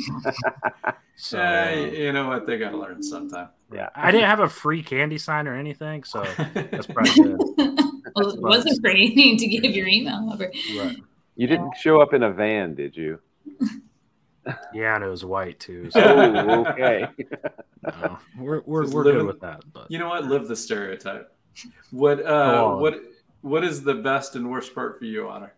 So 1.20 1.36
yeah, 1.36 1.74
you 1.74 2.12
know 2.12 2.28
what? 2.28 2.46
They 2.46 2.58
got 2.58 2.70
to 2.70 2.78
learn 2.78 3.02
sometime. 3.02 3.48
Yeah, 3.72 3.88
I 3.92 4.12
didn't 4.12 4.28
have 4.28 4.38
a 4.38 4.48
free 4.48 4.84
candy 4.84 5.18
sign 5.18 5.48
or 5.48 5.56
anything, 5.56 6.04
so 6.04 6.24
that's 6.54 6.86
probably 6.86 7.12
good. 7.12 7.77
Well, 8.18 8.34
it 8.34 8.40
wasn't 8.40 8.80
free. 8.80 9.12
You 9.14 9.38
to 9.38 9.46
give 9.46 9.64
your 9.74 9.86
email 9.86 10.30
over. 10.32 10.50
Right. 10.76 10.96
You 11.36 11.46
didn't 11.46 11.74
show 11.80 12.00
up 12.00 12.14
in 12.14 12.22
a 12.22 12.32
van, 12.32 12.74
did 12.74 12.96
you? 12.96 13.20
yeah, 14.74 14.96
and 14.96 15.04
it 15.04 15.08
was 15.08 15.24
white 15.24 15.60
too. 15.60 15.90
So. 15.90 16.00
oh, 16.02 16.66
okay. 16.66 17.06
No, 17.80 18.18
we're 18.36 18.60
we're, 18.66 18.90
we're 18.90 19.04
good 19.04 19.24
with 19.24 19.40
that. 19.40 19.62
But 19.72 19.88
you 19.88 20.00
know 20.00 20.08
what? 20.08 20.24
Live 20.24 20.48
the 20.48 20.56
stereotype. 20.56 21.32
What 21.92 22.26
uh, 22.26 22.74
what 22.74 23.00
what 23.40 23.62
is 23.62 23.84
the 23.84 23.94
best 23.94 24.34
and 24.34 24.50
worst 24.50 24.74
part 24.74 24.98
for 24.98 25.04
you, 25.04 25.28
Honor? 25.28 25.54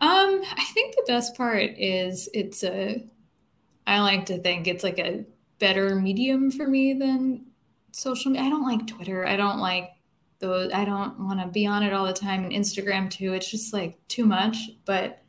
Um, 0.00 0.42
I 0.42 0.64
think 0.74 0.96
the 0.96 1.04
best 1.06 1.36
part 1.36 1.70
is 1.78 2.28
it's 2.34 2.64
a 2.64 3.06
I 3.86 4.00
like 4.00 4.26
to 4.26 4.38
think 4.38 4.66
it's 4.66 4.84
like 4.84 4.98
a 4.98 5.24
better 5.60 5.94
medium 5.94 6.50
for 6.50 6.66
me 6.66 6.94
than 6.94 7.46
social 7.92 8.32
media. 8.32 8.46
I 8.46 8.50
don't 8.50 8.66
like 8.66 8.86
Twitter. 8.86 9.26
I 9.26 9.36
don't 9.36 9.60
like 9.60 9.90
those. 10.38 10.72
I 10.72 10.84
don't 10.84 11.18
want 11.20 11.40
to 11.40 11.46
be 11.46 11.66
on 11.66 11.82
it 11.82 11.92
all 11.92 12.06
the 12.06 12.12
time 12.12 12.44
and 12.44 12.52
Instagram 12.52 13.10
too. 13.10 13.32
It's 13.32 13.50
just 13.50 13.72
like 13.72 13.98
too 14.08 14.24
much. 14.24 14.56
But 14.84 15.22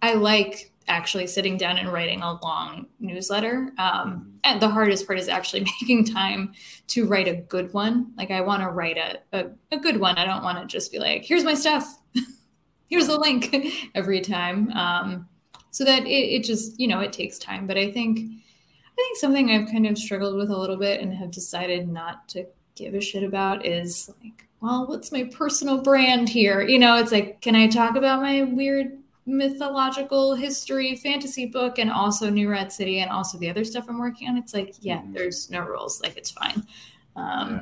I 0.00 0.14
like 0.14 0.72
actually 0.88 1.26
sitting 1.26 1.56
down 1.56 1.78
and 1.78 1.92
writing 1.92 2.22
a 2.22 2.40
long 2.42 2.86
newsletter. 2.98 3.72
Um, 3.78 4.10
mm-hmm. 4.10 4.30
and 4.44 4.60
the 4.60 4.68
hardest 4.68 5.06
part 5.06 5.18
is 5.18 5.28
actually 5.28 5.60
making 5.80 6.06
time 6.06 6.52
to 6.88 7.06
write 7.06 7.28
a 7.28 7.34
good 7.34 7.72
one. 7.72 8.12
Like 8.16 8.30
I 8.30 8.40
want 8.40 8.62
to 8.62 8.68
write 8.68 8.98
a, 8.98 9.18
a, 9.32 9.50
a 9.70 9.78
good 9.78 9.98
one. 9.98 10.18
I 10.18 10.24
don't 10.24 10.42
want 10.42 10.58
to 10.58 10.66
just 10.66 10.90
be 10.90 10.98
like, 10.98 11.24
here's 11.24 11.44
my 11.44 11.54
stuff. 11.54 11.98
here's 12.88 13.06
the 13.06 13.18
link 13.18 13.54
every 13.94 14.20
time. 14.20 14.70
Um, 14.72 15.28
so 15.72 15.84
that 15.84 16.06
it, 16.06 16.08
it 16.08 16.44
just 16.44 16.78
you 16.78 16.86
know 16.86 17.00
it 17.00 17.12
takes 17.12 17.38
time 17.38 17.66
but 17.66 17.76
i 17.76 17.90
think 17.90 18.18
i 18.18 18.94
think 18.94 19.18
something 19.18 19.50
i've 19.50 19.68
kind 19.68 19.86
of 19.86 19.98
struggled 19.98 20.36
with 20.36 20.50
a 20.50 20.56
little 20.56 20.76
bit 20.76 21.00
and 21.00 21.12
have 21.12 21.32
decided 21.32 21.88
not 21.88 22.28
to 22.28 22.46
give 22.76 22.94
a 22.94 23.00
shit 23.00 23.24
about 23.24 23.66
is 23.66 24.08
like 24.22 24.46
well 24.62 24.86
what's 24.86 25.12
my 25.12 25.24
personal 25.24 25.82
brand 25.82 26.28
here 26.28 26.62
you 26.62 26.78
know 26.78 26.96
it's 26.96 27.12
like 27.12 27.40
can 27.42 27.54
i 27.54 27.66
talk 27.66 27.96
about 27.96 28.22
my 28.22 28.42
weird 28.42 28.98
mythological 29.26 30.34
history 30.34 30.96
fantasy 30.96 31.46
book 31.46 31.78
and 31.78 31.88
also 31.92 32.28
New 32.28 32.50
Rat 32.50 32.72
City 32.72 32.98
and 32.98 33.10
also 33.10 33.38
the 33.38 33.50
other 33.50 33.64
stuff 33.64 33.86
i'm 33.88 33.98
working 33.98 34.28
on 34.28 34.38
it's 34.38 34.54
like 34.54 34.74
yeah 34.80 34.98
mm-hmm. 34.98 35.12
there's 35.12 35.50
no 35.50 35.60
rules 35.60 36.00
like 36.02 36.16
it's 36.16 36.30
fine 36.30 36.64
um, 37.14 37.50
yeah. 37.50 37.60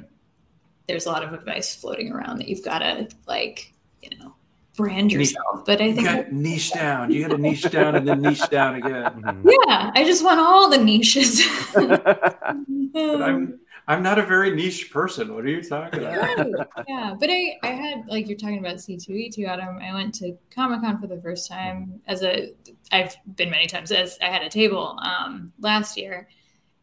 there's 0.87 1.07
a 1.07 1.11
lot 1.11 1.25
of 1.25 1.33
advice 1.33 1.75
floating 1.75 2.13
around 2.13 2.39
that 2.39 2.49
you've 2.49 2.65
got 2.65 2.79
to 2.79 3.09
like 3.27 3.75
you 4.01 4.17
know 4.19 4.35
brand 4.81 5.13
yourself. 5.13 5.65
But 5.65 5.81
I 5.81 5.93
think 5.93 6.09
you 6.09 6.17
got 6.17 6.33
niche 6.33 6.73
down. 6.75 7.11
You 7.11 7.29
got 7.29 7.37
to 7.37 7.43
niche 7.43 7.71
down 7.71 7.95
and 7.97 8.09
then 8.09 8.23
niche 8.23 8.49
down 8.51 8.77
again. 8.77 9.43
Yeah, 9.45 9.91
I 9.95 10.05
just 10.05 10.25
want 10.25 10.41
all 10.41 10.71
the 10.71 10.79
niches. 10.79 11.43
but 11.75 13.23
I'm 13.23 13.61
I'm 13.91 14.05
not 14.05 14.21
a 14.21 14.23
very 14.23 14.55
niche 14.55 14.93
person. 14.93 15.35
What 15.35 15.45
are 15.45 15.49
you 15.49 15.61
talking 15.61 16.05
about? 16.05 16.49
yeah, 16.89 17.17
but 17.19 17.29
I 17.29 17.59
I 17.65 17.71
had 17.73 18.07
like 18.07 18.29
you're 18.29 18.39
talking 18.39 18.61
about 18.61 18.77
C2E2 18.77 19.49
Adam. 19.49 19.79
I 19.83 19.93
went 19.93 20.15
to 20.17 20.39
Comic 20.55 20.83
Con 20.83 21.01
for 21.01 21.09
the 21.09 21.21
first 21.21 21.51
time 21.51 22.01
as 22.07 22.23
a 22.23 22.53
I've 22.93 23.17
been 23.35 23.51
many 23.51 23.67
times 23.67 23.91
as 23.91 24.17
I 24.23 24.27
had 24.27 24.43
a 24.43 24.49
table 24.49 24.97
um 25.03 25.53
last 25.59 25.97
year, 25.97 26.29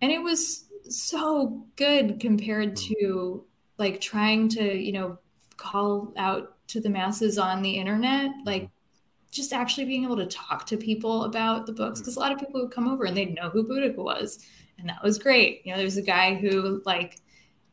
and 0.01 0.11
it 0.11 0.21
was 0.21 0.65
so 0.89 1.65
good 1.77 2.19
compared 2.19 2.77
hmm. 2.77 2.93
to 2.93 3.45
like 3.77 4.01
trying 4.01 4.49
to 4.49 4.77
you 4.77 4.91
know 4.91 5.17
call 5.55 6.11
out 6.17 6.57
to 6.67 6.81
the 6.81 6.89
masses 6.89 7.37
on 7.37 7.61
the 7.61 7.71
internet 7.71 8.31
hmm. 8.31 8.43
like 8.45 8.69
just 9.31 9.53
actually 9.53 9.85
being 9.85 10.03
able 10.03 10.17
to 10.17 10.25
talk 10.25 10.65
to 10.65 10.75
people 10.75 11.23
about 11.23 11.65
the 11.65 11.71
books 11.71 11.99
hmm. 11.99 12.03
because 12.03 12.17
a 12.17 12.19
lot 12.19 12.33
of 12.33 12.37
people 12.39 12.61
would 12.61 12.71
come 12.71 12.89
over 12.89 13.05
and 13.05 13.15
they'd 13.15 13.33
know 13.33 13.49
who 13.49 13.63
Boudica 13.63 13.95
was 13.95 14.45
and 14.79 14.89
that 14.89 15.03
was 15.03 15.17
great 15.17 15.61
you 15.65 15.71
know 15.71 15.77
there's 15.77 15.97
a 15.97 16.01
guy 16.01 16.35
who 16.35 16.81
like 16.85 17.19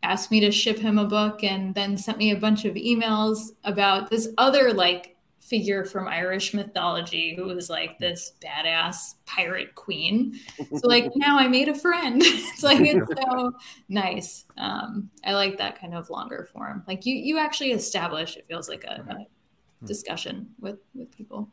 asked 0.02 0.30
me 0.30 0.40
to 0.40 0.50
ship 0.50 0.78
him 0.78 0.98
a 0.98 1.04
book 1.04 1.42
and 1.42 1.74
then 1.74 1.96
sent 1.96 2.18
me 2.18 2.30
a 2.30 2.36
bunch 2.36 2.64
of 2.64 2.74
emails 2.74 3.52
about 3.64 4.10
this 4.10 4.28
other 4.36 4.72
like 4.72 5.14
figure 5.44 5.84
from 5.84 6.08
Irish 6.08 6.54
mythology 6.54 7.34
who 7.36 7.44
was 7.44 7.68
like 7.68 7.98
this 7.98 8.32
badass 8.42 9.14
pirate 9.26 9.74
queen. 9.74 10.38
So 10.58 10.88
like 10.88 11.12
now 11.16 11.38
I 11.38 11.48
made 11.48 11.68
a 11.68 11.74
friend. 11.74 12.22
it's 12.24 12.62
like 12.62 12.80
it's 12.80 13.06
so 13.22 13.52
nice. 13.88 14.44
Um, 14.56 15.10
I 15.24 15.34
like 15.34 15.58
that 15.58 15.78
kind 15.78 15.94
of 15.94 16.08
longer 16.08 16.48
form. 16.52 16.82
Like 16.86 17.04
you 17.04 17.14
you 17.14 17.38
actually 17.38 17.72
establish 17.72 18.36
it 18.36 18.46
feels 18.46 18.68
like 18.68 18.84
a, 18.84 19.04
a 19.08 19.86
discussion 19.86 20.48
with 20.60 20.78
with 20.94 21.10
people. 21.12 21.50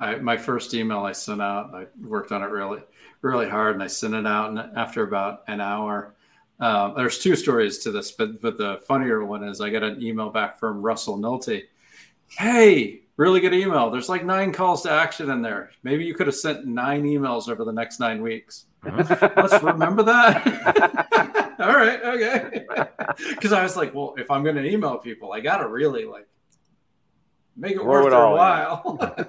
I, 0.00 0.16
my 0.16 0.36
first 0.36 0.74
email 0.74 1.00
I 1.00 1.12
sent 1.12 1.40
out, 1.40 1.74
I 1.74 1.86
worked 2.02 2.32
on 2.32 2.42
it 2.42 2.46
really, 2.46 2.82
really 3.22 3.48
hard, 3.48 3.74
and 3.74 3.82
I 3.82 3.86
sent 3.86 4.14
it 4.14 4.26
out. 4.26 4.50
And 4.50 4.58
after 4.76 5.04
about 5.04 5.44
an 5.46 5.60
hour, 5.60 6.14
um, 6.60 6.94
there's 6.96 7.18
two 7.18 7.36
stories 7.36 7.78
to 7.80 7.90
this, 7.90 8.12
but 8.12 8.40
but 8.40 8.58
the 8.58 8.80
funnier 8.86 9.24
one 9.24 9.44
is 9.44 9.60
I 9.60 9.70
got 9.70 9.82
an 9.82 10.02
email 10.02 10.30
back 10.30 10.58
from 10.58 10.82
Russell 10.82 11.18
Nohelty. 11.18 11.64
Hey, 12.28 13.02
really 13.16 13.40
good 13.40 13.54
email. 13.54 13.90
There's 13.90 14.08
like 14.08 14.24
nine 14.24 14.52
calls 14.52 14.82
to 14.82 14.90
action 14.90 15.30
in 15.30 15.42
there. 15.42 15.70
Maybe 15.82 16.04
you 16.04 16.14
could 16.14 16.26
have 16.26 16.36
sent 16.36 16.66
nine 16.66 17.04
emails 17.04 17.48
over 17.48 17.64
the 17.64 17.72
next 17.72 18.00
nine 18.00 18.22
weeks. 18.22 18.66
Let's 18.84 19.62
remember 19.62 20.02
that. 20.04 21.56
All 21.60 21.74
right, 21.74 22.02
okay. 22.02 22.66
Because 23.28 23.52
I 23.52 23.62
was 23.62 23.76
like, 23.76 23.94
well, 23.94 24.14
if 24.18 24.28
I'm 24.28 24.42
going 24.42 24.56
to 24.56 24.68
email 24.68 24.98
people, 24.98 25.32
I 25.32 25.38
got 25.38 25.58
to 25.58 25.68
really 25.68 26.04
like 26.04 26.26
make 27.56 27.76
it 27.76 27.84
worth 27.84 28.10
their 28.10 28.28
while. 28.28 28.98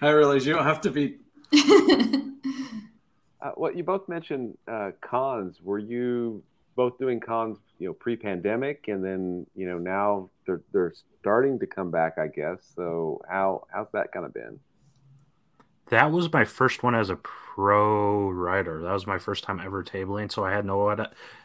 I 0.00 0.10
realize 0.10 0.46
you 0.46 0.54
don't 0.54 0.64
have 0.64 0.80
to 0.82 0.90
be. 0.90 1.18
uh, 3.40 3.52
well, 3.56 3.74
you 3.74 3.84
both 3.84 4.08
mentioned 4.08 4.56
uh, 4.68 4.90
cons. 5.00 5.60
Were 5.62 5.78
you 5.78 6.42
both 6.74 6.98
doing 6.98 7.20
cons, 7.20 7.58
you 7.78 7.88
know, 7.88 7.94
pre-pandemic, 7.94 8.88
and 8.88 9.04
then 9.04 9.46
you 9.54 9.66
know 9.66 9.78
now 9.78 10.30
they're 10.46 10.62
they're 10.72 10.94
starting 11.20 11.58
to 11.58 11.66
come 11.66 11.90
back, 11.90 12.18
I 12.18 12.28
guess. 12.28 12.58
So 12.74 13.20
how 13.28 13.66
how's 13.72 13.90
that 13.92 14.12
kind 14.12 14.26
of 14.26 14.34
been? 14.34 14.58
That 15.90 16.10
was 16.10 16.32
my 16.32 16.44
first 16.44 16.82
one 16.82 16.94
as 16.94 17.10
a 17.10 17.16
pro 17.16 18.28
writer. 18.30 18.82
That 18.82 18.92
was 18.92 19.06
my 19.06 19.18
first 19.18 19.44
time 19.44 19.60
ever 19.64 19.82
tabling, 19.82 20.30
so 20.30 20.44
I 20.44 20.52
had 20.52 20.64
no 20.64 20.94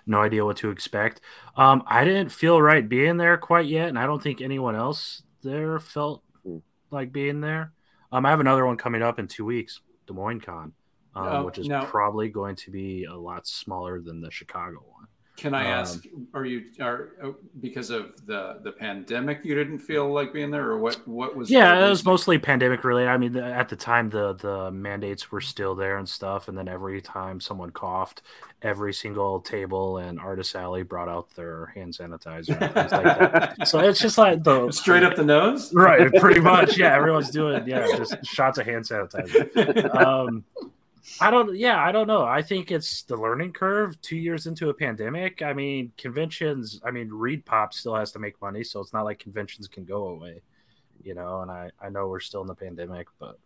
no 0.06 0.22
idea 0.22 0.46
what 0.46 0.58
to 0.58 0.72
expect. 0.72 1.22
Um, 1.56 1.84
I 1.88 2.04
didn't 2.04 2.32
feel 2.32 2.62
right 2.62 2.88
being 2.88 3.18
there 3.18 3.38
quite 3.38 3.68
yet, 3.68 3.90
and 3.90 3.98
I 3.98 4.06
don't 4.06 4.22
think 4.22 4.42
anyone 4.42 4.76
else 4.76 5.24
there 5.42 5.80
felt 5.80 6.24
hmm. 6.44 6.58
like 6.90 7.12
being 7.12 7.42
there. 7.42 7.74
Um, 8.12 8.26
I 8.26 8.30
have 8.30 8.42
another 8.42 8.66
one 8.66 8.78
coming 8.78 9.02
up 9.02 9.20
in 9.20 9.28
two 9.28 9.46
weeks, 9.46 9.80
Des 10.06 10.14
Moines 10.14 10.42
Con, 10.42 10.74
um, 11.16 11.28
oh, 11.28 11.46
which 11.46 11.58
is 11.58 11.68
no. 11.68 11.86
probably 11.86 12.28
going 12.28 12.56
to 12.58 12.72
be 12.72 13.06
a 13.06 13.16
lot 13.16 13.48
smaller 13.48 14.02
than 14.02 14.22
the 14.22 14.32
Chicago. 14.32 14.84
Can 15.38 15.54
I 15.56 15.64
um, 15.72 15.80
ask, 15.80 16.06
are 16.34 16.46
you 16.46 16.66
are 16.80 17.10
uh, 17.24 17.32
because 17.62 17.90
of 17.90 18.26
the 18.28 18.60
the 18.64 18.72
pandemic 18.72 19.44
you 19.44 19.56
didn't 19.56 19.80
feel 19.80 20.12
like 20.12 20.34
being 20.34 20.52
there, 20.52 20.70
or 20.70 20.78
what? 20.78 21.08
What 21.08 21.36
was? 21.36 21.50
Yeah, 21.50 21.86
it 21.86 21.90
was 21.90 22.06
mostly 22.06 22.38
pandemic 22.38 22.84
related. 22.84 23.10
I 23.10 23.18
mean, 23.18 23.36
at 23.38 23.70
the 23.70 23.76
time 23.76 24.10
the 24.10 24.34
the 24.34 24.70
mandates 24.72 25.32
were 25.32 25.42
still 25.42 25.74
there 25.74 25.98
and 25.98 26.08
stuff, 26.08 26.48
and 26.48 26.58
then 26.58 26.68
every 26.68 27.02
time 27.02 27.40
someone 27.40 27.72
coughed, 27.72 28.22
every 28.62 28.94
single 28.94 29.40
table 29.40 29.98
and 29.98 30.20
artist 30.20 30.56
alley 30.56 30.84
brought 30.84 31.10
out 31.10 31.34
their 31.36 31.68
hand 31.68 31.94
sanitizer 31.94 32.60
like. 32.92 33.52
So 33.68 33.80
it's 33.80 34.00
just 34.00 34.18
like 34.18 34.44
the 34.44 34.70
straight 34.72 35.04
up 35.04 35.16
the 35.16 35.26
nose, 35.26 35.74
right? 35.74 36.14
Pretty 36.14 36.40
much, 36.40 36.78
yeah. 36.78 36.96
Everyone's 36.96 37.32
doing 37.32 37.66
yeah, 37.68 37.88
just 37.98 38.24
shots 38.26 38.58
of 38.58 38.66
hand 38.66 38.86
sanitizer. 38.86 39.92
Um, 40.02 40.44
I 41.20 41.32
don't. 41.32 41.56
Yeah, 41.56 41.84
I 41.84 41.92
don't 41.92 42.08
know. 42.08 42.24
I 42.24 42.42
think 42.42 42.72
it's 42.72 43.04
the 43.04 43.18
learning 43.18 43.54
curve. 43.54 44.00
Two 44.02 44.18
years 44.18 44.48
into 44.48 44.70
a 44.70 44.74
pandemic. 44.74 45.42
I 45.42 45.54
mean, 45.54 45.92
conventions. 45.98 46.80
I 46.86 46.92
mean, 46.92 47.10
ReedPop 47.10 47.74
still 47.74 47.96
has 47.96 48.12
to 48.14 48.20
make 48.20 48.42
money, 48.42 48.64
so 48.64 48.80
it's 48.80 48.94
not 48.94 49.06
like 49.06 49.20
conventions 49.20 49.68
can 49.68 49.84
go 49.84 50.08
away. 50.08 50.42
You 51.04 51.16
know, 51.16 51.42
and 51.42 51.50
I 51.50 51.72
I 51.82 51.90
know 51.90 52.08
we're 52.08 52.20
still 52.20 52.42
in 52.42 52.48
the 52.48 52.56
pandemic, 52.56 53.08
but 53.20 53.40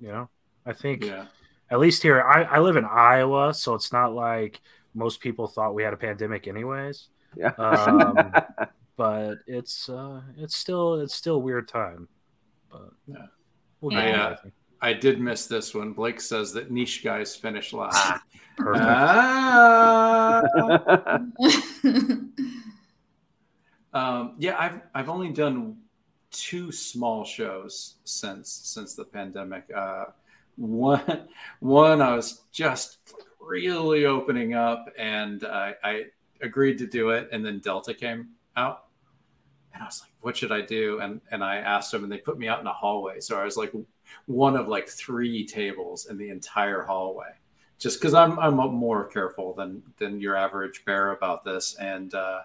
you 0.00 0.08
know, 0.08 0.28
I 0.66 0.72
think 0.72 1.04
yeah. 1.04 1.26
at 1.70 1.78
least 1.78 2.02
here 2.02 2.20
I 2.22 2.42
I 2.42 2.58
live 2.58 2.76
in 2.76 2.84
Iowa, 2.84 3.54
so 3.54 3.74
it's 3.74 3.92
not 3.92 4.12
like 4.12 4.60
most 4.94 5.20
people 5.20 5.46
thought 5.46 5.74
we 5.74 5.82
had 5.82 5.92
a 5.92 5.98
pandemic, 5.98 6.48
anyways. 6.48 7.08
Yeah. 7.36 7.52
Um, 7.58 8.32
but 8.96 9.38
it's 9.46 9.88
uh 9.88 10.20
it's 10.36 10.56
still 10.56 11.00
it's 11.00 11.14
still 11.14 11.40
weird 11.40 11.68
time. 11.68 12.08
But 12.70 12.90
yeah. 13.06 13.26
We'll 13.80 13.92
yeah. 13.92 14.36
I 14.44 14.48
did 14.92 15.20
miss 15.20 15.46
this 15.46 15.74
one. 15.74 15.92
Blake 15.92 16.20
says 16.20 16.52
that 16.54 16.72
niche 16.72 17.04
guys 17.04 17.36
finish 17.36 17.72
last. 17.72 17.96
Ah, 17.96 18.22
perfect. 18.56 18.84
Ah. 18.88 20.42
um, 24.18 24.34
yeah, 24.38 24.56
I've 24.58 24.80
I've 24.92 25.08
only 25.08 25.30
done 25.30 25.76
two 26.32 26.72
small 26.72 27.24
shows 27.24 27.94
since 28.02 28.50
since 28.50 28.96
the 28.96 29.04
pandemic. 29.04 29.64
Uh, 29.74 30.06
one 30.56 31.28
one 31.60 32.02
I 32.02 32.16
was 32.16 32.42
just 32.50 32.98
really 33.40 34.04
opening 34.04 34.54
up, 34.54 34.86
and 34.98 35.44
I, 35.44 35.74
I 35.84 36.04
agreed 36.40 36.78
to 36.78 36.86
do 36.86 37.10
it, 37.10 37.28
and 37.30 37.44
then 37.44 37.60
Delta 37.60 37.94
came 37.94 38.30
out, 38.56 38.86
and 39.72 39.82
I 39.82 39.86
was 39.86 40.02
like, 40.02 40.10
"What 40.22 40.36
should 40.36 40.52
I 40.52 40.60
do?" 40.62 40.98
And 41.00 41.20
and 41.30 41.44
I 41.44 41.58
asked 41.58 41.92
them, 41.92 42.02
and 42.02 42.12
they 42.12 42.18
put 42.18 42.38
me 42.38 42.48
out 42.48 42.60
in 42.60 42.66
a 42.66 42.72
hallway. 42.72 43.20
So 43.20 43.38
I 43.38 43.44
was 43.44 43.56
like 43.56 43.72
one 44.26 44.56
of 44.56 44.68
like 44.68 44.88
three 44.88 45.46
tables 45.46 46.06
in 46.06 46.16
the 46.16 46.30
entire 46.30 46.82
hallway. 46.82 47.32
just 47.78 48.00
because 48.00 48.14
I'm 48.14 48.38
I'm 48.38 48.56
more 48.56 49.06
careful 49.06 49.54
than 49.54 49.82
than 49.98 50.20
your 50.20 50.36
average 50.36 50.84
bear 50.84 51.12
about 51.12 51.44
this, 51.44 51.76
and 51.76 52.14
uh, 52.14 52.40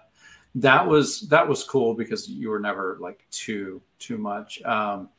that 0.56 0.86
was 0.86 1.22
that 1.28 1.46
was 1.46 1.64
cool 1.64 1.94
because 1.94 2.28
you 2.28 2.50
were 2.50 2.60
never 2.60 2.98
like 3.00 3.26
too 3.30 3.80
too 3.98 4.18
much. 4.18 4.60
Um, 4.62 5.10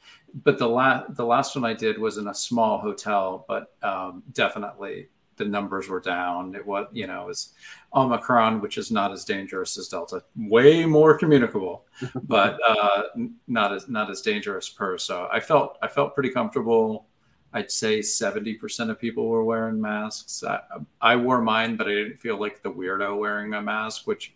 but 0.43 0.57
the 0.57 0.67
last 0.67 1.15
the 1.15 1.25
last 1.25 1.55
one 1.55 1.65
I 1.65 1.73
did 1.73 1.97
was 1.97 2.17
in 2.17 2.27
a 2.27 2.33
small 2.33 2.77
hotel, 2.79 3.45
but 3.47 3.73
um, 3.81 4.23
definitely 4.33 5.09
the 5.39 5.45
numbers 5.45 5.87
were 5.87 5.99
down. 5.99 6.53
It 6.53 6.63
was 6.63 6.87
you 6.91 7.07
know 7.07 7.23
it 7.23 7.27
was 7.27 7.53
Omicron, 7.95 8.61
which 8.61 8.77
is 8.77 8.91
not 8.91 9.11
as 9.11 9.25
dangerous 9.25 9.77
as 9.79 9.87
Delta, 9.87 10.21
way 10.35 10.85
more 10.85 11.17
communicable, 11.17 11.85
but 12.23 12.59
uh, 12.67 13.03
not 13.47 13.73
as 13.73 13.89
not 13.89 14.11
as 14.11 14.21
dangerous 14.21 14.69
per. 14.69 14.99
So 14.99 15.27
I 15.31 15.39
felt 15.39 15.79
I 15.81 15.87
felt 15.87 16.13
pretty 16.13 16.29
comfortable. 16.29 17.07
I'd 17.51 17.71
say 17.71 17.97
70% 17.97 18.91
of 18.91 18.99
people 18.99 19.27
were 19.27 19.43
wearing 19.43 19.81
masks. 19.81 20.43
I, 20.43 20.59
I, 21.01 21.15
wore 21.15 21.41
mine, 21.41 21.77
but 21.77 21.87
I 21.87 21.95
didn't 21.95 22.17
feel 22.17 22.39
like 22.39 22.61
the 22.61 22.69
weirdo 22.69 23.17
wearing 23.17 23.55
a 23.55 23.59
mask, 23.59 24.05
which 24.05 24.35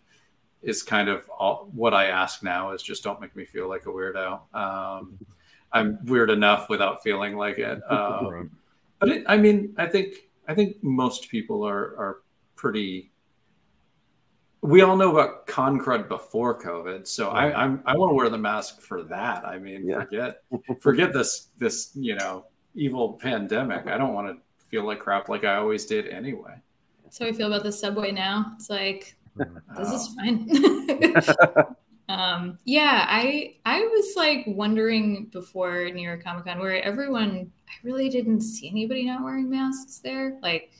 is 0.62 0.82
kind 0.82 1.08
of 1.08 1.28
all, 1.28 1.70
what 1.72 1.94
I 1.94 2.06
ask 2.06 2.42
now 2.42 2.72
is 2.72 2.82
just 2.82 3.04
don't 3.04 3.20
make 3.20 3.36
me 3.36 3.44
feel 3.44 3.68
like 3.68 3.86
a 3.86 3.90
weirdo. 3.90 4.40
Um, 4.52 5.16
I'm 5.72 6.04
weird 6.06 6.28
enough 6.28 6.68
without 6.68 7.04
feeling 7.04 7.36
like 7.36 7.58
it. 7.58 7.80
Um, 7.88 8.50
but 8.98 9.08
it, 9.08 9.24
I 9.28 9.36
mean, 9.36 9.74
I 9.76 9.86
think 9.86 10.28
I 10.48 10.54
think 10.54 10.82
most 10.82 11.28
people 11.28 11.66
are 11.66 11.96
are 11.98 12.18
pretty. 12.56 13.10
We 14.60 14.80
all 14.80 14.96
know 14.96 15.10
about 15.10 15.46
con 15.46 15.78
crud 15.78 16.08
before 16.08 16.58
COVID, 16.58 17.06
so 17.06 17.30
I 17.30 17.52
I'm, 17.52 17.82
i 17.84 17.96
want 17.96 18.10
to 18.10 18.14
wear 18.14 18.30
the 18.30 18.38
mask 18.38 18.80
for 18.80 19.02
that. 19.04 19.44
I 19.44 19.58
mean, 19.58 19.86
yeah. 19.86 20.00
forget 20.00 20.42
forget 20.80 21.12
this 21.12 21.48
this 21.58 21.90
you 21.94 22.14
know 22.16 22.46
evil 22.74 23.14
pandemic. 23.14 23.86
I 23.86 23.98
don't 23.98 24.14
want 24.14 24.28
to 24.28 24.66
feel 24.68 24.84
like 24.84 25.00
crap 25.00 25.28
like 25.28 25.44
I 25.44 25.56
always 25.56 25.86
did 25.86 26.08
anyway. 26.08 26.54
So 27.10 27.26
I 27.26 27.32
feel 27.32 27.46
about 27.46 27.62
the 27.62 27.72
subway 27.72 28.10
now. 28.10 28.52
It's 28.56 28.70
like 28.70 29.16
this 29.76 29.90
is 29.90 30.14
fine. 30.14 30.48
um, 32.08 32.58
yeah, 32.64 33.06
I 33.08 33.56
I 33.64 33.80
was 33.80 34.14
like 34.16 34.44
wondering 34.46 35.26
before 35.26 35.90
New 35.90 36.02
York 36.02 36.22
Comic 36.22 36.44
Con 36.44 36.58
where 36.58 36.82
everyone 36.82 37.50
I 37.68 37.72
really 37.82 38.08
didn't 38.08 38.42
see 38.42 38.68
anybody 38.68 39.04
not 39.04 39.24
wearing 39.24 39.48
masks 39.48 39.98
there. 39.98 40.38
Like 40.42 40.72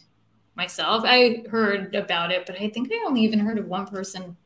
myself, 0.55 1.03
I 1.07 1.45
heard 1.51 1.95
about 1.95 2.31
it, 2.31 2.45
but 2.47 2.61
I 2.61 2.69
think 2.69 2.91
I 2.93 3.05
only 3.07 3.23
even 3.23 3.39
heard 3.39 3.59
of 3.59 3.67
one 3.67 3.87
person 3.87 4.37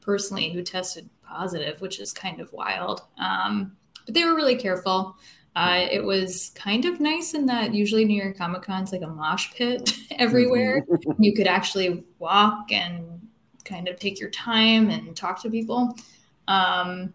personally 0.00 0.52
who 0.52 0.62
tested 0.62 1.10
positive, 1.22 1.80
which 1.80 1.98
is 1.98 2.12
kind 2.12 2.40
of 2.40 2.52
wild. 2.52 3.02
Um, 3.18 3.76
but 4.04 4.14
they 4.14 4.24
were 4.24 4.36
really 4.36 4.56
careful. 4.56 5.16
Uh, 5.56 5.86
it 5.90 6.04
was 6.04 6.50
kind 6.54 6.84
of 6.84 7.00
nice 7.00 7.34
in 7.34 7.46
that 7.46 7.74
usually 7.74 8.04
New 8.04 8.22
York 8.22 8.36
Comic 8.36 8.62
Con's 8.62 8.92
like 8.92 9.02
a 9.02 9.08
mosh 9.08 9.52
pit 9.54 9.92
everywhere. 10.12 10.86
you 11.18 11.34
could 11.34 11.46
actually 11.46 12.04
walk 12.18 12.70
and 12.70 13.25
kind 13.66 13.88
of 13.88 13.98
take 13.98 14.18
your 14.18 14.30
time 14.30 14.88
and 14.90 15.16
talk 15.16 15.42
to 15.42 15.50
people. 15.50 15.94
Um, 16.48 17.12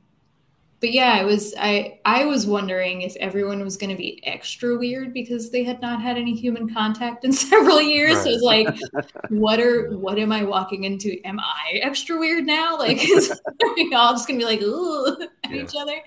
but 0.81 0.91
yeah, 0.91 1.13
I 1.13 1.23
was 1.23 1.53
I 1.59 1.99
I 2.05 2.25
was 2.25 2.47
wondering 2.47 3.03
if 3.03 3.15
everyone 3.17 3.63
was 3.63 3.77
going 3.77 3.91
to 3.91 3.95
be 3.95 4.19
extra 4.25 4.75
weird 4.75 5.13
because 5.13 5.51
they 5.51 5.63
had 5.63 5.79
not 5.79 6.01
had 6.01 6.17
any 6.17 6.35
human 6.35 6.73
contact 6.73 7.23
in 7.23 7.31
several 7.51 7.79
years. 7.79 8.15
Right. 8.15 8.23
So 8.23 8.29
it's 8.31 8.43
like, 8.43 8.67
what 9.29 9.59
are 9.59 9.95
what 9.95 10.17
am 10.17 10.31
I 10.31 10.43
walking 10.43 10.83
into? 10.83 11.21
Am 11.23 11.39
I 11.39 11.79
extra 11.83 12.17
weird 12.17 12.45
now? 12.45 12.71
Like, 12.81 12.97
is 13.07 13.39
we 13.75 13.93
all 13.93 14.13
just 14.13 14.27
gonna 14.27 14.39
be 14.39 14.45
like, 14.45 14.63
ooh, 14.63 15.15
at 15.43 15.51
yeah. 15.51 15.61
each 15.61 15.75
other? 15.79 15.97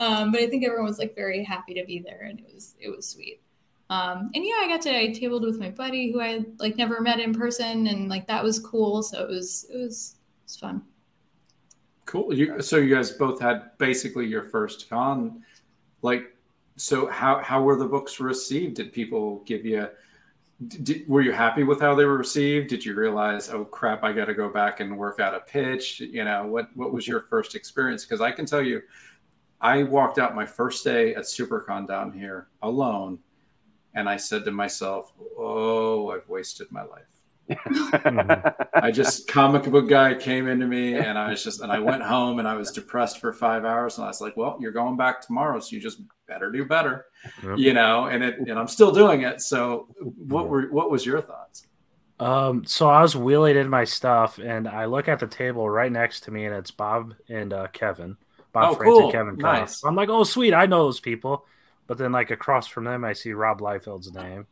Um, 0.00 0.32
but 0.32 0.40
I 0.40 0.48
think 0.48 0.64
everyone 0.64 0.86
was 0.86 0.98
like 0.98 1.14
very 1.14 1.44
happy 1.44 1.74
to 1.74 1.84
be 1.84 2.00
there, 2.00 2.22
and 2.28 2.40
it 2.40 2.52
was 2.52 2.74
it 2.80 2.88
was 2.88 3.06
sweet. 3.06 3.40
Um, 3.88 4.30
and 4.34 4.44
yeah, 4.44 4.54
I 4.58 4.68
got 4.68 4.82
to 4.82 4.96
I 4.96 5.12
tabled 5.12 5.44
with 5.44 5.60
my 5.60 5.70
buddy 5.70 6.10
who 6.10 6.20
I 6.20 6.44
like 6.58 6.76
never 6.76 7.00
met 7.00 7.20
in 7.20 7.32
person, 7.32 7.86
and 7.86 8.08
like 8.08 8.26
that 8.26 8.42
was 8.42 8.58
cool. 8.58 9.02
So 9.02 9.22
it 9.22 9.28
was 9.28 9.66
it 9.72 9.76
was 9.76 10.16
it 10.16 10.44
was 10.44 10.56
fun. 10.56 10.82
Cool. 12.04 12.32
You, 12.32 12.62
so 12.62 12.76
you 12.76 12.94
guys 12.94 13.10
both 13.12 13.40
had 13.40 13.76
basically 13.78 14.26
your 14.26 14.44
first 14.44 14.88
con. 14.88 15.42
Like, 16.02 16.36
so 16.76 17.06
how 17.06 17.42
how 17.42 17.62
were 17.62 17.76
the 17.76 17.86
books 17.86 18.18
received? 18.18 18.76
Did 18.76 18.92
people 18.92 19.42
give 19.44 19.64
you? 19.64 19.88
Did, 20.68 21.06
were 21.06 21.20
you 21.20 21.32
happy 21.32 21.64
with 21.64 21.80
how 21.80 21.94
they 21.94 22.06
were 22.06 22.16
received? 22.16 22.68
Did 22.68 22.84
you 22.84 22.94
realize, 22.94 23.50
oh 23.50 23.64
crap, 23.64 24.02
I 24.02 24.12
got 24.12 24.24
to 24.24 24.34
go 24.34 24.48
back 24.48 24.80
and 24.80 24.96
work 24.96 25.20
out 25.20 25.34
a 25.34 25.40
pitch? 25.40 26.00
You 26.00 26.24
know, 26.24 26.46
what 26.46 26.68
what 26.74 26.92
was 26.92 27.06
your 27.06 27.20
first 27.20 27.54
experience? 27.54 28.04
Because 28.04 28.20
I 28.20 28.32
can 28.32 28.46
tell 28.46 28.62
you, 28.62 28.82
I 29.60 29.82
walked 29.84 30.18
out 30.18 30.34
my 30.34 30.46
first 30.46 30.84
day 30.84 31.14
at 31.14 31.24
SuperCon 31.24 31.86
down 31.86 32.12
here 32.12 32.48
alone, 32.62 33.18
and 33.96 34.08
I 34.08 34.16
said 34.16 34.44
to 34.44 34.52
myself, 34.52 35.12
"Oh, 35.36 36.10
I've 36.10 36.28
wasted 36.28 36.70
my 36.70 36.84
life." 36.84 37.16
I 38.74 38.90
just 38.92 39.28
comic 39.28 39.70
book 39.70 39.88
guy 39.88 40.14
came 40.14 40.48
into 40.48 40.66
me 40.66 40.94
and 40.94 41.16
I 41.16 41.30
was 41.30 41.44
just 41.44 41.60
and 41.60 41.70
I 41.70 41.78
went 41.78 42.02
home 42.02 42.40
and 42.40 42.48
I 42.48 42.54
was 42.54 42.72
depressed 42.72 43.20
for 43.20 43.32
five 43.32 43.64
hours 43.64 43.98
and 43.98 44.04
I 44.04 44.08
was 44.08 44.20
like, 44.20 44.36
well, 44.36 44.58
you're 44.60 44.72
going 44.72 44.96
back 44.96 45.20
tomorrow, 45.20 45.60
so 45.60 45.74
you 45.76 45.80
just 45.80 46.00
better 46.26 46.50
do 46.50 46.64
better, 46.64 47.06
yep. 47.44 47.58
you 47.58 47.72
know. 47.72 48.06
And 48.06 48.24
it 48.24 48.38
and 48.38 48.58
I'm 48.58 48.68
still 48.68 48.90
doing 48.90 49.22
it. 49.22 49.40
So, 49.40 49.88
what 50.16 50.48
were 50.48 50.68
what 50.70 50.90
was 50.90 51.06
your 51.06 51.20
thoughts? 51.20 51.66
Um, 52.18 52.64
so 52.64 52.88
I 52.88 53.02
was 53.02 53.14
wheeling 53.14 53.56
in 53.56 53.68
my 53.68 53.84
stuff 53.84 54.38
and 54.38 54.66
I 54.66 54.86
look 54.86 55.06
at 55.06 55.20
the 55.20 55.26
table 55.26 55.68
right 55.68 55.92
next 55.92 56.20
to 56.20 56.30
me 56.30 56.46
and 56.46 56.54
it's 56.54 56.70
Bob 56.70 57.14
and 57.28 57.52
uh, 57.52 57.66
Kevin, 57.68 58.16
Bob 58.52 58.72
oh, 58.72 58.74
France 58.74 58.88
cool. 58.88 59.02
and 59.04 59.12
Kevin. 59.12 59.36
Nice. 59.36 59.84
I'm 59.84 59.94
like, 59.94 60.08
oh 60.08 60.24
sweet, 60.24 60.54
I 60.54 60.66
know 60.66 60.84
those 60.84 61.00
people. 61.00 61.44
But 61.86 61.98
then 61.98 62.12
like 62.12 62.30
across 62.30 62.66
from 62.66 62.84
them, 62.84 63.04
I 63.04 63.12
see 63.12 63.32
Rob 63.32 63.60
Liefeld's 63.60 64.12
name 64.12 64.46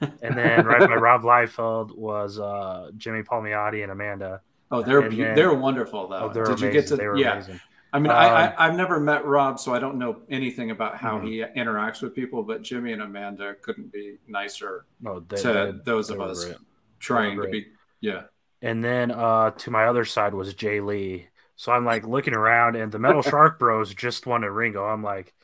and 0.00 0.36
then 0.36 0.66
right 0.66 0.80
by 0.80 0.94
Rob 0.94 1.22
Liefeld 1.22 1.96
was 1.96 2.38
uh, 2.38 2.90
Jimmy 2.96 3.22
Palmiotti 3.22 3.82
and 3.82 3.92
Amanda. 3.92 4.40
Oh, 4.70 4.82
they're 4.82 5.08
then, 5.08 5.34
they're 5.34 5.54
wonderful 5.54 6.08
though. 6.08 6.16
Oh, 6.16 6.28
they're 6.28 6.44
Did 6.44 6.58
amazing. 6.58 6.66
you 6.68 6.72
get 6.72 6.86
to? 6.88 6.96
They 6.96 7.06
were 7.06 7.16
yeah. 7.16 7.32
Amazing. 7.34 7.60
I 7.92 7.98
mean, 7.98 8.12
um, 8.12 8.16
I, 8.16 8.54
I 8.56 8.66
have 8.66 8.76
never 8.76 9.00
met 9.00 9.26
Rob, 9.26 9.58
so 9.58 9.74
I 9.74 9.80
don't 9.80 9.98
know 9.98 10.20
anything 10.30 10.70
about 10.70 10.96
how 10.96 11.18
mm-hmm. 11.18 11.26
he 11.26 11.44
interacts 11.60 12.02
with 12.02 12.14
people. 12.14 12.44
But 12.44 12.62
Jimmy 12.62 12.92
and 12.92 13.02
Amanda 13.02 13.54
couldn't 13.62 13.92
be 13.92 14.18
nicer 14.28 14.86
oh, 15.04 15.20
they, 15.20 15.36
to 15.38 15.48
they, 15.52 15.72
those 15.84 16.10
of 16.10 16.20
us 16.20 16.44
great. 16.44 16.56
trying 17.00 17.40
to 17.40 17.48
be. 17.48 17.66
Yeah. 18.00 18.22
And 18.62 18.84
then 18.84 19.10
uh, 19.10 19.50
to 19.50 19.70
my 19.70 19.86
other 19.86 20.04
side 20.04 20.34
was 20.34 20.54
Jae 20.54 20.84
Lee. 20.84 21.26
So 21.56 21.72
I'm 21.72 21.84
like 21.84 22.06
looking 22.06 22.34
around, 22.34 22.76
and 22.76 22.92
the 22.92 22.98
Metal 22.98 23.22
Shark 23.22 23.58
Bros 23.58 23.92
just 23.92 24.24
won 24.24 24.44
a 24.44 24.50
Ringo. 24.50 24.84
I'm 24.84 25.02
like, 25.02 25.34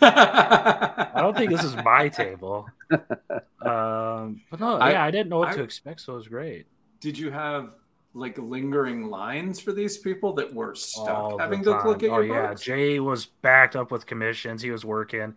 I 0.00 1.20
don't 1.20 1.36
think 1.36 1.50
this 1.50 1.64
is 1.64 1.76
my 1.76 2.08
table. 2.22 2.68
Um, 2.90 4.42
but 4.50 4.60
no, 4.60 4.76
I, 4.78 4.92
yeah, 4.92 5.04
I 5.04 5.10
didn't 5.10 5.28
know 5.28 5.38
what 5.38 5.48
I, 5.48 5.56
to 5.56 5.62
expect, 5.62 6.00
so 6.00 6.14
it 6.14 6.16
was 6.16 6.28
great. 6.28 6.66
Did 7.00 7.18
you 7.18 7.30
have 7.30 7.72
like 8.14 8.38
lingering 8.38 9.10
lines 9.10 9.60
for 9.60 9.72
these 9.72 9.98
people 9.98 10.32
that 10.32 10.52
were 10.52 10.74
stuck 10.74 11.08
All 11.08 11.38
having 11.38 11.62
to 11.64 11.70
look 11.84 12.02
at 12.02 12.10
oh, 12.10 12.20
your 12.20 12.34
yeah, 12.34 12.54
Jae 12.54 12.98
was 12.98 13.26
backed 13.26 13.76
up 13.76 13.90
with 13.90 14.06
commissions. 14.06 14.62
He 14.62 14.70
was 14.70 14.84
working, 14.84 15.34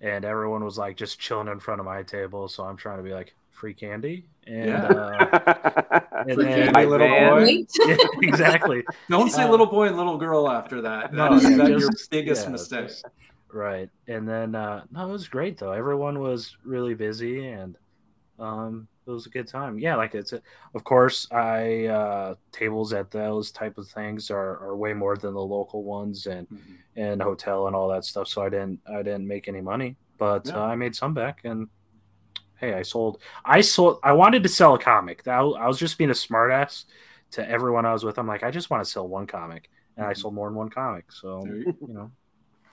and 0.00 0.24
everyone 0.24 0.64
was 0.64 0.76
like 0.76 0.96
just 0.96 1.18
chilling 1.18 1.48
in 1.48 1.60
front 1.60 1.80
of 1.80 1.86
my 1.86 2.02
table. 2.02 2.48
So 2.48 2.64
I'm 2.64 2.76
trying 2.76 2.98
to 2.98 3.02
be 3.04 3.12
like 3.12 3.34
free 3.56 3.72
candy 3.72 4.26
and, 4.46 4.66
yeah. 4.66 4.86
uh, 4.86 6.00
and 6.28 6.40
then 6.40 6.72
my 6.72 6.84
little 6.84 7.08
boy. 7.08 7.64
yeah, 7.86 7.96
exactly. 8.22 8.84
Don't 9.08 9.30
say 9.30 9.42
uh, 9.42 9.50
little 9.50 9.66
boy 9.66 9.88
and 9.88 9.96
little 9.96 10.18
girl 10.18 10.48
after 10.50 10.82
that. 10.82 11.12
That 11.12 11.30
no, 11.30 11.36
is 11.36 11.42
that 11.42 11.68
just, 11.68 11.80
your 11.80 11.90
biggest 12.10 12.44
yeah, 12.44 12.50
mistake. 12.50 12.88
Just, 12.88 13.04
Right. 13.52 13.88
And 14.08 14.28
then 14.28 14.54
uh 14.54 14.84
no, 14.90 15.08
it 15.08 15.12
was 15.12 15.28
great 15.28 15.58
though. 15.58 15.72
Everyone 15.72 16.18
was 16.20 16.56
really 16.64 16.94
busy 16.94 17.46
and 17.48 17.76
um 18.38 18.88
it 19.06 19.10
was 19.10 19.26
a 19.26 19.30
good 19.30 19.46
time. 19.46 19.78
Yeah, 19.78 19.94
like 19.94 20.14
it's 20.14 20.32
a, 20.32 20.42
of 20.74 20.84
course 20.84 21.28
I 21.30 21.86
uh 21.86 22.34
tables 22.52 22.92
at 22.92 23.10
those 23.10 23.50
type 23.52 23.78
of 23.78 23.88
things 23.88 24.30
are, 24.30 24.58
are 24.58 24.76
way 24.76 24.92
more 24.92 25.16
than 25.16 25.34
the 25.34 25.40
local 25.40 25.84
ones 25.84 26.26
and 26.26 26.48
mm-hmm. 26.48 26.74
and 26.96 27.22
hotel 27.22 27.66
and 27.66 27.76
all 27.76 27.88
that 27.88 28.04
stuff. 28.04 28.28
So 28.28 28.42
I 28.42 28.48
didn't 28.48 28.80
I 28.86 29.02
didn't 29.02 29.26
make 29.26 29.48
any 29.48 29.60
money, 29.60 29.96
but 30.18 30.46
yeah. 30.46 30.58
uh, 30.58 30.66
I 30.66 30.76
made 30.76 30.96
some 30.96 31.14
back 31.14 31.40
and 31.44 31.68
hey, 32.56 32.74
I 32.74 32.82
sold 32.82 33.20
I 33.44 33.60
sold 33.60 34.00
I 34.02 34.12
wanted 34.12 34.42
to 34.42 34.48
sell 34.48 34.74
a 34.74 34.78
comic. 34.78 35.26
I, 35.28 35.38
I 35.38 35.66
was 35.66 35.78
just 35.78 35.98
being 35.98 36.10
a 36.10 36.14
smartass 36.14 36.84
to 37.32 37.48
everyone 37.48 37.86
I 37.86 37.92
was 37.92 38.04
with. 38.04 38.18
I'm 38.18 38.26
like, 38.26 38.42
I 38.42 38.50
just 38.50 38.70
want 38.70 38.84
to 38.84 38.90
sell 38.90 39.06
one 39.06 39.26
comic. 39.26 39.70
And 39.96 40.04
I 40.04 40.10
mm-hmm. 40.10 40.20
sold 40.20 40.34
more 40.34 40.48
than 40.48 40.56
one 40.56 40.68
comic. 40.68 41.10
So, 41.10 41.44
you 41.46 41.74
know, 41.88 42.10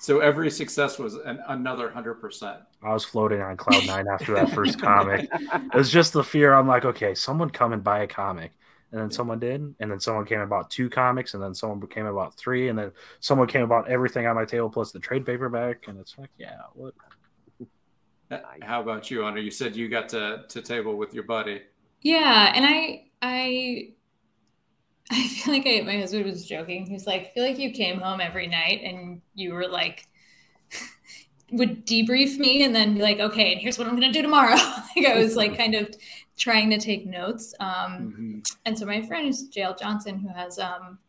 so 0.04 0.20
every 0.20 0.52
success 0.52 1.00
was 1.00 1.16
an, 1.16 1.40
another 1.48 1.90
hundred 1.90 2.16
percent. 2.16 2.58
I 2.84 2.92
was 2.92 3.06
floating 3.06 3.40
on 3.42 3.56
cloud 3.56 3.88
nine 3.88 4.06
after 4.12 4.34
that 4.36 4.52
first 4.52 4.82
comic. 4.82 5.30
It 5.32 5.74
was 5.74 5.90
just 5.90 6.12
the 6.12 6.26
fear. 6.26 6.54
I'm 6.54 6.68
like, 6.68 6.84
okay, 6.84 7.16
someone 7.16 7.50
come 7.50 7.72
and 7.72 7.82
buy 7.82 8.00
a 8.00 8.08
comic, 8.08 8.52
and 8.92 9.00
then 9.00 9.10
yeah. 9.10 9.16
someone 9.16 9.40
did, 9.40 9.62
and 9.80 9.90
then 9.90 10.02
someone 10.02 10.26
came 10.26 10.42
and 10.42 10.50
bought 10.50 10.70
two 10.70 10.90
comics, 10.90 11.36
and 11.36 11.42
then 11.42 11.56
someone 11.56 11.80
came 11.88 12.06
and 12.06 12.14
bought 12.14 12.36
three, 12.36 12.68
and 12.68 12.78
then 12.78 12.92
someone 13.22 13.48
came 13.48 13.62
and 13.62 13.70
bought 13.70 13.88
everything 13.88 14.28
on 14.28 14.36
my 14.36 14.44
table 14.44 14.70
plus 14.70 14.92
the 14.92 15.00
trade 15.00 15.26
paperback, 15.26 15.88
and 15.88 15.98
it's 15.98 16.18
like, 16.18 16.30
yeah, 16.38 16.58
what? 16.74 16.94
Uh, 18.30 18.40
how 18.62 18.82
about 18.82 19.10
you, 19.10 19.24
Honor? 19.24 19.40
You 19.40 19.52
said 19.52 19.74
you 19.74 19.88
got 19.88 20.10
to 20.10 20.44
to 20.50 20.62
table 20.62 20.98
with 20.98 21.14
your 21.14 21.24
buddy. 21.24 21.62
Yeah, 22.02 22.52
and 22.54 22.66
I 22.66 23.06
I 23.22 23.92
I 25.12 25.28
feel 25.28 25.54
like 25.54 25.68
I, 25.68 25.82
my 25.86 26.00
husband 26.00 26.26
was 26.26 26.46
joking. 26.46 26.86
He 26.86 26.94
was 26.94 27.06
like, 27.06 27.22
I 27.22 27.32
feel 27.34 27.44
like 27.44 27.60
you 27.60 27.72
came 27.72 28.00
home 28.00 28.22
every 28.22 28.48
night 28.48 28.82
and 28.84 29.22
you 29.36 29.54
were 29.54 29.68
like, 29.68 30.08
would 31.52 31.86
debrief 31.86 32.38
me 32.38 32.64
and 32.64 32.74
then 32.76 32.96
be 32.96 33.02
like, 33.02 33.20
okay, 33.20 33.52
and 33.52 33.62
here's 33.62 33.78
what 33.78 33.88
I'm 33.88 34.00
going 34.00 34.12
to 34.12 34.18
do 34.18 34.22
tomorrow. 34.22 34.56
like 34.96 35.06
I 35.06 35.18
was 35.18 35.36
like 35.36 35.58
kind 35.58 35.76
of 35.76 35.94
trying 36.38 36.70
to 36.72 36.80
take 36.80 37.06
notes. 37.06 37.54
Um, 37.60 37.68
mm-hmm. 37.68 38.40
And 38.66 38.78
so 38.78 38.86
my 38.86 39.02
friend 39.02 39.28
is 39.28 39.50
JL 39.50 39.78
Johnson, 39.78 40.20
who 40.20 40.30
has, 40.30 40.58
um, 40.58 41.00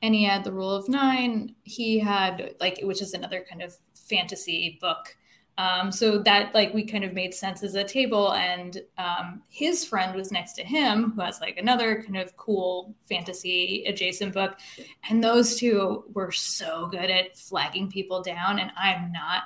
and 0.00 0.14
he 0.14 0.24
had 0.24 0.44
the 0.44 0.52
Rule 0.52 0.72
of 0.72 0.88
Nine. 0.88 1.54
He 1.62 1.98
had 1.98 2.54
like, 2.58 2.80
which 2.82 3.02
is 3.02 3.14
another 3.14 3.44
kind 3.48 3.62
of 3.62 3.76
fantasy 3.94 4.78
book. 4.80 5.16
Um, 5.58 5.92
so 5.92 6.18
that 6.18 6.54
like 6.54 6.72
we 6.72 6.84
kind 6.84 7.04
of 7.04 7.12
made 7.12 7.34
sense 7.34 7.62
as 7.62 7.74
a 7.74 7.84
table, 7.84 8.32
and 8.32 8.80
um, 8.96 9.42
his 9.50 9.84
friend 9.84 10.14
was 10.16 10.32
next 10.32 10.54
to 10.54 10.64
him, 10.64 11.12
who 11.12 11.20
has 11.20 11.40
like 11.40 11.58
another 11.58 12.02
kind 12.02 12.16
of 12.16 12.36
cool 12.36 12.94
fantasy 13.06 13.84
adjacent 13.86 14.32
book, 14.32 14.58
and 15.10 15.22
those 15.22 15.56
two 15.56 16.04
were 16.14 16.32
so 16.32 16.86
good 16.86 17.10
at 17.10 17.36
flagging 17.36 17.90
people 17.90 18.22
down, 18.22 18.58
and 18.58 18.72
I'm 18.76 19.12
not 19.12 19.42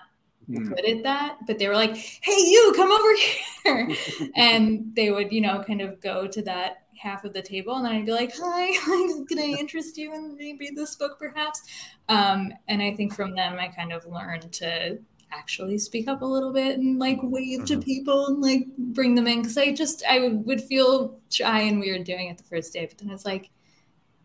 mm. 0.48 0.68
good 0.68 0.84
at 0.84 1.02
that. 1.02 1.38
But 1.44 1.58
they 1.58 1.66
were 1.66 1.74
like, 1.74 1.96
"Hey, 1.96 2.38
you, 2.38 2.72
come 2.76 2.92
over 2.92 3.14
here," 3.64 3.96
and 4.36 4.94
they 4.94 5.10
would, 5.10 5.32
you 5.32 5.40
know, 5.40 5.64
kind 5.64 5.80
of 5.80 6.00
go 6.00 6.28
to 6.28 6.42
that 6.42 6.84
half 6.96 7.24
of 7.24 7.32
the 7.32 7.42
table, 7.42 7.74
and 7.74 7.84
then 7.84 7.92
I'd 7.92 8.06
be 8.06 8.12
like, 8.12 8.32
"Hi, 8.36 9.24
can 9.28 9.38
I 9.40 9.56
interest 9.58 9.96
you 9.96 10.14
in 10.14 10.36
maybe 10.36 10.70
this 10.72 10.94
book, 10.94 11.18
perhaps?" 11.18 11.62
Um, 12.08 12.52
and 12.68 12.80
I 12.80 12.94
think 12.94 13.12
from 13.12 13.34
them, 13.34 13.58
I 13.58 13.66
kind 13.68 13.92
of 13.92 14.06
learned 14.06 14.52
to 14.52 14.98
actually 15.32 15.78
speak 15.78 16.08
up 16.08 16.22
a 16.22 16.24
little 16.24 16.52
bit 16.52 16.78
and 16.78 16.98
like 16.98 17.18
wave 17.22 17.64
to 17.66 17.74
mm-hmm. 17.74 17.82
people 17.82 18.26
and 18.26 18.40
like 18.40 18.66
bring 18.76 19.14
them 19.14 19.26
in 19.26 19.42
because 19.42 19.58
I 19.58 19.72
just 19.72 20.02
I 20.08 20.28
would 20.28 20.60
feel 20.60 21.18
shy 21.30 21.60
and 21.60 21.80
weird 21.80 22.04
doing 22.04 22.28
it 22.28 22.38
the 22.38 22.44
first 22.44 22.72
day, 22.72 22.86
but 22.86 22.98
then 22.98 23.10
it's 23.10 23.24
like 23.24 23.50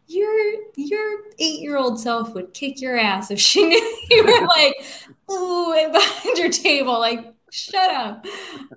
your 0.07 0.33
your 0.75 1.21
eight 1.39 1.61
year 1.61 1.77
old 1.77 1.99
self 1.99 2.33
would 2.33 2.53
kick 2.53 2.81
your 2.81 2.97
ass 2.97 3.31
if 3.31 3.39
she 3.39 3.63
knew 3.67 3.97
you 4.09 4.23
were 4.23 4.47
like 4.55 4.75
ooh 5.31 5.89
behind 5.91 6.37
your 6.37 6.49
table 6.49 6.99
like 6.99 7.33
shut 7.51 7.91
up. 7.91 8.25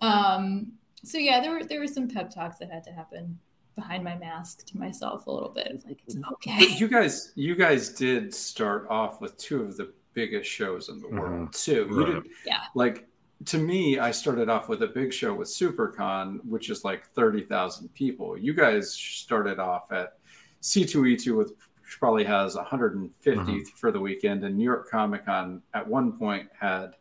Um, 0.00 0.72
so 1.04 1.18
yeah, 1.18 1.40
there 1.40 1.52
were 1.52 1.64
there 1.64 1.80
were 1.80 1.86
some 1.86 2.08
pep 2.08 2.30
talks 2.30 2.58
that 2.58 2.70
had 2.70 2.84
to 2.84 2.92
happen 2.92 3.38
behind 3.74 4.04
my 4.04 4.16
mask 4.16 4.66
to 4.66 4.78
myself 4.78 5.26
a 5.26 5.30
little 5.30 5.48
bit. 5.48 5.68
It's 5.70 5.84
like 5.84 6.00
it's 6.06 6.16
okay. 6.34 6.76
You 6.76 6.88
guys 6.88 7.32
you 7.34 7.54
guys 7.54 7.90
did 7.90 8.34
start 8.34 8.86
off 8.88 9.20
with 9.20 9.36
two 9.36 9.62
of 9.62 9.76
the 9.76 9.92
biggest 10.14 10.50
shows 10.50 10.88
in 10.88 11.00
the 11.00 11.06
mm-hmm. 11.06 11.18
world 11.18 11.52
too. 11.52 11.86
Right. 11.90 12.08
You 12.08 12.14
did, 12.14 12.32
yeah. 12.46 12.60
Like 12.74 13.06
to 13.46 13.58
me, 13.58 13.98
I 13.98 14.10
started 14.10 14.48
off 14.48 14.68
with 14.68 14.82
a 14.82 14.86
big 14.88 15.12
show 15.12 15.34
with 15.34 15.48
SuperCon, 15.48 16.44
which 16.44 16.70
is 16.70 16.84
like 16.84 17.06
thirty 17.06 17.42
thousand 17.42 17.92
people. 17.94 18.38
You 18.38 18.54
guys 18.54 18.92
started 18.92 19.58
off 19.58 19.92
at 19.92 20.18
C2E2 20.62 21.36
with 21.36 21.52
which 21.84 22.00
probably 22.00 22.24
has 22.24 22.54
150 22.54 23.40
mm-hmm. 23.40 23.62
for 23.76 23.92
the 23.92 24.00
weekend, 24.00 24.42
and 24.44 24.56
New 24.56 24.64
York 24.64 24.90
Comic 24.90 25.26
Con 25.26 25.60
at 25.74 25.86
one 25.86 26.12
point 26.12 26.48
had 26.58 26.96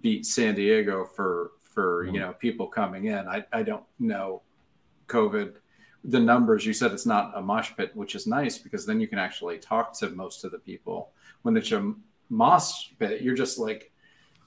beat 0.00 0.24
San 0.24 0.54
Diego 0.54 1.04
for 1.04 1.52
for 1.62 2.04
mm-hmm. 2.04 2.14
you 2.14 2.20
know 2.20 2.32
people 2.34 2.68
coming 2.68 3.06
in. 3.06 3.26
I 3.26 3.44
I 3.52 3.62
don't 3.62 3.84
know 3.98 4.42
COVID 5.08 5.54
the 6.04 6.20
numbers. 6.20 6.64
You 6.64 6.72
said 6.72 6.92
it's 6.92 7.06
not 7.06 7.32
a 7.34 7.42
mosh 7.42 7.72
pit, 7.76 7.90
which 7.94 8.14
is 8.14 8.26
nice 8.26 8.58
because 8.58 8.86
then 8.86 9.00
you 9.00 9.08
can 9.08 9.18
actually 9.18 9.58
talk 9.58 9.92
to 9.98 10.10
most 10.10 10.44
of 10.44 10.52
the 10.52 10.58
people. 10.58 11.10
When 11.42 11.56
it's 11.56 11.72
a 11.72 11.94
mosh 12.30 12.90
pit, 12.98 13.22
you're 13.22 13.34
just 13.34 13.58
like 13.58 13.90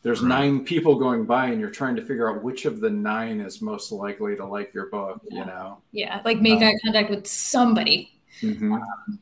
there's 0.03 0.21
right. 0.21 0.29
nine 0.29 0.63
people 0.63 0.95
going 0.95 1.25
by 1.25 1.47
and 1.47 1.59
you're 1.59 1.71
trying 1.71 1.95
to 1.95 2.01
figure 2.01 2.29
out 2.29 2.43
which 2.43 2.65
of 2.65 2.79
the 2.79 2.89
nine 2.89 3.39
is 3.39 3.61
most 3.61 3.91
likely 3.91 4.35
to 4.35 4.45
like 4.45 4.73
your 4.73 4.87
book 4.87 5.21
yeah. 5.29 5.39
you 5.39 5.45
know 5.45 5.81
yeah 5.91 6.21
like 6.23 6.39
make 6.39 6.57
um, 6.57 6.63
eye 6.63 6.75
contact 6.83 7.09
with 7.09 7.25
somebody 7.25 8.19
mm-hmm. 8.41 8.73
um, 8.73 9.19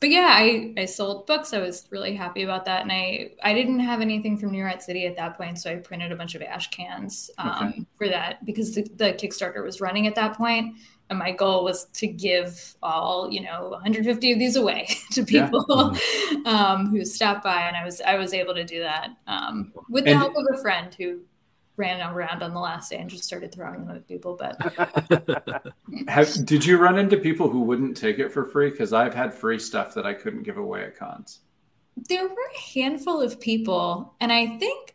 but 0.00 0.08
yeah 0.10 0.28
I, 0.30 0.72
I 0.76 0.84
sold 0.84 1.26
books 1.26 1.52
i 1.52 1.58
was 1.58 1.86
really 1.90 2.14
happy 2.14 2.42
about 2.42 2.64
that 2.66 2.82
and 2.82 2.92
i 2.92 3.32
i 3.42 3.52
didn't 3.52 3.80
have 3.80 4.00
anything 4.00 4.38
from 4.38 4.52
new 4.52 4.58
york 4.58 4.80
city 4.80 5.06
at 5.06 5.16
that 5.16 5.36
point 5.36 5.58
so 5.58 5.70
i 5.70 5.76
printed 5.76 6.12
a 6.12 6.16
bunch 6.16 6.34
of 6.34 6.42
ash 6.42 6.70
cans 6.70 7.30
um, 7.38 7.68
okay. 7.68 7.84
for 7.98 8.08
that 8.08 8.44
because 8.44 8.74
the, 8.74 8.82
the 8.96 9.12
kickstarter 9.12 9.62
was 9.64 9.80
running 9.80 10.06
at 10.06 10.14
that 10.14 10.36
point 10.36 10.76
and 11.10 11.18
my 11.18 11.32
goal 11.32 11.64
was 11.64 11.86
to 11.86 12.06
give 12.06 12.76
all 12.82 13.30
you 13.30 13.40
know 13.40 13.68
150 13.70 14.32
of 14.32 14.38
these 14.38 14.56
away 14.56 14.88
to 15.12 15.24
people 15.24 15.64
yeah. 15.68 16.00
Mm-hmm. 16.32 16.46
um, 16.46 16.86
who 16.88 17.04
stopped 17.04 17.44
by 17.44 17.62
and 17.62 17.76
i 17.76 17.84
was 17.84 18.00
i 18.02 18.16
was 18.16 18.32
able 18.32 18.54
to 18.54 18.64
do 18.64 18.80
that 18.80 19.10
um, 19.26 19.72
with 19.88 20.04
the 20.04 20.10
and, 20.10 20.18
help 20.18 20.34
of 20.36 20.44
a 20.52 20.60
friend 20.60 20.94
who 20.94 21.20
ran 21.76 22.00
around 22.00 22.42
on 22.42 22.54
the 22.54 22.60
last 22.60 22.90
day 22.90 22.98
and 22.98 23.10
just 23.10 23.24
started 23.24 23.52
throwing 23.52 23.84
them 23.84 23.96
at 23.96 24.06
people 24.06 24.38
but 24.38 25.72
Have, 26.08 26.46
did 26.46 26.64
you 26.64 26.78
run 26.78 26.98
into 26.98 27.16
people 27.16 27.50
who 27.50 27.62
wouldn't 27.62 27.96
take 27.96 28.18
it 28.18 28.32
for 28.32 28.44
free 28.44 28.70
because 28.70 28.92
i've 28.92 29.14
had 29.14 29.34
free 29.34 29.58
stuff 29.58 29.94
that 29.94 30.06
i 30.06 30.14
couldn't 30.14 30.44
give 30.44 30.56
away 30.56 30.84
at 30.84 30.96
cons 30.96 31.40
there 32.08 32.26
were 32.28 32.34
a 32.34 32.60
handful 32.74 33.20
of 33.20 33.40
people 33.40 34.14
and 34.20 34.32
i 34.32 34.46
think 34.58 34.94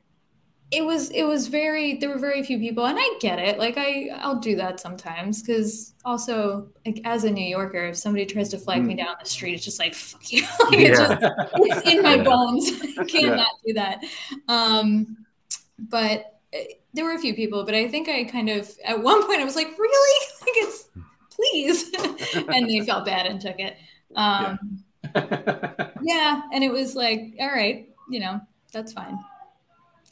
it 0.72 0.86
was 0.86 1.10
it 1.12 1.24
was 1.24 1.48
very 1.48 1.96
there 1.96 2.10
were 2.10 2.20
very 2.20 2.44
few 2.44 2.60
people 2.60 2.86
and 2.86 2.98
i 3.00 3.18
get 3.20 3.40
it 3.40 3.58
like 3.58 3.76
i 3.78 4.08
i'll 4.20 4.40
do 4.40 4.56
that 4.56 4.80
sometimes 4.80 5.42
because 5.42 5.94
also 6.06 6.68
like 6.86 7.02
as 7.06 7.24
a 7.24 7.32
new 7.32 7.44
yorker 7.44 7.86
if 7.86 7.98
somebody 7.98 8.26
tries 8.26 8.50
to 8.50 8.58
flag 8.58 8.82
mm. 8.82 8.88
me 8.88 8.96
down 8.96 9.16
the 9.20 9.28
street 9.28 9.56
it's 9.56 9.66
just 9.66 9.80
like 9.80 9.94
fuck 9.94 10.32
you. 10.32 10.44
Like, 10.70 10.80
yeah. 10.80 10.90
it's, 10.90 11.00
just, 11.00 11.24
it's 11.56 11.90
in 11.90 12.04
my 12.04 12.22
bones. 12.22 12.72
I 13.00 13.04
can't 13.06 13.38
yeah. 13.38 13.46
do 13.66 13.74
that. 13.74 14.04
Um 14.48 15.18
but 15.78 16.40
eh, 16.54 16.66
there 16.94 17.06
were 17.06 17.14
a 17.14 17.20
few 17.20 17.34
people 17.34 17.64
but 17.64 17.74
i 17.74 17.88
think 17.88 18.08
i 18.08 18.24
kind 18.24 18.50
of 18.50 18.70
at 18.86 19.02
one 19.02 19.26
point 19.26 19.40
i 19.40 19.46
was 19.46 19.56
like 19.56 19.76
really? 19.78 20.26
Like 20.42 20.56
it's 20.56 20.90
please. 21.32 21.92
And 22.50 22.70
they 22.70 22.82
felt 22.86 23.06
bad 23.06 23.26
and 23.26 23.40
took 23.42 23.60
it. 23.60 23.78
Um 24.16 24.84
yeah 26.02 26.42
and 26.54 26.64
it 26.64 26.72
was 26.72 26.96
like 26.96 27.34
all 27.40 27.48
right 27.48 27.90
you 28.10 28.20
know 28.20 28.40
that's 28.72 28.94
fine 28.94 29.18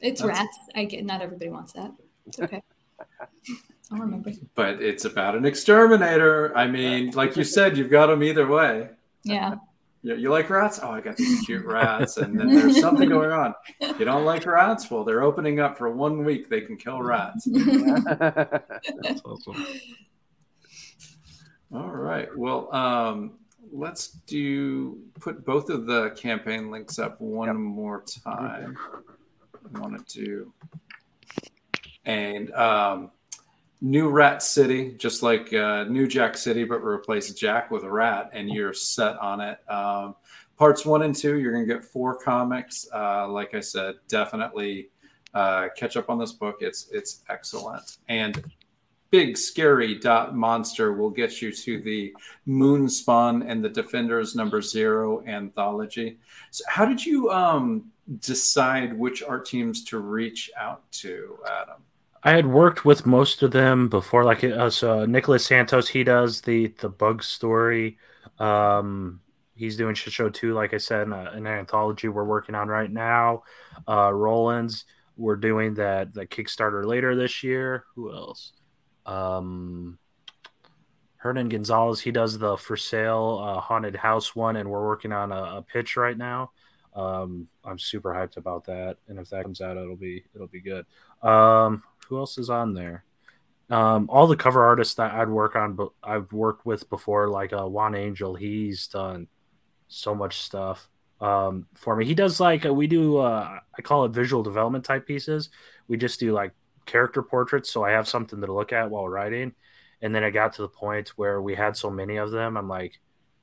it's 0.01 0.21
That's... 0.21 0.39
rats. 0.39 0.57
I 0.75 0.85
get 0.85 1.05
not 1.05 1.21
everybody 1.21 1.49
wants 1.49 1.73
that. 1.73 1.91
It's 2.25 2.39
okay. 2.39 2.61
I'll 3.91 3.99
remember. 3.99 4.31
But 4.55 4.81
it's 4.81 5.05
about 5.05 5.35
an 5.35 5.45
exterminator. 5.45 6.55
I 6.57 6.67
mean, 6.67 7.11
like 7.11 7.37
you 7.37 7.43
said, 7.43 7.77
you've 7.77 7.89
got 7.89 8.07
them 8.07 8.21
either 8.21 8.45
way. 8.45 8.89
Yeah. 9.23 9.55
You, 10.01 10.15
you 10.15 10.29
like 10.29 10.49
rats? 10.49 10.79
Oh, 10.83 10.91
I 10.91 11.01
got 11.01 11.15
these 11.15 11.45
cute 11.45 11.65
rats. 11.65 12.17
And 12.17 12.37
then 12.37 12.53
there's 12.53 12.81
something 12.81 13.07
going 13.07 13.31
on. 13.31 13.53
You 13.79 14.05
don't 14.05 14.25
like 14.25 14.45
rats? 14.45 14.91
Well, 14.91 15.03
they're 15.03 15.23
opening 15.23 15.59
up 15.59 15.77
for 15.77 15.89
one 15.89 16.25
week. 16.25 16.49
They 16.49 16.61
can 16.61 16.75
kill 16.75 17.01
rats. 17.01 17.45
That's 17.45 19.21
awesome. 19.23 19.65
All 21.73 21.89
right. 21.89 22.27
Well, 22.37 22.73
um, 22.75 23.33
let's 23.71 24.09
do 24.09 24.99
put 25.19 25.45
both 25.45 25.69
of 25.69 25.85
the 25.85 26.11
campaign 26.11 26.71
links 26.71 26.99
up 26.99 27.19
one 27.21 27.47
yep. 27.47 27.55
more 27.55 28.03
time 28.23 28.77
wanted 29.71 30.07
to. 30.09 30.53
And 32.05 32.51
um, 32.53 33.11
New 33.81 34.09
Rat 34.09 34.41
City, 34.41 34.95
just 34.97 35.21
like 35.21 35.53
uh, 35.53 35.83
New 35.85 36.07
Jack 36.07 36.37
City, 36.37 36.63
but 36.63 36.83
replace 36.83 37.33
Jack 37.33 37.69
with 37.69 37.83
a 37.83 37.91
rat, 37.91 38.31
and 38.33 38.49
you're 38.49 38.73
set 38.73 39.17
on 39.17 39.41
it. 39.41 39.59
Um, 39.69 40.15
parts 40.57 40.85
one 40.85 41.03
and 41.03 41.15
two, 41.15 41.37
you're 41.37 41.53
going 41.53 41.67
to 41.67 41.73
get 41.73 41.85
four 41.85 42.15
comics. 42.15 42.87
Uh, 42.93 43.27
like 43.27 43.53
I 43.53 43.59
said, 43.59 43.95
definitely 44.07 44.89
uh, 45.33 45.67
catch 45.75 45.97
up 45.97 46.09
on 46.09 46.17
this 46.17 46.31
book. 46.31 46.57
It's 46.61 46.89
it's 46.91 47.23
excellent. 47.29 47.97
And 48.07 48.43
big 49.09 49.37
scary 49.37 49.95
dot 49.95 50.35
monster 50.35 50.93
will 50.93 51.09
get 51.09 51.41
you 51.41 51.51
to 51.51 51.81
the 51.81 52.13
Moonspawn 52.47 53.49
and 53.49 53.63
the 53.63 53.69
Defenders 53.69 54.35
number 54.35 54.61
zero 54.61 55.23
anthology. 55.25 56.17
So 56.51 56.63
how 56.67 56.85
did 56.85 57.05
you 57.05 57.29
um 57.31 57.91
decide 58.19 58.97
which 58.97 59.21
art 59.23 59.45
teams 59.45 59.83
to 59.85 59.99
reach 59.99 60.49
out 60.57 60.89
to, 60.91 61.37
Adam? 61.45 61.83
I 62.23 62.31
had 62.31 62.47
worked 62.47 62.83
with 62.83 63.05
most 63.05 63.43
of 63.43 63.51
them 63.51 63.89
before, 63.89 64.23
like 64.23 64.43
uh, 64.43 64.69
so 64.69 65.05
Nicholas 65.05 65.45
Santos. 65.45 65.87
He 65.87 66.03
does 66.03 66.41
the 66.41 66.67
the 66.79 66.89
bug 66.89 67.23
story. 67.23 67.97
Um, 68.39 69.21
he's 69.55 69.77
doing 69.77 69.95
shit 69.95 70.13
show 70.13 70.29
two, 70.29 70.53
like 70.53 70.73
I 70.73 70.77
said, 70.77 71.11
uh, 71.11 71.31
an 71.33 71.47
anthology 71.47 72.07
we're 72.07 72.23
working 72.23 72.55
on 72.55 72.67
right 72.67 72.91
now. 72.91 73.43
Uh, 73.87 74.11
Roland's 74.13 74.85
we're 75.15 75.35
doing 75.35 75.73
that 75.75 76.13
the 76.13 76.25
Kickstarter 76.25 76.85
later 76.85 77.15
this 77.15 77.43
year. 77.43 77.85
Who 77.95 78.11
else? 78.11 78.53
Um, 79.07 79.97
Hernan 81.17 81.49
Gonzalez. 81.49 81.99
He 81.99 82.11
does 82.11 82.37
the 82.37 82.57
for 82.57 82.77
sale 82.77 83.41
uh, 83.43 83.59
haunted 83.59 83.95
house 83.95 84.35
one, 84.35 84.55
and 84.55 84.69
we're 84.69 84.85
working 84.85 85.11
on 85.11 85.31
a, 85.31 85.57
a 85.57 85.61
pitch 85.61 85.97
right 85.97 86.17
now. 86.17 86.51
Um, 86.95 87.47
I'm 87.63 87.79
super 87.79 88.13
hyped 88.13 88.37
about 88.37 88.65
that, 88.65 88.97
and 89.07 89.19
if 89.19 89.29
that 89.29 89.43
comes 89.43 89.61
out, 89.61 89.77
it'll 89.77 89.95
be 89.95 90.23
it'll 90.33 90.47
be 90.47 90.61
good. 90.61 90.85
Um, 91.21 91.83
who 92.07 92.17
else 92.17 92.37
is 92.37 92.49
on 92.49 92.73
there? 92.73 93.03
Um, 93.69 94.09
all 94.09 94.27
the 94.27 94.37
cover 94.37 94.63
artists 94.63 94.95
that 94.95 95.13
I'd 95.13 95.29
work 95.29 95.55
on, 95.55 95.73
but 95.73 95.89
I've 96.01 96.31
worked 96.31 96.65
with 96.65 96.89
before, 96.89 97.27
like 97.27 97.51
uh, 97.51 97.65
Juan 97.67 97.95
Angel. 97.95 98.35
He's 98.35 98.87
done 98.87 99.27
so 99.87 100.15
much 100.15 100.41
stuff 100.41 100.89
um, 101.19 101.67
for 101.73 101.95
me. 101.95 102.05
He 102.05 102.15
does 102.15 102.39
like 102.39 102.65
uh, 102.65 102.73
we 102.73 102.87
do. 102.87 103.17
Uh, 103.17 103.59
I 103.77 103.81
call 103.81 104.05
it 104.05 104.11
visual 104.11 104.43
development 104.43 104.85
type 104.85 105.05
pieces. 105.05 105.49
We 105.87 105.97
just 105.97 106.19
do 106.19 106.31
like 106.31 106.53
character 106.87 107.21
portraits, 107.21 107.69
so 107.69 107.83
I 107.83 107.91
have 107.91 108.07
something 108.07 108.41
to 108.41 108.53
look 108.53 108.73
at 108.73 108.89
while 108.89 109.07
writing. 109.07 109.53
And 110.01 110.13
then 110.13 110.23
it 110.23 110.31
got 110.31 110.53
to 110.53 110.61
the 110.61 110.67
point 110.69 111.09
where 111.09 111.41
we 111.41 111.55
had 111.55 111.75
so 111.75 111.89
many 111.89 112.17
of 112.17 112.31
them. 112.31 112.57
I'm 112.57 112.67
like, 112.67 112.99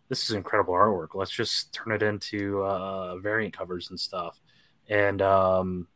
this 0.08 0.28
is 0.28 0.36
incredible 0.36 0.74
artwork. 0.74 1.14
Let's 1.14 1.30
just 1.30 1.72
turn 1.72 1.92
it 1.92 2.02
into 2.02 2.62
uh, 2.62 3.16
variant 3.18 3.56
covers 3.56 3.90
and 3.90 3.98
stuff. 3.98 4.40
And 4.88 5.22
um, 5.22 5.88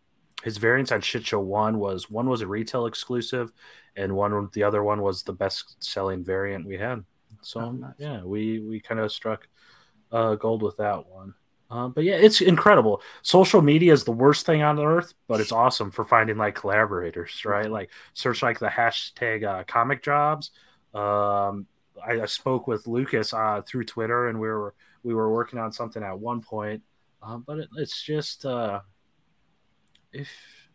his 0.42 0.56
variants 0.56 0.92
on 0.92 1.00
Shit 1.00 1.26
Show 1.26 1.40
One 1.40 1.78
was 1.78 2.10
one 2.10 2.28
was 2.28 2.40
a 2.40 2.46
retail 2.46 2.86
exclusive, 2.86 3.52
and 3.96 4.14
one 4.14 4.48
the 4.52 4.62
other 4.62 4.82
one 4.82 5.02
was 5.02 5.22
the 5.22 5.32
best 5.32 5.76
selling 5.84 6.24
variant 6.24 6.66
we 6.66 6.78
had. 6.78 7.04
So 7.42 7.60
oh, 7.60 7.72
nice. 7.72 7.92
yeah, 7.98 8.22
we 8.22 8.60
we 8.60 8.80
kind 8.80 9.00
of 9.00 9.12
struck 9.12 9.46
uh, 10.10 10.36
gold 10.36 10.62
with 10.62 10.76
that 10.78 11.06
one. 11.06 11.34
Uh, 11.70 11.88
but 11.88 12.04
yeah, 12.04 12.14
it's 12.14 12.40
incredible. 12.40 13.02
Social 13.22 13.60
media 13.60 13.92
is 13.92 14.04
the 14.04 14.12
worst 14.12 14.46
thing 14.46 14.62
on 14.62 14.78
earth, 14.78 15.12
but 15.26 15.40
it's 15.40 15.52
awesome 15.52 15.90
for 15.90 16.04
finding 16.04 16.38
like 16.38 16.54
collaborators, 16.54 17.44
right? 17.44 17.70
Like 17.70 17.90
search 18.14 18.42
like 18.42 18.58
the 18.58 18.68
hashtag 18.68 19.44
uh, 19.44 19.64
comic 19.64 20.02
jobs. 20.02 20.50
Um, 20.94 21.66
I, 22.02 22.22
I, 22.22 22.24
spoke 22.26 22.66
with 22.66 22.86
Lucas 22.86 23.34
uh, 23.34 23.60
through 23.66 23.84
Twitter, 23.84 24.28
and 24.28 24.40
we 24.40 24.48
were 24.48 24.74
we 25.02 25.12
were 25.12 25.30
working 25.30 25.58
on 25.58 25.70
something 25.70 26.02
at 26.02 26.18
one 26.18 26.40
point. 26.40 26.82
Um, 27.22 27.44
but 27.46 27.58
it, 27.58 27.68
it's 27.76 28.02
just 28.02 28.46
uh, 28.46 28.80
if 30.12 30.28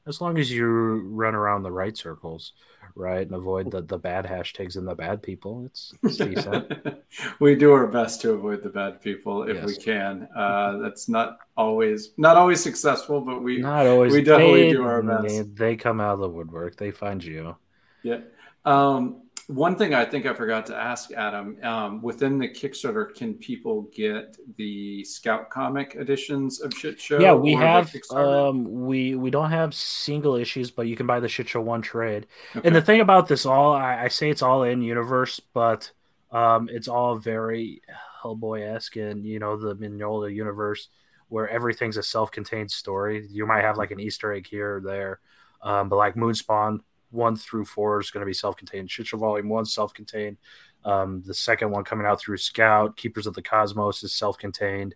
as 0.05 0.21
long 0.21 0.37
as 0.37 0.51
you 0.51 0.67
run 1.07 1.35
around 1.35 1.63
the 1.63 1.71
right 1.71 1.95
circles, 1.97 2.53
right, 2.95 3.25
and 3.25 3.35
avoid 3.35 3.71
the, 3.71 3.81
the 3.81 3.97
bad 3.97 4.25
hashtags 4.25 4.75
and 4.75 4.87
the 4.87 4.95
bad 4.95 5.23
people, 5.23 5.65
it's, 5.65 5.93
it's 6.03 6.17
decent. 6.17 6.71
we 7.39 7.55
do 7.55 7.71
our 7.71 7.87
best 7.87 8.21
to 8.21 8.31
avoid 8.31 8.61
the 8.61 8.69
bad 8.69 9.01
people 9.01 9.43
if 9.43 9.55
yes. 9.55 9.65
we 9.65 9.75
can. 9.77 10.27
Uh, 10.35 10.77
that's 10.79 11.07
not 11.07 11.37
always 11.55 12.11
not 12.17 12.37
always 12.37 12.61
successful, 12.61 13.21
but 13.21 13.41
we 13.41 13.59
not 13.59 13.87
always. 13.87 14.13
We 14.13 14.21
definitely 14.21 14.63
they, 14.63 14.71
do 14.73 14.83
our 14.83 15.01
best. 15.01 15.27
They, 15.27 15.41
they 15.41 15.75
come 15.75 16.01
out 16.01 16.15
of 16.15 16.19
the 16.19 16.29
woodwork. 16.29 16.75
They 16.75 16.91
find 16.91 17.23
you. 17.23 17.55
Yeah. 18.03 18.19
Um, 18.65 19.22
one 19.47 19.75
thing 19.75 19.93
I 19.93 20.05
think 20.05 20.25
I 20.25 20.33
forgot 20.33 20.65
to 20.67 20.75
ask 20.75 21.11
Adam 21.11 21.57
um, 21.63 22.01
within 22.01 22.37
the 22.37 22.47
Kickstarter, 22.47 23.13
can 23.13 23.33
people 23.33 23.83
get 23.93 24.37
the 24.57 25.03
Scout 25.03 25.49
comic 25.49 25.95
editions 25.95 26.61
of 26.61 26.73
Shit 26.73 26.99
Show? 26.99 27.19
Yeah, 27.19 27.33
we 27.33 27.53
have. 27.53 27.93
Um, 28.11 28.85
we 28.85 29.15
we 29.15 29.29
don't 29.29 29.51
have 29.51 29.73
single 29.73 30.35
issues, 30.35 30.71
but 30.71 30.87
you 30.87 30.95
can 30.95 31.07
buy 31.07 31.19
the 31.19 31.27
Shit 31.27 31.49
Show 31.49 31.61
one 31.61 31.81
trade. 31.81 32.27
Okay. 32.55 32.67
And 32.67 32.75
the 32.75 32.81
thing 32.81 33.01
about 33.01 33.27
this 33.27 33.45
all, 33.45 33.73
I, 33.73 34.03
I 34.03 34.07
say 34.07 34.29
it's 34.29 34.41
all 34.41 34.63
in 34.63 34.81
universe, 34.81 35.39
but 35.39 35.91
um, 36.31 36.69
it's 36.71 36.87
all 36.87 37.15
very 37.15 37.81
Hellboy 38.23 38.75
esque, 38.75 38.95
and 38.95 39.25
you 39.25 39.39
know 39.39 39.57
the 39.57 39.75
Mignola 39.75 40.33
universe 40.33 40.89
where 41.29 41.49
everything's 41.49 41.97
a 41.97 42.03
self 42.03 42.31
contained 42.31 42.71
story. 42.71 43.27
You 43.29 43.45
might 43.45 43.63
have 43.63 43.77
like 43.77 43.91
an 43.91 43.99
Easter 43.99 44.31
egg 44.31 44.47
here 44.47 44.77
or 44.77 44.81
there, 44.81 45.19
um, 45.61 45.89
but 45.89 45.97
like 45.97 46.15
Moonspawn 46.15 46.79
one 47.13 47.35
through 47.35 47.65
four 47.65 47.99
is 47.99 48.11
going 48.11 48.21
to 48.21 48.25
be 48.25 48.33
self-contained. 48.33 48.89
Shit 48.89 49.07
Show 49.07 49.17
Volume 49.17 49.49
One 49.49 49.65
self-contained. 49.65 50.37
Um, 50.85 51.23
the 51.25 51.33
second 51.33 51.71
one 51.71 51.83
coming 51.83 52.05
out 52.05 52.19
through 52.19 52.37
Scout, 52.37 52.97
Keepers 52.97 53.27
of 53.27 53.33
the 53.33 53.41
Cosmos 53.41 54.03
is 54.03 54.13
self-contained. 54.13 54.95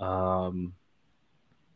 Um, 0.00 0.74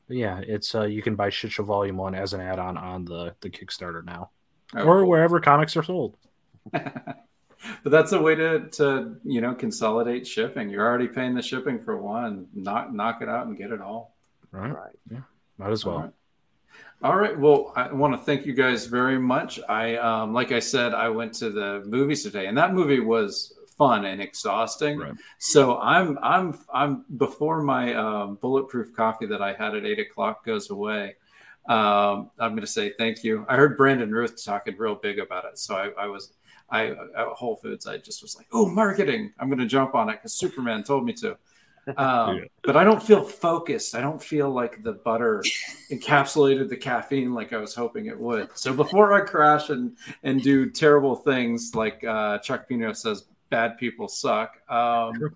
yeah, 0.09 0.41
it's 0.41 0.75
uh, 0.75 0.85
you 0.85 1.03
can 1.03 1.15
buy 1.15 1.31
Shit 1.31 1.53
Show 1.53 1.63
Volume 1.63 1.97
One 1.97 2.15
as 2.15 2.33
an 2.33 2.41
add-on 2.41 2.77
on 2.77 3.05
the 3.05 3.35
the 3.41 3.51
Kickstarter 3.51 4.05
now, 4.05 4.31
oh, 4.75 4.83
or 4.83 5.01
cool. 5.01 5.11
wherever 5.11 5.41
comics 5.41 5.77
are 5.77 5.83
sold. 5.83 6.17
but 6.73 7.25
that's 7.85 8.13
a 8.13 8.21
way 8.21 8.35
to 8.35 8.69
to 8.71 9.17
you 9.25 9.41
know 9.41 9.55
consolidate 9.55 10.27
shipping. 10.27 10.69
You're 10.69 10.87
already 10.87 11.09
paying 11.09 11.35
the 11.35 11.43
shipping 11.43 11.83
for 11.83 11.97
one. 11.97 12.47
Knock 12.55 12.93
knock 12.93 13.23
it 13.23 13.29
out 13.29 13.47
and 13.47 13.57
get 13.57 13.71
it 13.71 13.81
all. 13.81 14.17
Right. 14.51 14.73
right. 14.75 14.99
Yeah. 15.11 15.21
Might 15.59 15.71
as 15.71 15.85
well. 15.85 16.13
All 17.03 17.17
right. 17.17 17.39
Well, 17.39 17.73
I 17.77 17.91
want 17.91 18.13
to 18.13 18.19
thank 18.19 18.45
you 18.45 18.53
guys 18.53 18.85
very 18.85 19.19
much. 19.19 19.59
I, 19.71 19.97
um, 19.97 20.35
like 20.35 20.53
I 20.53 20.59
said, 20.59 20.93
I 20.93 21.09
went 21.09 21.33
to 21.35 21.49
the 21.49 21.83
movies 21.87 22.23
today, 22.23 22.47
and 22.47 22.59
that 22.59 22.75
movie 22.75 23.01
was 23.01 23.55
fun 23.79 24.05
and 24.05 24.21
exhausting. 24.21 24.99
Right. 24.99 25.15
So 25.39 25.79
I'm, 25.79 26.19
I'm, 26.23 26.59
I'm 26.75 27.07
before 27.17 27.63
my 27.63 27.95
um, 27.95 28.35
bulletproof 28.43 28.95
coffee 28.95 29.25
that 29.27 29.41
I 29.41 29.55
had 29.55 29.75
at 29.75 29.87
eight 29.87 29.99
o'clock 29.99 30.45
goes 30.45 30.69
away. 30.69 31.17
Um, 31.71 32.31
I'm 32.39 32.51
going 32.51 32.61
to 32.61 32.67
say 32.67 32.93
thank 32.99 33.25
you. 33.25 33.47
I 33.49 33.57
heard 33.57 33.79
Brandon 33.79 34.13
Routh 34.13 34.45
talking 34.45 34.77
real 34.77 34.95
big 34.95 35.19
about 35.19 35.47
it, 35.47 35.59
so 35.59 35.77
I, 35.77 36.05
I 36.05 36.07
was, 36.07 36.33
I 36.69 36.89
at 36.91 37.29
Whole 37.29 37.57
Foods, 37.57 37.87
I 37.87 37.97
just 37.97 38.21
was 38.21 38.37
like, 38.37 38.47
oh, 38.53 38.69
marketing. 38.69 39.33
I'm 39.39 39.49
going 39.49 39.59
to 39.59 39.67
jump 39.67 39.95
on 39.95 40.11
it 40.11 40.17
because 40.17 40.35
Superman 40.35 40.83
told 40.83 41.07
me 41.07 41.15
to. 41.15 41.39
Um, 41.97 42.37
yeah. 42.37 42.45
But 42.63 42.77
I 42.77 42.85
don't 42.85 43.03
feel 43.03 43.25
focused. 43.25 43.95
I 43.95 44.01
don't 44.01 44.23
feel 44.23 44.51
like 44.51 44.83
the 44.83 44.93
butter 44.93 45.43
encapsulated 45.91 46.69
the 46.69 46.77
caffeine 46.77 47.35
like 47.35 47.53
I 47.53 47.57
was 47.57 47.75
hoping 47.75 48.07
it 48.07 48.19
would. 48.19 48.51
So 48.55 48.73
before 48.73 49.13
I 49.13 49.21
crash 49.23 49.71
and 49.71 49.97
and 50.23 50.43
do 50.43 50.71
terrible 50.71 51.17
things 51.17 51.73
like 51.75 52.05
uh, 52.05 52.39
Chuck 52.39 52.69
Pino 52.69 52.93
says, 52.93 53.25
bad 53.51 53.77
people 53.79 54.09
suck. 54.09 54.59
Um, 54.71 55.35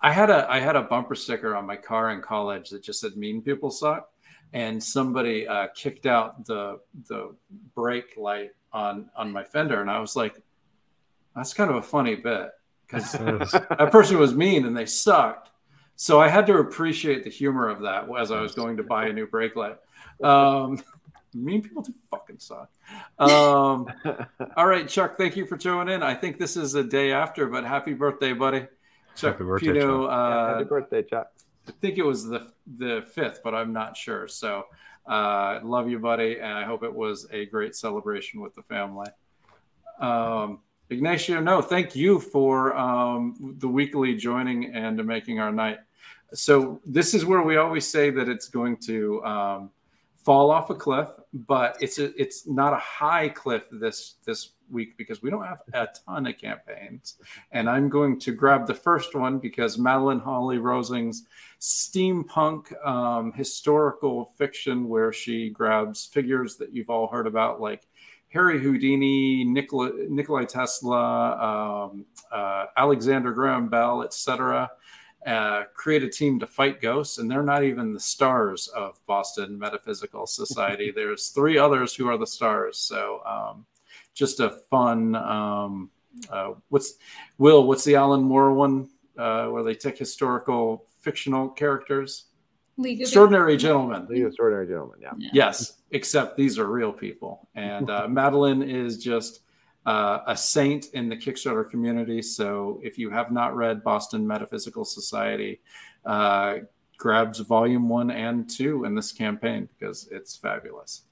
I 0.00 0.12
had 0.12 0.30
a 0.30 0.50
I 0.50 0.60
had 0.60 0.76
a 0.76 0.82
bumper 0.82 1.14
sticker 1.14 1.54
on 1.54 1.66
my 1.66 1.76
car 1.76 2.10
in 2.10 2.22
college 2.22 2.70
that 2.70 2.82
just 2.82 3.00
said 3.00 3.16
"mean 3.16 3.42
people 3.42 3.70
suck," 3.70 4.10
and 4.52 4.82
somebody 4.82 5.46
uh, 5.46 5.68
kicked 5.74 6.06
out 6.06 6.44
the 6.46 6.80
the 7.08 7.34
brake 7.74 8.14
light 8.16 8.50
on 8.72 9.10
on 9.16 9.32
my 9.32 9.44
fender, 9.44 9.80
and 9.80 9.90
I 9.90 9.98
was 9.98 10.16
like, 10.16 10.40
"That's 11.36 11.54
kind 11.54 11.70
of 11.70 11.76
a 11.76 11.82
funny 11.82 12.14
bit." 12.14 12.50
Because 12.88 13.12
that 13.52 13.88
person 13.92 14.18
was 14.18 14.34
mean 14.34 14.66
and 14.66 14.76
they 14.76 14.86
sucked. 14.86 15.50
So 15.96 16.20
I 16.20 16.28
had 16.28 16.46
to 16.46 16.58
appreciate 16.58 17.24
the 17.24 17.30
humor 17.30 17.68
of 17.68 17.82
that 17.82 18.08
as 18.18 18.30
I 18.30 18.40
was 18.40 18.54
going 18.54 18.76
to 18.76 18.82
buy 18.82 19.08
a 19.08 19.12
new 19.12 19.26
brake 19.26 19.56
light. 19.56 19.76
Um, 20.22 20.82
mean 21.34 21.62
people 21.62 21.82
do 21.82 21.92
fucking 22.10 22.38
suck. 22.38 22.70
Um, 23.18 23.86
all 24.56 24.66
right, 24.66 24.88
Chuck, 24.88 25.18
thank 25.18 25.36
you 25.36 25.46
for 25.46 25.56
joining 25.56 25.94
in. 25.94 26.02
I 26.02 26.14
think 26.14 26.38
this 26.38 26.56
is 26.56 26.74
a 26.74 26.84
day 26.84 27.12
after, 27.12 27.46
but 27.46 27.64
happy 27.64 27.94
birthday, 27.94 28.32
buddy. 28.32 28.66
Chuck 29.16 29.34
happy 29.34 29.44
birthday, 29.44 29.72
Pino, 29.72 30.06
Chuck. 30.06 30.10
Uh, 30.10 30.28
yeah, 30.28 30.48
happy 30.48 30.64
birthday, 30.64 31.02
Chuck. 31.02 31.32
I 31.66 31.72
think 31.80 31.98
it 31.98 32.04
was 32.04 32.24
the 32.26 32.50
the 32.78 33.04
fifth, 33.12 33.40
but 33.44 33.54
I'm 33.54 33.72
not 33.72 33.96
sure. 33.96 34.26
So 34.28 34.64
uh, 35.06 35.60
love 35.62 35.88
you, 35.88 35.98
buddy, 35.98 36.38
and 36.38 36.52
I 36.52 36.64
hope 36.64 36.82
it 36.82 36.94
was 36.94 37.26
a 37.30 37.46
great 37.46 37.74
celebration 37.74 38.40
with 38.40 38.54
the 38.54 38.62
family. 38.62 39.08
Um, 40.00 40.60
Ignacio, 40.90 41.40
no, 41.40 41.60
thank 41.60 41.94
you 41.94 42.18
for 42.18 42.76
um, 42.76 43.54
the 43.58 43.68
weekly 43.68 44.14
joining 44.16 44.74
and 44.74 45.04
making 45.04 45.38
our 45.38 45.52
night. 45.52 45.78
So 46.32 46.80
this 46.86 47.14
is 47.14 47.26
where 47.26 47.42
we 47.42 47.56
always 47.56 47.86
say 47.86 48.10
that 48.10 48.28
it's 48.28 48.48
going 48.48 48.78
to 48.86 49.22
um, 49.24 49.70
fall 50.14 50.50
off 50.50 50.70
a 50.70 50.74
cliff, 50.74 51.08
but 51.32 51.76
it's 51.80 51.98
a, 51.98 52.18
it's 52.20 52.46
not 52.46 52.72
a 52.72 52.78
high 52.78 53.28
cliff 53.28 53.66
this 53.70 54.14
this 54.24 54.50
week 54.70 54.98
because 54.98 55.22
we 55.22 55.30
don't 55.30 55.44
have 55.44 55.62
a 55.72 55.88
ton 56.06 56.26
of 56.26 56.36
campaigns. 56.36 57.16
And 57.52 57.68
I'm 57.68 57.88
going 57.88 58.20
to 58.20 58.32
grab 58.32 58.66
the 58.66 58.74
first 58.74 59.14
one 59.14 59.38
because 59.38 59.78
Madeleine 59.78 60.20
Holly-Rosing's 60.20 61.26
steampunk 61.60 62.74
um, 62.86 63.32
historical 63.32 64.26
fiction, 64.36 64.88
where 64.88 65.12
she 65.12 65.48
grabs 65.50 66.04
figures 66.04 66.56
that 66.56 66.74
you've 66.74 66.90
all 66.90 67.08
heard 67.08 67.26
about, 67.26 67.60
like 67.60 67.86
Harry 68.30 68.60
Houdini, 68.60 69.44
Nikola, 69.44 69.90
Nikolai 70.08 70.44
Tesla, 70.44 71.90
um, 71.90 72.04
uh, 72.30 72.66
Alexander 72.76 73.32
Graham 73.32 73.68
Bell, 73.68 74.02
etc., 74.02 74.70
uh, 75.26 75.64
create 75.74 76.02
a 76.02 76.08
team 76.08 76.38
to 76.38 76.46
fight 76.46 76.80
ghosts, 76.80 77.18
and 77.18 77.30
they're 77.30 77.42
not 77.42 77.64
even 77.64 77.92
the 77.92 78.00
stars 78.00 78.68
of 78.68 78.98
Boston 79.06 79.58
Metaphysical 79.58 80.26
Society. 80.26 80.90
There's 80.94 81.28
three 81.28 81.58
others 81.58 81.94
who 81.94 82.08
are 82.08 82.16
the 82.16 82.26
stars. 82.26 82.78
So, 82.78 83.20
um, 83.26 83.66
just 84.14 84.40
a 84.40 84.50
fun. 84.70 85.14
Um, 85.14 85.90
uh, 86.30 86.52
what's 86.68 86.94
Will? 87.38 87.66
What's 87.66 87.84
the 87.84 87.96
Alan 87.96 88.22
Moore 88.22 88.52
one 88.52 88.88
uh, 89.16 89.46
where 89.46 89.62
they 89.62 89.74
take 89.74 89.98
historical 89.98 90.86
fictional 91.00 91.48
characters? 91.48 92.27
League 92.78 93.00
Extraordinary 93.00 93.56
Gentlemen. 93.56 94.06
League 94.08 94.22
of 94.22 94.28
Extraordinary 94.28 94.66
Gentlemen. 94.66 94.98
Yeah. 95.02 95.12
yeah. 95.18 95.30
Yes, 95.32 95.78
except 95.90 96.36
these 96.36 96.58
are 96.58 96.66
real 96.66 96.92
people, 96.92 97.48
and 97.54 97.90
uh, 97.90 98.06
Madeleine 98.10 98.62
is 98.62 99.02
just 99.02 99.40
uh, 99.84 100.20
a 100.26 100.36
saint 100.36 100.86
in 100.94 101.08
the 101.08 101.16
Kickstarter 101.16 101.68
community. 101.68 102.22
So 102.22 102.80
if 102.82 102.96
you 102.98 103.10
have 103.10 103.32
not 103.32 103.56
read 103.56 103.82
Boston 103.82 104.26
Metaphysical 104.26 104.84
Society, 104.84 105.60
uh, 106.06 106.58
grabs 106.98 107.38
volume 107.40 107.88
one 107.88 108.10
and 108.10 108.48
two 108.48 108.84
in 108.84 108.94
this 108.94 109.12
campaign 109.12 109.68
because 109.78 110.08
it's 110.10 110.36
fabulous. 110.36 111.02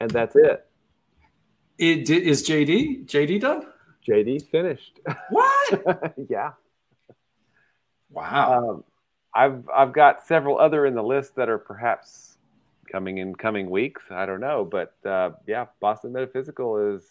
And 0.00 0.10
that's 0.10 0.36
it. 0.36 0.66
It 1.78 2.10
is 2.10 2.46
JD. 2.46 3.06
JD 3.06 3.40
done. 3.40 3.66
JD 4.06 4.48
finished. 4.50 5.00
What? 5.30 6.14
yeah. 6.28 6.52
Wow. 8.10 8.70
Um, 8.70 8.84
I've 9.36 9.68
I've 9.68 9.92
got 9.92 10.26
several 10.26 10.58
other 10.58 10.86
in 10.86 10.94
the 10.94 11.02
list 11.02 11.36
that 11.36 11.48
are 11.48 11.58
perhaps 11.58 12.38
coming 12.90 13.18
in 13.18 13.34
coming 13.34 13.68
weeks. 13.68 14.04
I 14.10 14.24
don't 14.26 14.40
know, 14.40 14.64
but 14.64 14.94
uh, 15.04 15.30
yeah, 15.46 15.66
Boston 15.80 16.12
Metaphysical 16.12 16.94
is 16.94 17.04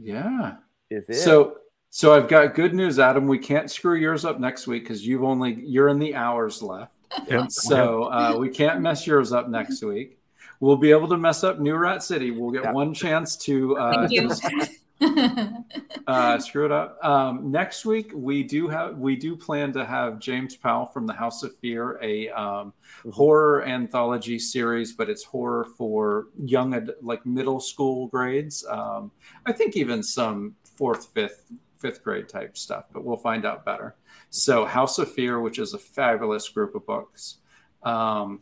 yeah 0.00 0.56
is 0.90 1.08
it. 1.08 1.14
So 1.14 1.58
so 1.90 2.14
I've 2.14 2.26
got 2.26 2.54
good 2.54 2.74
news, 2.74 2.98
Adam. 2.98 3.26
We 3.26 3.38
can't 3.38 3.70
screw 3.70 3.96
yours 3.96 4.24
up 4.24 4.40
next 4.40 4.66
week 4.66 4.84
because 4.84 5.06
you've 5.06 5.22
only 5.22 5.54
you're 5.64 5.88
in 5.88 5.98
the 5.98 6.14
hours 6.14 6.62
left. 6.62 6.92
Yep. 7.28 7.50
So 7.50 8.04
uh, 8.04 8.36
we 8.38 8.48
can't 8.48 8.80
mess 8.80 9.06
yours 9.06 9.32
up 9.32 9.48
next 9.48 9.82
week. 9.82 10.18
We'll 10.58 10.76
be 10.76 10.90
able 10.90 11.08
to 11.08 11.16
mess 11.16 11.44
up 11.44 11.60
New 11.60 11.76
Rat 11.76 12.02
City. 12.02 12.30
We'll 12.30 12.50
get 12.50 12.64
yep. 12.64 12.74
one 12.74 12.94
chance 12.94 13.36
to 13.38 13.76
uh, 13.76 14.08
uh, 16.06 16.38
screw 16.38 16.64
it 16.64 16.72
up. 16.72 17.02
Um, 17.04 17.50
next 17.50 17.84
week 17.84 18.12
we 18.14 18.42
do 18.42 18.68
have 18.68 18.96
we 18.98 19.16
do 19.16 19.36
plan 19.36 19.72
to 19.72 19.84
have 19.84 20.18
James 20.18 20.56
Powell 20.56 20.86
from 20.86 21.06
the 21.06 21.12
House 21.12 21.42
of 21.42 21.56
Fear, 21.58 21.98
a 22.02 22.28
um, 22.30 22.72
mm-hmm. 22.98 23.10
horror 23.10 23.64
anthology 23.64 24.38
series, 24.38 24.92
but 24.92 25.08
it's 25.08 25.24
horror 25.24 25.66
for 25.76 26.26
young 26.44 26.74
ad, 26.74 26.92
like 27.00 27.24
middle 27.26 27.60
school 27.60 28.08
grades. 28.08 28.64
Um, 28.66 29.10
I 29.46 29.52
think 29.52 29.76
even 29.76 30.02
some 30.02 30.54
fourth, 30.76 31.08
fifth, 31.14 31.50
fifth 31.78 32.02
grade 32.02 32.28
type 32.28 32.56
stuff, 32.56 32.84
but 32.92 33.04
we'll 33.04 33.16
find 33.16 33.44
out 33.44 33.64
better. 33.64 33.96
So 34.30 34.64
House 34.64 34.98
of 34.98 35.12
Fear, 35.12 35.40
which 35.40 35.58
is 35.58 35.74
a 35.74 35.78
fabulous 35.78 36.48
group 36.48 36.74
of 36.74 36.86
books, 36.86 37.38
um, 37.82 38.40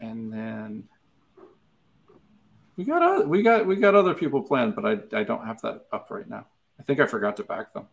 and 0.00 0.32
then 0.32 0.88
we 2.76 2.84
got 2.84 3.02
other, 3.02 3.26
we 3.26 3.42
got 3.42 3.66
we 3.66 3.76
got 3.76 3.94
other 3.94 4.14
people 4.14 4.42
planned, 4.42 4.74
but 4.74 4.84
I 4.84 5.18
I 5.18 5.24
don't 5.24 5.44
have 5.46 5.60
that 5.62 5.86
up 5.92 6.08
right 6.10 6.28
now. 6.28 6.46
I 6.78 6.82
think 6.82 7.00
I 7.00 7.06
forgot 7.06 7.36
to 7.36 7.44
back 7.44 7.72
them. 7.72 7.86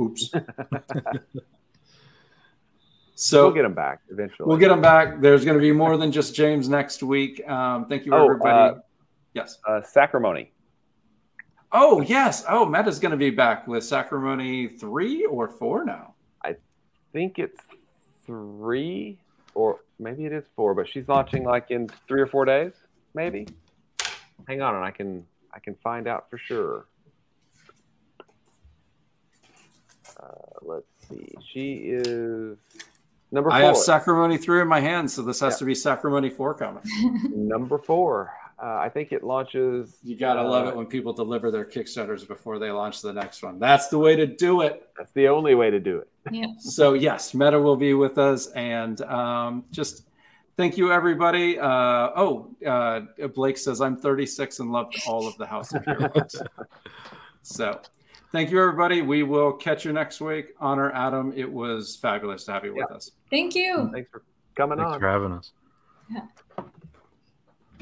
Oops. 0.00 0.28
so 3.14 3.44
we'll 3.44 3.54
get 3.54 3.62
them 3.62 3.74
back 3.74 4.00
eventually. 4.10 4.48
We'll 4.48 4.58
get 4.58 4.68
them 4.68 4.80
back. 4.80 5.20
There's 5.20 5.44
going 5.44 5.56
to 5.56 5.62
be 5.62 5.72
more 5.72 5.96
than 5.96 6.10
just 6.10 6.34
James 6.34 6.68
next 6.68 7.02
week. 7.02 7.46
Um, 7.48 7.86
thank 7.86 8.06
you, 8.06 8.12
oh, 8.12 8.24
everybody. 8.24 8.76
Uh, 8.76 8.80
yes. 9.34 9.58
Uh, 9.66 9.82
Sacrimony. 9.82 10.52
Oh 11.70 12.00
yes. 12.00 12.44
Oh, 12.48 12.66
Matt 12.66 12.88
is 12.88 12.98
going 12.98 13.12
to 13.12 13.16
be 13.16 13.30
back 13.30 13.66
with 13.66 13.84
Sacrimony 13.84 14.68
three 14.68 15.24
or 15.24 15.48
four 15.48 15.84
now. 15.84 16.14
I 16.44 16.56
think 17.12 17.38
it's 17.38 17.60
three, 18.24 19.18
or 19.54 19.80
maybe 19.98 20.24
it 20.24 20.32
is 20.32 20.44
four. 20.56 20.74
But 20.74 20.88
she's 20.88 21.08
launching 21.08 21.44
like 21.44 21.70
in 21.70 21.88
three 22.08 22.20
or 22.20 22.26
four 22.26 22.44
days, 22.44 22.72
maybe. 23.14 23.46
Hang 24.46 24.62
on, 24.62 24.74
and 24.74 24.84
I 24.84 24.90
can 24.90 25.26
I 25.52 25.58
can 25.60 25.74
find 25.76 26.06
out 26.06 26.28
for 26.30 26.38
sure. 26.38 26.86
Uh, 30.20 30.26
let's 30.62 30.86
see. 31.08 31.34
She 31.52 31.74
is 31.74 32.56
number 33.30 33.50
four. 33.50 33.58
I 33.58 33.62
have 33.62 33.76
Sacrimony 33.76 34.38
three 34.38 34.60
in 34.60 34.68
my 34.68 34.80
hand, 34.80 35.10
so 35.10 35.22
this 35.22 35.40
has 35.40 35.54
yeah. 35.54 35.58
to 35.58 35.64
be 35.64 35.74
Sacrimony 35.74 36.30
four 36.30 36.54
coming. 36.54 36.82
number 37.34 37.78
four. 37.78 38.32
Uh, 38.62 38.76
I 38.76 38.88
think 38.88 39.12
it 39.12 39.24
launches. 39.24 39.98
You 40.02 40.16
gotta 40.16 40.40
uh, 40.40 40.48
love 40.48 40.68
it 40.68 40.76
when 40.76 40.86
people 40.86 41.12
deliver 41.12 41.50
their 41.50 41.64
Kickstarters 41.64 42.26
before 42.26 42.58
they 42.58 42.70
launch 42.70 43.02
the 43.02 43.12
next 43.12 43.42
one. 43.42 43.58
That's 43.58 43.88
the 43.88 43.98
way 43.98 44.14
to 44.16 44.26
do 44.26 44.60
it. 44.60 44.88
That's 44.96 45.12
the 45.12 45.28
only 45.28 45.54
way 45.54 45.70
to 45.70 45.80
do 45.80 45.98
it. 45.98 46.08
Yeah. 46.30 46.46
so 46.58 46.94
yes, 46.94 47.34
Meta 47.34 47.60
will 47.60 47.76
be 47.76 47.94
with 47.94 48.16
us, 48.16 48.46
and 48.52 49.00
um, 49.02 49.64
just 49.70 50.04
Thank 50.56 50.76
you, 50.76 50.92
everybody. 50.92 51.58
Uh, 51.58 52.10
oh, 52.14 52.54
uh, 52.64 53.00
Blake 53.34 53.58
says 53.58 53.80
I'm 53.80 53.96
36 53.96 54.60
and 54.60 54.70
loved 54.70 54.96
all 55.06 55.26
of 55.26 55.36
the 55.36 55.46
House 55.46 55.74
of 55.74 55.84
Heroes. 55.84 56.42
so, 57.42 57.80
thank 58.30 58.50
you, 58.50 58.60
everybody. 58.60 59.02
We 59.02 59.24
will 59.24 59.52
catch 59.52 59.84
you 59.84 59.92
next 59.92 60.20
week. 60.20 60.54
Honor 60.60 60.92
Adam. 60.92 61.32
It 61.34 61.50
was 61.50 61.96
fabulous 61.96 62.44
to 62.44 62.52
have 62.52 62.64
you 62.64 62.74
with 62.74 62.90
us. 62.92 63.10
Thank 63.30 63.56
you. 63.56 63.90
Thanks 63.92 64.08
for 64.10 64.22
coming 64.54 64.78
Thanks 64.78 64.92
on. 64.92 65.00
for 65.00 65.08
having 65.08 65.32
us. 65.32 65.52
Yeah. 66.10 66.20